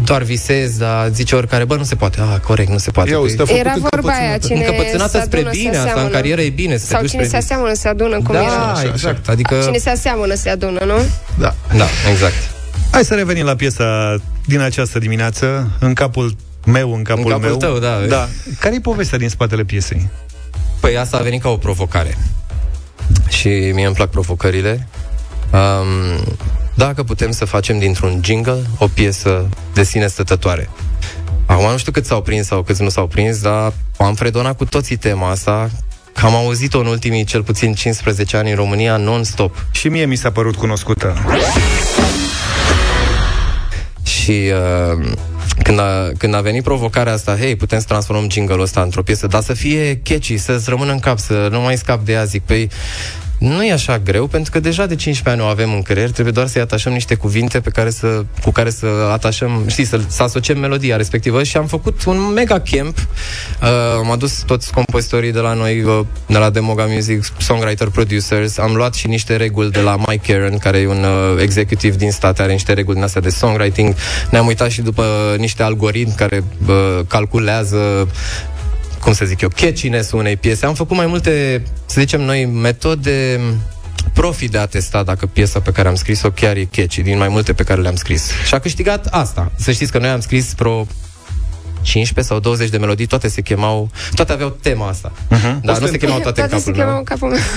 doar 0.06 0.24
visezi, 0.24 0.78
dar 0.80 1.10
zice 1.14 1.36
oricare, 1.36 1.64
bă, 1.66 1.76
nu 1.76 1.84
se 1.84 1.96
poate. 1.96 2.20
Ah, 2.22 2.40
corect, 2.40 2.70
nu 2.70 2.78
se 2.78 2.92
poate. 2.92 3.10
Ia 3.10 3.20
uite, 3.20 3.36
Păi, 3.36 3.44
a 3.44 3.48
făcut 3.48 3.60
Era 3.66 3.74
vorba 3.92 4.12
aia, 4.12 4.20
încăpățânată. 4.20 4.48
cine 4.48 4.66
încăpățânată 4.66 5.18
se 5.18 5.24
spre 5.26 5.38
adună, 5.40 5.54
bine, 5.56 5.72
se 5.72 5.78
asta 5.78 5.82
în 5.82 5.88
aseamănă. 5.90 6.16
carieră 6.16 6.42
e 6.42 6.50
bine, 6.50 6.78
să 6.78 6.86
te 6.86 6.92
Sau 6.92 7.02
duci 7.02 7.10
cine 7.10 7.24
spre 7.24 7.38
se 7.40 7.44
aseamănă, 7.46 7.74
se 7.74 7.88
adună, 7.88 8.16
cum 8.16 8.34
Da, 8.36 8.42
era. 8.42 8.52
așa. 8.52 8.88
exact. 8.94 9.28
Adică... 9.30 9.56
Cine 9.66 9.78
se 9.78 9.90
aseamănă, 9.90 10.34
se 10.36 10.50
adună, 10.50 10.80
nu? 10.86 10.98
Da. 11.40 11.56
Da, 11.78 11.86
exact. 12.12 12.34
Hai 12.92 13.04
să 13.06 13.16
revenim 13.16 13.46
la 13.46 13.56
piesa 13.56 14.18
din 14.46 14.60
această 14.60 15.00
dimineață, 15.00 15.72
în 15.80 15.94
capul 15.94 16.36
meu, 16.66 16.94
în 16.96 17.04
capul, 17.04 17.24
În 17.24 17.30
capul 17.30 17.48
meu. 17.48 17.58
tău, 17.58 17.78
da. 17.80 18.00
da. 18.10 18.28
Care 18.60 18.76
e 18.76 18.80
povestea 18.80 19.18
din 19.18 19.30
spatele 19.30 19.64
piesei? 19.64 20.10
Păi 20.80 20.98
asta 20.98 21.18
a 21.18 21.22
venit 21.22 21.42
ca 21.42 21.50
o 21.50 21.58
provocare. 21.58 22.18
Și 23.30 23.48
mie 23.74 23.86
îmi 23.86 23.96
plac 23.96 24.10
provocările. 24.10 24.88
Um, 25.52 26.24
dacă 26.74 27.04
putem 27.04 27.32
să 27.32 27.46
facem 27.46 27.80
dintr-un 27.80 28.20
jingle 28.24 28.62
o 28.78 28.88
piesă 28.88 29.50
de 29.74 29.84
sine 29.84 30.08
stătătoare. 30.08 30.70
Acum 31.46 31.72
nu 31.72 31.78
știu 31.78 31.92
cât 31.92 32.06
s-au 32.06 32.22
prins 32.22 32.48
sau 32.48 32.62
câți 32.64 32.82
nu 32.82 32.90
s-au 32.90 33.08
prins, 33.08 33.42
dar 33.42 33.74
am 33.98 34.16
fredonat 34.16 34.58
cu 34.58 34.66
toții 34.66 34.96
tema 34.96 35.30
asta, 35.30 35.70
că 36.14 36.26
am 36.26 36.36
auzit-o 36.36 36.80
în 36.80 36.86
ultimii 36.86 37.24
cel 37.24 37.44
puțin 37.44 37.74
15 37.74 38.38
ani 38.38 38.50
în 38.50 38.56
România 38.56 38.98
non-stop. 38.98 39.66
Și 39.72 39.88
mie 39.88 40.06
mi 40.06 40.16
s-a 40.16 40.32
părut 40.32 40.56
cunoscută. 40.56 41.14
Și 44.22 44.32
uh, 44.32 45.08
când, 45.64 45.80
a, 45.80 46.12
când 46.18 46.34
a 46.34 46.42
venit 46.42 46.64
provocarea 46.64 47.14
asta, 47.14 47.38
hei, 47.38 47.56
putem 47.56 47.80
să 47.80 47.86
transformăm 47.88 48.30
jingle-ul 48.30 48.62
ăsta 48.62 48.82
într-o 48.82 49.04
piesă, 49.04 49.28
dar 49.28 49.42
să 49.42 49.54
fie 49.54 50.02
catchy, 50.04 50.38
să-ți 50.38 50.70
rămână 50.70 50.92
în 50.92 51.00
cap, 51.00 51.20
să 51.20 51.48
nu 51.52 51.62
mai 51.62 51.78
scap 51.78 52.06
de 52.06 52.12
ea, 52.12 52.24
zic, 52.24 52.42
păi 52.42 52.70
nu 53.42 53.66
e 53.66 53.72
așa 53.72 54.00
greu, 54.00 54.28
pentru 54.28 54.52
că 54.52 54.60
deja 54.60 54.86
de 54.86 54.96
15 54.96 55.30
ani 55.30 55.50
o 55.50 55.52
avem 55.52 55.74
în 55.74 55.82
creier, 55.82 56.12
trebuie 56.12 56.34
doar 56.34 56.48
să-i 56.48 56.62
atașăm 56.62 56.94
niște 56.94 57.16
cuvinte 57.16 57.60
pe 57.60 57.70
care 57.70 57.90
să, 57.90 58.24
cu 58.44 58.52
care 58.52 58.70
să 58.70 58.86
atașăm, 59.12 59.64
știi, 59.68 59.86
să, 59.86 60.00
să 60.08 60.24
asociem 60.24 60.60
melodia 60.60 60.96
respectivă 60.96 61.44
și 61.44 61.58
am 61.58 61.66
făcut 61.66 62.04
un 62.06 62.32
mega 62.34 62.60
camp. 62.60 62.98
Uh, 62.98 63.68
am 63.98 64.12
adus 64.12 64.44
toți 64.46 64.72
compozitorii 64.72 65.32
de 65.32 65.40
la 65.40 65.54
noi, 65.54 65.82
uh, 65.84 66.06
de 66.26 66.38
la 66.38 66.50
Demoga 66.50 66.86
Music, 66.86 67.24
songwriter, 67.38 67.88
producers, 67.88 68.58
am 68.58 68.76
luat 68.76 68.94
și 68.94 69.08
niște 69.08 69.36
reguli 69.36 69.72
de 69.72 69.80
la 69.80 69.98
Mike 70.08 70.34
Karen, 70.34 70.58
care 70.58 70.78
e 70.78 70.88
un 70.88 71.04
uh, 71.04 71.42
executive 71.42 71.96
din 71.96 72.12
state, 72.12 72.42
are 72.42 72.52
niște 72.52 72.74
reguli 72.74 72.96
din 72.96 73.06
astea 73.06 73.22
de 73.22 73.30
songwriting. 73.30 73.96
Ne-am 74.30 74.46
uitat 74.46 74.70
și 74.70 74.82
după 74.82 75.06
niște 75.38 75.64
algoritmi 75.64 76.14
care 76.18 76.44
uh, 76.68 77.00
calculează 77.08 78.08
cum 79.02 79.14
să 79.14 79.26
zic 79.26 79.42
eu, 79.42 79.50
catchiness 79.56 80.12
unei 80.12 80.38
piese. 80.38 80.66
Am 80.66 80.74
făcut 80.74 80.98
mai 80.98 81.06
multe, 81.06 81.64
să 81.86 82.00
zicem 82.00 82.22
noi, 82.22 82.46
metode 82.46 83.40
profi 84.14 84.48
de 84.48 84.58
a 84.58 84.66
testa 84.66 85.04
dacă 85.04 85.26
piesa 85.26 85.60
pe 85.60 85.72
care 85.72 85.88
am 85.88 85.96
scris-o 85.96 86.30
chiar 86.32 86.56
e 86.56 86.64
catchy, 86.72 87.02
din 87.02 87.18
mai 87.18 87.28
multe 87.28 87.54
pe 87.54 87.64
care 87.64 87.82
le-am 87.82 87.96
scris. 87.96 88.32
Și 88.48 88.54
a 88.54 88.60
câștigat 88.60 89.06
asta. 89.06 89.52
Să 89.56 89.72
știți 89.72 89.92
că 89.92 89.98
noi 89.98 90.10
am 90.10 90.20
scris 90.20 90.54
vreo 90.54 90.88
15 91.82 92.34
sau 92.34 92.40
20 92.42 92.70
de 92.70 92.78
melodii, 92.78 93.06
toate 93.06 93.28
se 93.28 93.42
chemau, 93.42 93.90
toate 94.16 94.32
aveau 94.32 94.50
tema 94.62 94.88
asta. 94.88 95.12
Uh-huh. 95.12 95.60
Dar 95.62 95.80
nu 95.80 95.88
se 95.88 95.98
chemau 95.98 96.20
toate 96.20 96.42
în 96.42 96.48
Toate 96.48 96.64
se 96.64 96.72
capul 96.72 96.74
chemau 96.74 96.90
meu. 96.90 96.98
în 96.98 97.04
capul 97.04 97.30
meu. 97.30 97.40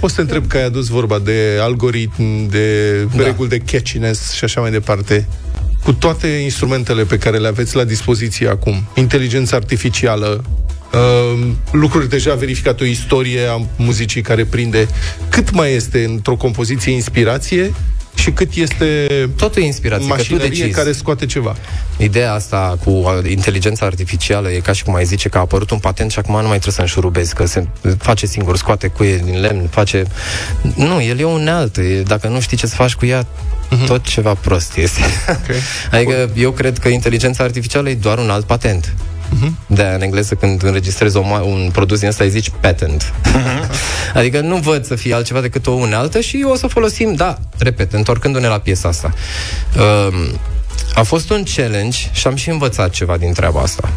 O 0.00 0.08
să 0.08 0.14
te 0.14 0.20
întreb 0.20 0.46
că 0.46 0.56
ai 0.56 0.64
adus 0.64 0.88
vorba 0.88 1.18
de 1.18 1.58
algoritm, 1.60 2.46
de 2.48 3.02
da. 3.02 3.22
reguli 3.22 3.48
de 3.48 3.58
catchiness 3.58 4.32
și 4.32 4.44
așa 4.44 4.60
mai 4.60 4.70
departe. 4.70 5.28
Cu 5.86 5.92
toate 5.92 6.26
instrumentele 6.26 7.04
pe 7.04 7.18
care 7.18 7.38
le 7.38 7.48
aveți 7.48 7.76
la 7.76 7.84
dispoziție 7.84 8.48
acum, 8.48 8.88
inteligența 8.94 9.56
artificială, 9.56 10.44
uh, 10.92 11.48
lucruri 11.70 12.08
deja 12.08 12.34
verificate, 12.34 12.82
o 12.82 12.86
istorie 12.86 13.40
a 13.46 13.60
muzicii 13.76 14.22
care 14.22 14.44
prinde, 14.44 14.88
cât 15.28 15.50
mai 15.50 15.72
este 15.72 16.04
într-o 16.04 16.36
compoziție 16.36 16.92
inspirație 16.92 17.74
și 18.14 18.30
cât 18.30 18.54
este 18.54 19.06
Totul 19.36 19.62
e 19.62 19.64
inspirație, 19.64 20.06
că 20.06 20.12
tu 20.12 20.18
mașinărie 20.18 20.48
decizi. 20.48 20.70
care 20.70 20.92
scoate 20.92 21.26
ceva. 21.26 21.56
Ideea 21.96 22.32
asta 22.32 22.78
cu 22.84 22.90
uh, 22.90 23.30
inteligența 23.30 23.86
artificială 23.86 24.50
e 24.50 24.58
ca 24.58 24.72
și 24.72 24.84
cum 24.84 24.94
ai 24.94 25.04
zice 25.04 25.28
că 25.28 25.36
a 25.38 25.40
apărut 25.40 25.70
un 25.70 25.78
patent 25.78 26.10
și 26.10 26.18
acum 26.18 26.34
nu 26.34 26.48
mai 26.48 26.58
trebuie 26.58 26.72
să 26.72 26.80
înșurubezi, 26.80 27.34
că 27.34 27.46
se 27.46 27.66
face 27.98 28.26
singur, 28.26 28.56
scoate 28.56 28.86
cuie 28.86 29.16
din 29.16 29.40
lemn, 29.40 29.68
face... 29.70 30.02
Nu, 30.76 31.02
el 31.02 31.18
e 31.18 31.24
o 31.24 31.28
unealtă, 31.28 31.80
e, 31.80 32.02
dacă 32.02 32.28
nu 32.28 32.40
știi 32.40 32.56
ce 32.56 32.66
să 32.66 32.74
faci 32.74 32.94
cu 32.94 33.06
ea, 33.06 33.26
tot 33.86 34.04
ceva 34.04 34.34
prost 34.34 34.76
este. 34.76 35.00
Okay. 35.28 35.56
Adică 35.92 36.30
eu 36.34 36.50
cred 36.50 36.78
că 36.78 36.88
inteligența 36.88 37.44
artificială 37.44 37.88
e 37.88 37.94
doar 37.94 38.18
un 38.18 38.30
alt 38.30 38.44
patent. 38.44 38.94
de 39.66 39.82
în 39.82 40.02
engleză 40.02 40.34
când 40.34 40.62
înregistrezi 40.62 41.16
o, 41.16 41.22
ma- 41.22 41.42
un 41.42 41.70
produs 41.72 41.98
din 41.98 42.08
ăsta 42.08 42.24
îi 42.24 42.30
zici 42.30 42.50
patent. 42.60 43.12
adică 44.14 44.40
nu 44.40 44.56
văd 44.56 44.84
să 44.86 44.94
fie 44.94 45.14
altceva 45.14 45.40
decât 45.40 45.66
o 45.66 45.70
unealtă 45.70 46.20
și 46.20 46.44
o 46.48 46.54
să 46.54 46.64
o 46.64 46.68
folosim, 46.68 47.14
da, 47.14 47.38
repet, 47.58 47.92
întorcându-ne 47.92 48.46
la 48.46 48.58
piesa 48.58 48.88
asta. 48.88 49.14
Um, 49.76 50.38
a 50.94 51.02
fost 51.02 51.30
un 51.30 51.42
challenge 51.56 51.98
și 52.12 52.26
am 52.26 52.36
și 52.36 52.50
învățat 52.50 52.90
ceva 52.90 53.16
din 53.16 53.32
treaba 53.32 53.60
asta. 53.60 53.88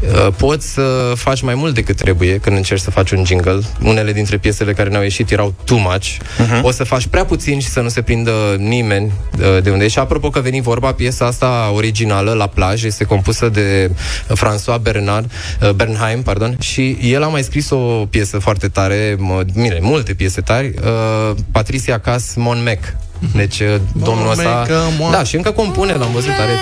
Uh, 0.00 0.28
Poți 0.36 0.72
să 0.72 1.12
faci 1.16 1.40
mai 1.42 1.54
mult 1.54 1.74
decât 1.74 1.96
trebuie 1.96 2.38
când 2.38 2.56
încerci 2.56 2.80
să 2.80 2.90
faci 2.90 3.10
un 3.10 3.24
jingle. 3.24 3.58
Unele 3.82 4.12
dintre 4.12 4.36
piesele 4.38 4.72
care 4.72 4.88
ne-au 4.88 5.02
ieșit 5.02 5.30
erau 5.30 5.54
too 5.64 5.78
much. 5.78 6.06
Mhm. 6.38 6.64
O 6.64 6.70
să 6.70 6.84
faci 6.84 7.06
prea 7.06 7.24
puțin 7.24 7.60
și 7.60 7.68
să 7.68 7.80
nu 7.80 7.88
se 7.88 8.02
prindă 8.02 8.32
nimeni 8.58 9.12
uh, 9.38 9.62
de 9.62 9.70
unde 9.70 9.84
e. 9.84 9.88
Și 9.88 9.98
apropo 9.98 10.30
că 10.30 10.40
veni 10.40 10.60
vorba, 10.60 10.92
piesa 10.92 11.26
asta 11.26 11.70
originală, 11.74 12.32
La 12.32 12.46
plaj, 12.46 12.84
este 12.84 13.04
compusă 13.04 13.48
de 13.48 13.90
François 14.32 14.80
Bernard, 14.82 15.30
uh, 15.62 15.70
Bernheim, 15.70 16.22
pardon, 16.22 16.56
și 16.60 16.98
el 17.02 17.22
a 17.22 17.26
mai 17.28 17.42
scris 17.42 17.70
o 17.70 17.76
piesă 18.10 18.38
foarte 18.38 18.68
tare, 18.68 19.16
mă, 19.18 19.42
bine, 19.52 19.78
multe 19.80 20.14
piese 20.14 20.40
tari, 20.40 20.66
uh, 20.66 21.36
Patricia 21.52 21.98
Cas 21.98 22.34
Mon 22.34 22.62
Mec. 22.62 22.96
Deci 23.34 23.60
uh, 23.60 23.74
domnul 23.92 24.30
ăsta... 24.30 24.64
Mecă, 24.68 24.80
mo- 24.96 25.10
Da, 25.10 25.22
și 25.24 25.36
încă 25.36 25.50
compune, 25.50 25.92
l-am 25.92 26.10
văzut, 26.12 26.30
are... 26.30 26.52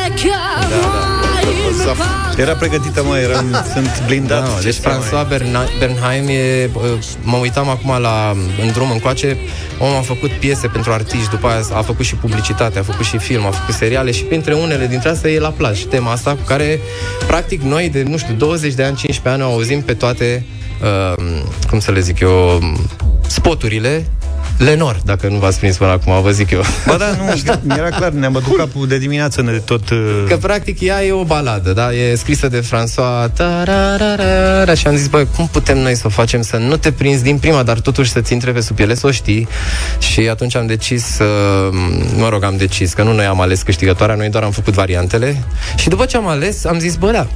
Era 2.37 2.53
pregătită, 2.53 3.03
mă, 3.03 3.19
eram, 3.19 3.47
sunt 3.75 4.03
blindat. 4.07 4.43
Da, 4.43 4.49
Ce 4.59 4.65
deci 4.65 4.75
să 4.75 4.81
mai- 4.89 4.97
François 4.99 5.29
Berna- 5.29 5.79
Bernheim 5.79 6.29
e, 6.29 6.71
uh, 6.73 6.83
mă 7.23 7.37
uitam 7.37 7.69
acum 7.69 7.97
la, 8.01 8.33
în 8.63 8.73
drum 8.73 8.91
încoace, 8.91 9.37
omul 9.79 9.97
a 9.97 10.01
făcut 10.01 10.31
piese 10.31 10.67
pentru 10.67 10.93
artiști, 10.93 11.31
după 11.31 11.47
aia 11.47 11.61
a 11.73 11.83
făcut 11.83 12.05
și 12.05 12.15
publicitate, 12.15 12.79
a 12.79 12.83
făcut 12.83 13.05
și 13.05 13.19
film, 13.19 13.47
a 13.47 13.51
făcut 13.51 13.75
seriale 13.75 14.11
și 14.11 14.23
printre 14.23 14.55
unele 14.55 14.87
dintre 14.87 15.09
astea 15.09 15.31
e 15.31 15.39
La 15.39 15.49
plaj, 15.57 15.81
tema 15.81 16.11
asta 16.13 16.31
cu 16.31 16.43
care, 16.47 16.81
practic, 17.27 17.61
noi 17.63 17.89
de, 17.89 18.03
nu 18.03 18.17
știu, 18.17 18.35
20 18.35 18.73
de 18.75 18.83
ani, 18.83 18.97
15 18.97 19.43
ani 19.43 19.51
o 19.53 19.55
auzim 19.55 19.81
pe 19.83 19.95
toate, 19.95 20.45
uh, 20.83 21.25
cum 21.71 21.81
să 21.81 21.91
le 21.91 22.01
zic 22.01 22.21
eu, 22.21 22.61
spoturile 23.27 24.07
Lenor, 24.59 25.01
dacă 25.05 25.29
nu 25.29 25.39
v-ați 25.39 25.59
prins 25.59 25.77
până 25.77 25.91
acum, 25.91 26.23
vă 26.23 26.31
zic 26.31 26.51
eu. 26.51 26.63
Ba 26.87 26.97
da, 26.97 27.07
nu, 27.19 27.57
mi-era 27.63 27.89
clar, 27.89 28.11
ne-am 28.11 28.33
bătut 28.33 28.57
capul 28.57 28.87
de 28.87 28.99
dimineață 28.99 29.43
de 29.43 29.63
tot... 29.65 29.91
uh, 29.91 30.25
Că 30.29 30.37
practic 30.37 30.81
ea 30.81 31.05
e 31.05 31.13
o 31.13 31.25
baladă, 31.25 31.73
da? 31.73 31.93
E 31.93 32.15
scrisă 32.15 32.49
de 32.49 32.61
François 32.61 33.33
tararara, 33.37 34.75
și 34.75 34.87
am 34.87 34.97
zis, 34.97 35.07
băi, 35.07 35.27
cum 35.37 35.49
putem 35.53 35.79
noi 35.79 35.95
să 35.95 36.03
o 36.07 36.09
facem 36.09 36.43
să 36.43 36.57
nu 36.57 36.77
te 36.77 36.93
prinzi 36.93 37.23
din 37.23 37.39
prima, 37.39 37.63
dar 37.63 37.81
totuși 37.81 38.11
să-ți 38.11 38.33
intre 38.33 38.53
pe 38.53 38.61
sub 38.61 38.77
piele, 38.77 38.95
să 38.95 39.07
o 39.07 39.11
știi. 39.11 39.49
Și 39.99 40.21
atunci 40.21 40.57
am 40.57 40.67
decis 40.67 41.05
să... 41.05 41.25
Mă 42.17 42.29
rog, 42.29 42.45
am 42.45 42.57
decis, 42.57 42.93
că 42.93 43.03
nu 43.03 43.13
noi 43.13 43.25
am 43.25 43.41
ales 43.41 43.63
câștigătoarea, 43.63 44.15
noi 44.15 44.29
doar 44.29 44.43
am 44.43 44.51
făcut 44.51 44.75
variantele. 44.75 45.45
Și 45.77 45.89
după 45.89 46.05
ce 46.05 46.17
am 46.17 46.27
ales, 46.27 46.65
am 46.65 46.79
zis, 46.79 46.97
bă, 46.97 47.11
da, 47.11 47.27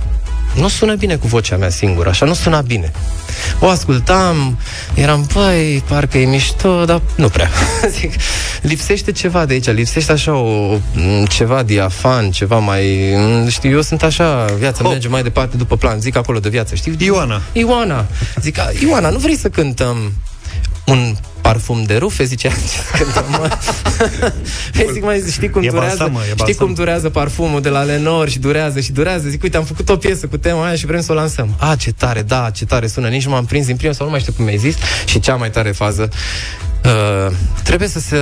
nu 0.59 0.69
sună 0.69 0.95
bine 0.95 1.17
cu 1.17 1.27
vocea 1.27 1.57
mea 1.57 1.69
singură, 1.71 2.09
așa 2.09 2.27
nu 2.27 2.35
suna 2.35 2.61
bine. 2.61 2.93
O 3.61 3.69
ascultam, 3.69 4.59
eram, 4.95 5.27
băi, 5.35 5.83
parcă 5.89 6.19
e 6.19 6.25
mișto, 6.27 6.85
dar 6.85 7.01
nu 7.17 7.29
prea. 7.29 7.51
Zic, 7.99 8.13
lipsește 8.63 9.13
ceva 9.13 9.45
de 9.45 9.53
aici, 9.53 9.67
lipsește 9.71 10.13
așa 10.13 10.35
o, 10.35 10.75
m, 10.95 11.25
ceva 11.29 11.63
diafan, 11.63 12.31
ceva 12.31 12.59
mai... 12.59 13.15
m, 13.45 13.49
Știu, 13.49 13.71
eu 13.71 13.83
sunt 13.83 14.03
așa, 14.03 14.45
viața 14.59 14.89
merge 14.89 15.09
mai 15.09 15.23
departe 15.23 15.57
după 15.57 15.77
plan, 15.77 16.01
zic 16.01 16.17
acolo 16.17 16.39
de 16.39 16.49
viață, 16.49 16.75
știi? 16.75 16.97
Ioana. 16.99 17.41
Ioana. 17.53 18.07
Zic, 18.41 18.59
"A, 18.59 18.71
Ioana, 18.81 19.09
nu 19.09 19.19
vrei 19.19 19.37
să 19.37 19.49
cântăm 19.49 20.13
un 20.87 21.17
parfum 21.49 21.83
de 21.83 21.97
rufe, 21.97 22.25
zicea 22.25 22.49
ce 22.49 22.99
cântăm, 22.99 23.25
mă. 23.31 23.49
Păi 24.73 24.89
zic, 24.93 25.05
mai 25.05 25.23
știi 25.31 25.51
cum 25.51 25.63
E 25.63 25.69
durează, 25.69 25.97
balsam, 25.97 26.13
mă, 26.13 26.19
e 26.21 26.25
știi 26.25 26.37
balsam. 26.37 26.67
cum 26.67 26.75
durează 26.75 27.09
parfumul 27.11 27.61
de 27.61 27.69
la 27.69 27.83
Lenor 27.83 28.29
și 28.29 28.39
durează 28.39 28.81
și 28.81 28.93
durează. 28.93 29.29
Zic, 29.29 29.43
uite, 29.43 29.57
am 29.57 29.65
făcut 29.65 29.89
o 29.89 29.97
piesă 29.97 30.27
cu 30.27 30.37
tema 30.37 30.67
aia 30.67 30.75
și 30.75 30.87
vrem 30.87 31.01
să 31.01 31.13
o 31.13 31.15
lansăm. 31.15 31.55
A, 31.59 31.75
ce 31.75 31.93
tare, 31.93 32.23
da, 32.23 32.51
ce 32.55 32.65
tare 32.65 32.87
sună. 32.87 33.09
Nici 33.09 33.25
nu 33.25 33.31
m-am 33.31 33.45
prins 33.45 33.67
din 33.67 33.77
prima 33.77 33.93
sau 33.93 34.05
nu 34.07 34.11
mai 34.13 34.21
știu 34.21 34.33
cum 34.33 34.45
mi-ai 34.45 34.57
zis. 34.59 34.75
Și 35.05 35.21
cea 35.21 35.35
mai 35.37 35.51
tare 35.51 35.71
fază 35.71 36.09
Uh, 36.85 37.33
trebuie 37.65 37.89
să 37.89 38.01
se... 38.01 38.17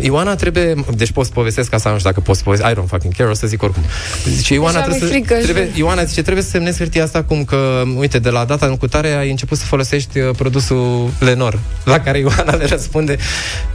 Ioana 0.00 0.34
trebuie... 0.34 0.74
Deci 0.96 1.10
pot 1.10 1.24
să 1.24 1.30
povestesc 1.34 1.72
asta, 1.74 1.90
nu 1.90 1.98
știu 1.98 2.10
dacă 2.10 2.22
pot 2.22 2.36
să 2.36 2.42
povestesc. 2.42 2.70
I 2.72 2.74
don't 2.74 2.86
fucking 2.88 3.14
care, 3.16 3.28
o 3.30 3.34
să 3.34 3.46
zic 3.46 3.62
oricum. 3.62 3.82
Zice, 4.28 4.54
Ioana, 4.54 4.78
Așa 4.78 4.88
mi-e 4.88 4.98
trebuie 4.98 5.20
să, 5.20 5.26
frică 5.26 5.38
și- 5.38 5.52
trebuie, 5.52 5.70
Ioana 5.74 6.04
zice, 6.04 6.22
trebuie 6.22 6.44
să 6.44 6.50
semnezi 6.50 6.78
hârtia 6.78 7.04
asta 7.04 7.22
cum 7.22 7.44
că, 7.44 7.82
uite, 7.96 8.18
de 8.18 8.30
la 8.30 8.44
data 8.44 8.66
în 8.66 8.76
cutare 8.76 9.12
ai 9.12 9.30
început 9.30 9.58
să 9.58 9.64
folosești 9.64 10.18
uh, 10.18 10.30
produsul 10.36 11.10
Lenor. 11.18 11.58
La 11.84 12.00
care 12.00 12.18
Ioana 12.18 12.54
le 12.54 12.64
răspunde, 12.64 13.16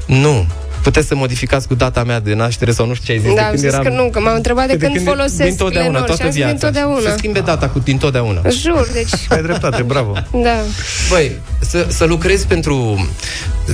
nu, 0.07 0.45
puteți 0.83 1.07
să 1.07 1.15
modificați 1.15 1.67
cu 1.67 1.75
data 1.75 2.03
mea 2.03 2.19
de 2.19 2.33
naștere 2.33 2.71
sau 2.71 2.85
nu 2.87 2.93
știu 2.93 3.05
ce 3.05 3.11
ai 3.11 3.19
zis. 3.19 3.29
Da, 3.29 3.35
de 3.35 3.41
am 3.41 3.47
când 3.47 3.59
zis 3.59 3.71
eram... 3.71 3.83
că 3.83 3.89
nu, 3.89 4.09
că 4.09 4.19
m-au 4.19 4.35
întrebat 4.35 4.67
de, 4.67 4.75
de 4.75 4.85
când, 4.85 4.95
când- 4.95 5.07
folosesc 5.07 5.43
din 5.43 5.55
totdeauna, 5.55 5.91
Lenor 5.91 6.05
toată 6.07 6.21
și 6.21 6.27
am 6.27 6.31
zis 6.33 6.39
din 6.41 6.49
viața. 6.49 6.65
totdeauna. 6.65 7.09
Să 7.09 7.15
schimbe 7.17 7.39
data 7.39 7.69
cu 7.69 7.79
din 7.79 7.97
totdeauna. 7.97 8.41
Jur, 8.49 8.87
deci, 8.93 9.09
Ai 9.29 9.41
dreptate, 9.41 9.81
bravo. 9.81 10.13
da. 10.31 10.57
Băi, 11.09 11.31
să, 11.59 11.87
să 11.89 12.05
lucrezi 12.05 12.47
pentru... 12.47 13.07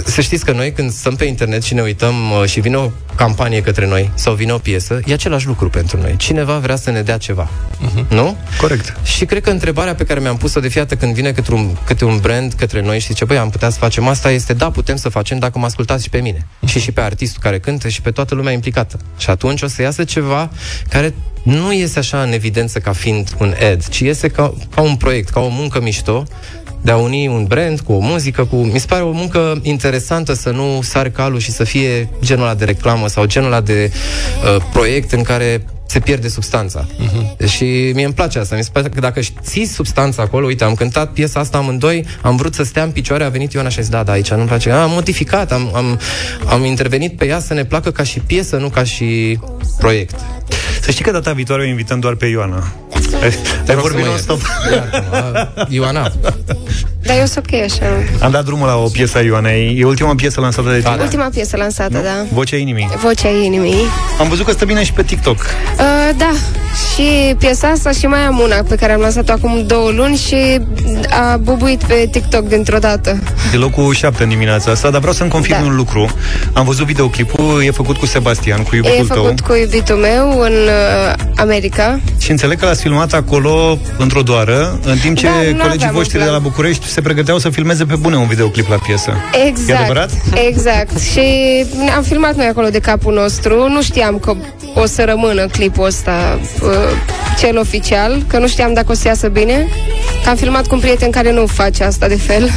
Să 0.05 0.21
știți 0.21 0.45
că 0.45 0.51
noi 0.51 0.71
când 0.71 0.91
stăm 0.91 1.15
pe 1.15 1.25
internet 1.25 1.63
și 1.63 1.73
ne 1.73 1.81
uităm 1.81 2.13
uh, 2.41 2.49
și 2.49 2.59
vine 2.59 2.77
o 2.77 2.89
campanie 3.15 3.61
către 3.61 3.87
noi 3.87 4.09
sau 4.13 4.33
vine 4.33 4.51
o 4.51 4.57
piesă, 4.57 4.99
e 5.05 5.13
același 5.13 5.47
lucru 5.47 5.69
pentru 5.69 5.97
noi. 6.01 6.15
Cineva 6.17 6.57
vrea 6.57 6.75
să 6.75 6.91
ne 6.91 7.01
dea 7.01 7.17
ceva. 7.17 7.49
Nu? 8.09 8.37
Corect. 8.61 8.97
Și 9.03 9.25
cred 9.25 9.41
că 9.41 9.49
întrebarea 9.49 9.95
pe 9.95 10.03
care 10.03 10.19
mi-am 10.19 10.37
pus-o 10.37 10.59
de 10.59 10.67
fiată 10.67 10.95
când 10.95 11.13
vine 11.13 11.31
câte 11.31 11.53
un, 11.53 11.75
câte 11.85 12.05
un 12.05 12.17
brand 12.21 12.53
către 12.53 12.81
noi 12.81 12.99
și 12.99 13.07
zice, 13.07 13.25
băi, 13.25 13.37
am 13.37 13.49
putea 13.49 13.69
să 13.69 13.77
facem 13.79 14.07
asta, 14.07 14.31
este 14.31 14.53
da, 14.53 14.71
putem 14.71 14.95
să 14.95 15.09
facem 15.09 15.39
dacă 15.39 15.59
mă 15.59 15.65
ascultați 15.65 16.03
și 16.03 16.09
pe 16.09 16.17
mine. 16.17 16.45
Și 16.65 16.79
și 16.79 16.91
pe 16.91 16.98
artistul 17.03 17.41
care 17.41 17.59
cântă 17.59 17.87
și 17.87 18.01
pe 18.01 18.11
toată 18.11 18.35
lumea 18.35 18.53
implicată. 18.53 18.99
Și 19.17 19.29
atunci 19.29 19.61
o 19.61 19.67
să 19.67 19.81
iasă 19.81 20.03
ceva 20.03 20.49
care 20.89 21.13
nu 21.43 21.73
iese 21.73 21.99
așa 21.99 22.21
în 22.21 22.31
evidență 22.31 22.79
ca 22.79 22.91
fiind 22.91 23.29
un 23.39 23.53
ad, 23.71 23.87
ci 23.87 23.99
iese 23.99 24.27
ca, 24.27 24.53
ca 24.75 24.81
un 24.81 24.95
proiect, 24.95 25.29
ca 25.29 25.39
o 25.39 25.49
muncă 25.49 25.81
mișto, 25.81 26.23
de 26.81 26.91
a 26.91 26.97
uni 26.97 27.27
un 27.27 27.45
brand 27.45 27.79
cu 27.79 27.93
o 27.93 27.99
muzică, 27.99 28.45
cu... 28.45 28.55
Mi 28.55 28.79
se 28.79 28.85
pare 28.89 29.03
o 29.03 29.11
muncă 29.11 29.59
interesantă 29.61 30.33
să 30.33 30.49
nu 30.49 30.79
sar 30.81 31.09
calul 31.09 31.39
și 31.39 31.51
să 31.51 31.63
fie 31.63 32.09
genul 32.23 32.43
ăla 32.43 32.55
de 32.55 32.65
reclamă 32.65 33.07
sau 33.07 33.25
genul 33.25 33.51
ăla 33.51 33.61
de 33.61 33.91
uh, 33.91 34.63
proiect 34.71 35.11
în 35.11 35.23
care 35.23 35.65
se 35.89 35.99
pierde 35.99 36.27
substanța. 36.27 36.85
Uh-huh. 36.85 37.47
Și 37.47 37.91
mie 37.93 38.05
îmi 38.05 38.13
place 38.13 38.39
asta. 38.39 38.55
Mi 38.55 38.63
se 38.63 38.69
pare 38.73 38.89
că 38.89 38.99
dacă 38.99 39.19
ții 39.41 39.65
substanța 39.65 40.21
acolo, 40.21 40.45
uite, 40.45 40.63
am 40.63 40.73
cântat 40.73 41.11
piesa 41.11 41.39
asta 41.39 41.57
amândoi, 41.57 42.05
am 42.21 42.35
vrut 42.35 42.53
să 42.53 42.63
stea 42.63 42.83
în 42.83 42.91
picioare, 42.91 43.23
a 43.23 43.29
venit 43.29 43.53
Ioana 43.53 43.69
și 43.69 43.79
a 43.79 43.81
zis, 43.81 43.91
da, 43.91 44.03
da, 44.03 44.11
aici 44.11 44.31
nu-mi 44.31 44.47
place. 44.47 44.71
Am 44.71 44.91
modificat, 44.91 45.51
am, 45.51 45.71
am, 45.75 45.99
am 46.45 46.65
intervenit 46.65 47.17
pe 47.17 47.25
ea 47.27 47.39
să 47.39 47.53
ne 47.53 47.65
placă 47.65 47.91
ca 47.91 48.03
și 48.03 48.19
piesă, 48.19 48.57
nu 48.57 48.69
ca 48.69 48.83
și 48.83 49.39
proiect. 49.77 50.19
Să 50.89 50.95
știi 50.95 51.07
că 51.07 51.11
data 51.19 51.31
viitoare 51.31 51.61
o 51.61 51.65
invităm 51.65 51.99
doar 51.99 52.13
pe 52.13 52.25
Ioana. 52.25 52.63
Ai, 53.21 53.33
ai 53.67 53.73
rog 53.75 53.79
vorbit 53.79 54.03
să 54.03 54.05
mă 54.05 54.05
non-stop. 54.05 54.41
Ioana. 55.67 56.11
Dar 57.03 57.17
eu 57.17 57.25
sunt 57.25 57.45
ok 57.53 57.61
așa. 57.61 57.85
Am 58.19 58.31
dat 58.31 58.45
drumul 58.45 58.67
la 58.67 58.75
o 58.75 58.87
piesă 58.87 59.17
a 59.17 59.21
Ioanei. 59.21 59.77
E 59.79 59.85
ultima 59.85 60.15
piesă 60.15 60.39
lansată 60.41 60.69
de 60.69 60.79
tine. 60.79 60.95
Ultima 61.01 61.29
piesă 61.33 61.57
lansată, 61.57 61.97
da. 62.03 62.25
Vocea 62.33 62.55
inimii. 62.55 62.89
Vocea 63.01 63.29
inimii. 63.29 63.75
Am 64.19 64.29
văzut 64.29 64.45
că 64.45 64.51
stă 64.51 64.65
bine 64.65 64.83
și 64.83 64.93
pe 64.93 65.03
TikTok. 65.03 65.35
Uh, 65.37 66.15
da, 66.17 66.31
și 66.93 67.35
piesa 67.37 67.67
asta 67.67 67.91
și 67.91 68.05
mai 68.05 68.19
am 68.19 68.39
una 68.39 68.55
pe 68.67 68.75
care 68.75 68.91
am 68.93 68.99
lansat-o 69.01 69.31
acum 69.31 69.63
două 69.67 69.89
luni 69.91 70.15
și 70.15 70.59
a 71.09 71.37
bubuit 71.37 71.83
pe 71.83 72.07
TikTok 72.11 72.47
dintr-o 72.47 72.77
dată. 72.77 73.19
De 73.51 73.57
locul 73.57 73.93
7 73.93 74.23
în 74.23 74.29
dimineața 74.29 74.71
asta, 74.71 74.89
dar 74.89 74.99
vreau 74.99 75.13
să-mi 75.15 75.29
confirm 75.29 75.59
Da. 75.59 75.65
un 75.65 75.75
lucru. 75.75 76.09
Am 76.53 76.65
văzut 76.65 76.85
videoclipul, 76.85 77.61
e 77.65 77.71
făcut 77.71 77.97
cu 77.97 78.05
Sebastian, 78.05 78.63
cu 78.63 78.69
E 78.73 78.77
iubitul 78.77 79.07
tău. 79.07 79.23
făcut 79.23 79.39
cu 79.39 79.53
iubitul 79.55 79.95
meu 79.95 80.39
în 80.39 80.51
uh, 80.53 80.78
America. 81.35 81.99
Și 82.19 82.31
înțeleg 82.31 82.59
că 82.59 82.65
l-ați 82.65 82.81
filmat 82.81 83.13
acolo 83.13 83.77
într-o 83.97 84.21
doară, 84.21 84.79
în 84.83 84.97
timp 84.97 85.17
ce 85.17 85.25
Da, 85.25 85.31
nu 85.31 85.57
colegii 85.57 85.65
aveam 85.73 85.93
voștri 85.93 86.17
un 86.17 86.23
de 86.23 86.29
plan. 86.29 86.41
la 86.43 86.49
București 86.49 86.87
se 86.87 87.01
pregăteau 87.01 87.37
să 87.37 87.49
filmeze 87.49 87.85
pe 87.85 87.95
bune 87.95 88.15
un 88.15 88.27
videoclip 88.27 88.69
la 88.69 88.75
piesă. 88.75 89.11
E 89.43 89.47
Exact. 89.47 89.79
adevărat? 89.79 90.09
Exact. 90.47 90.99
Și 90.99 91.21
am 91.95 92.03
filmat 92.03 92.35
noi 92.35 92.45
acolo 92.45 92.67
de 92.67 92.79
capul 92.79 93.13
nostru. 93.13 93.69
Nu 93.69 93.81
știam 93.81 94.17
că 94.17 94.33
o 94.75 94.85
să 94.85 95.03
rămână 95.03 95.45
clipul 95.45 95.85
ăsta 95.85 96.39
uh, 96.61 96.69
cel 97.39 97.57
oficial, 97.57 98.23
că 98.27 98.37
nu 98.39 98.47
știam 98.47 98.73
dacă 98.73 98.91
o 98.91 98.95
să 98.95 99.07
iasă 99.07 99.27
bine. 99.27 99.67
Că 100.23 100.29
am 100.29 100.35
filmat 100.35 100.67
cu 100.67 100.75
un 100.75 100.81
prieten 100.81 101.11
care 101.11 101.31
nu 101.31 101.45
face 101.45 101.83
asta 101.83 102.07
de 102.07 102.15
fel. 102.17 102.49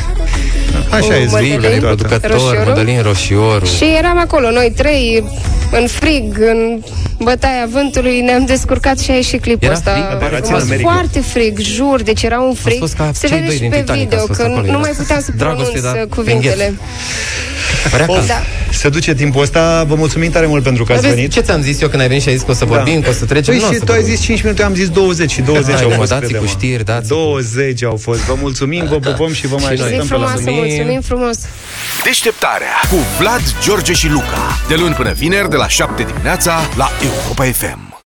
Așa 0.93 1.17
e, 1.17 1.25
cu 1.25 1.37
zvii, 1.37 1.55
Mădălin 1.55 1.81
producător, 1.81 2.31
Roșioru. 2.31 2.69
Mădălin 2.69 3.03
Roșioru. 3.03 3.65
Și 3.65 3.85
eram 3.99 4.19
acolo, 4.19 4.51
noi 4.51 4.73
trei, 4.77 5.25
în 5.71 5.87
frig, 5.87 6.39
în 6.39 6.81
bătaia 7.19 7.69
vântului, 7.73 8.21
ne-am 8.21 8.45
descurcat 8.45 8.99
și 8.99 9.11
a 9.11 9.15
ieșit 9.15 9.41
clipul 9.41 9.67
Era 9.67 9.73
ăsta. 9.73 9.91
frig? 9.91 10.05
Operațiune 10.15 10.45
frumos. 10.45 10.63
America. 10.63 10.91
Foarte 10.91 11.21
frig, 11.21 11.59
jur, 11.59 12.03
deci 12.03 12.23
era 12.23 12.41
un 12.41 12.55
frig. 12.55 12.79
fost 12.79 12.95
ca 12.95 13.11
Se 13.15 13.27
cei 13.27 13.37
vede 13.37 13.47
doi 13.47 13.55
și 13.55 13.61
din 13.61 13.71
pe 13.71 13.77
Titanic, 13.77 14.03
video, 14.03 14.19
ați 14.19 14.27
fost 14.27 14.41
că 14.41 14.47
acolo, 14.47 14.61
nu 14.61 14.69
era 14.69 14.79
mai 14.79 14.91
puteam 14.97 15.21
să 15.21 15.33
dragoste, 15.37 15.79
pronunț 15.79 15.95
da, 15.95 16.01
uh, 16.03 16.09
cuvintele. 16.09 16.75
Da. 18.27 18.43
Se 18.73 18.89
duce 18.89 19.15
timpul 19.15 19.43
ăsta. 19.43 19.85
Vă 19.89 19.95
mulțumim 19.95 20.31
tare 20.31 20.47
mult 20.47 20.63
pentru 20.63 20.85
că 20.85 20.93
ați 20.93 21.03
Vezi 21.03 21.15
venit. 21.15 21.33
ce 21.33 21.41
ți-am 21.41 21.61
zis 21.63 21.81
eu 21.81 21.89
când 21.89 22.03
ai 22.03 22.09
venit 22.09 22.23
și 22.23 22.29
ai 22.29 22.35
zis 22.35 22.45
că 22.45 22.51
o 22.51 22.55
să 22.55 22.65
vorbim, 22.65 23.01
că 23.01 23.09
o 23.09 23.13
să 23.13 23.25
trecem? 23.25 23.55
Păi 23.55 23.63
Nu 23.63 23.69
o 23.69 23.73
și 23.73 23.79
să 23.79 23.85
tu 23.85 23.93
ai 23.93 23.99
vorbim. 23.99 24.17
zis 24.17 24.25
5 24.25 24.43
minute, 24.43 24.61
eu 24.63 24.69
am 24.69 24.75
zis 24.75 24.89
20 24.89 25.31
și 25.31 25.41
20 25.41 25.75
Hai, 25.75 25.83
au 25.83 25.89
mă, 25.89 25.95
fost. 25.95 26.09
dați 26.09 26.21
crede-mă. 26.25 26.45
cu 26.45 26.51
știri, 26.51 26.85
dați 26.85 27.09
20 27.09 27.85
au 27.85 27.97
fost. 27.97 28.21
Vă 28.21 28.35
mulțumim, 28.41 28.87
vă 28.89 28.99
pupăm 28.99 29.33
și 29.33 29.47
vă 29.47 29.57
mai 29.61 29.77
Zi 29.77 29.83
așteptăm 29.83 30.07
pe 30.07 30.15
la 30.17 30.27
frumoasă, 30.27 30.51
mulțumim 30.51 31.01
frumos. 31.01 31.37
Deșteptarea 32.05 32.75
cu 32.91 32.97
Vlad, 33.19 33.43
George 33.65 33.93
și 33.93 34.09
Luca. 34.09 34.61
De 34.69 34.75
luni 34.75 34.95
până 34.95 35.13
vineri, 35.13 35.51
de 35.51 35.57
la 35.57 35.69
7 35.69 36.03
dimineața, 36.03 36.61
la 36.77 36.91
Europa 37.03 37.45
FM. 37.45 37.92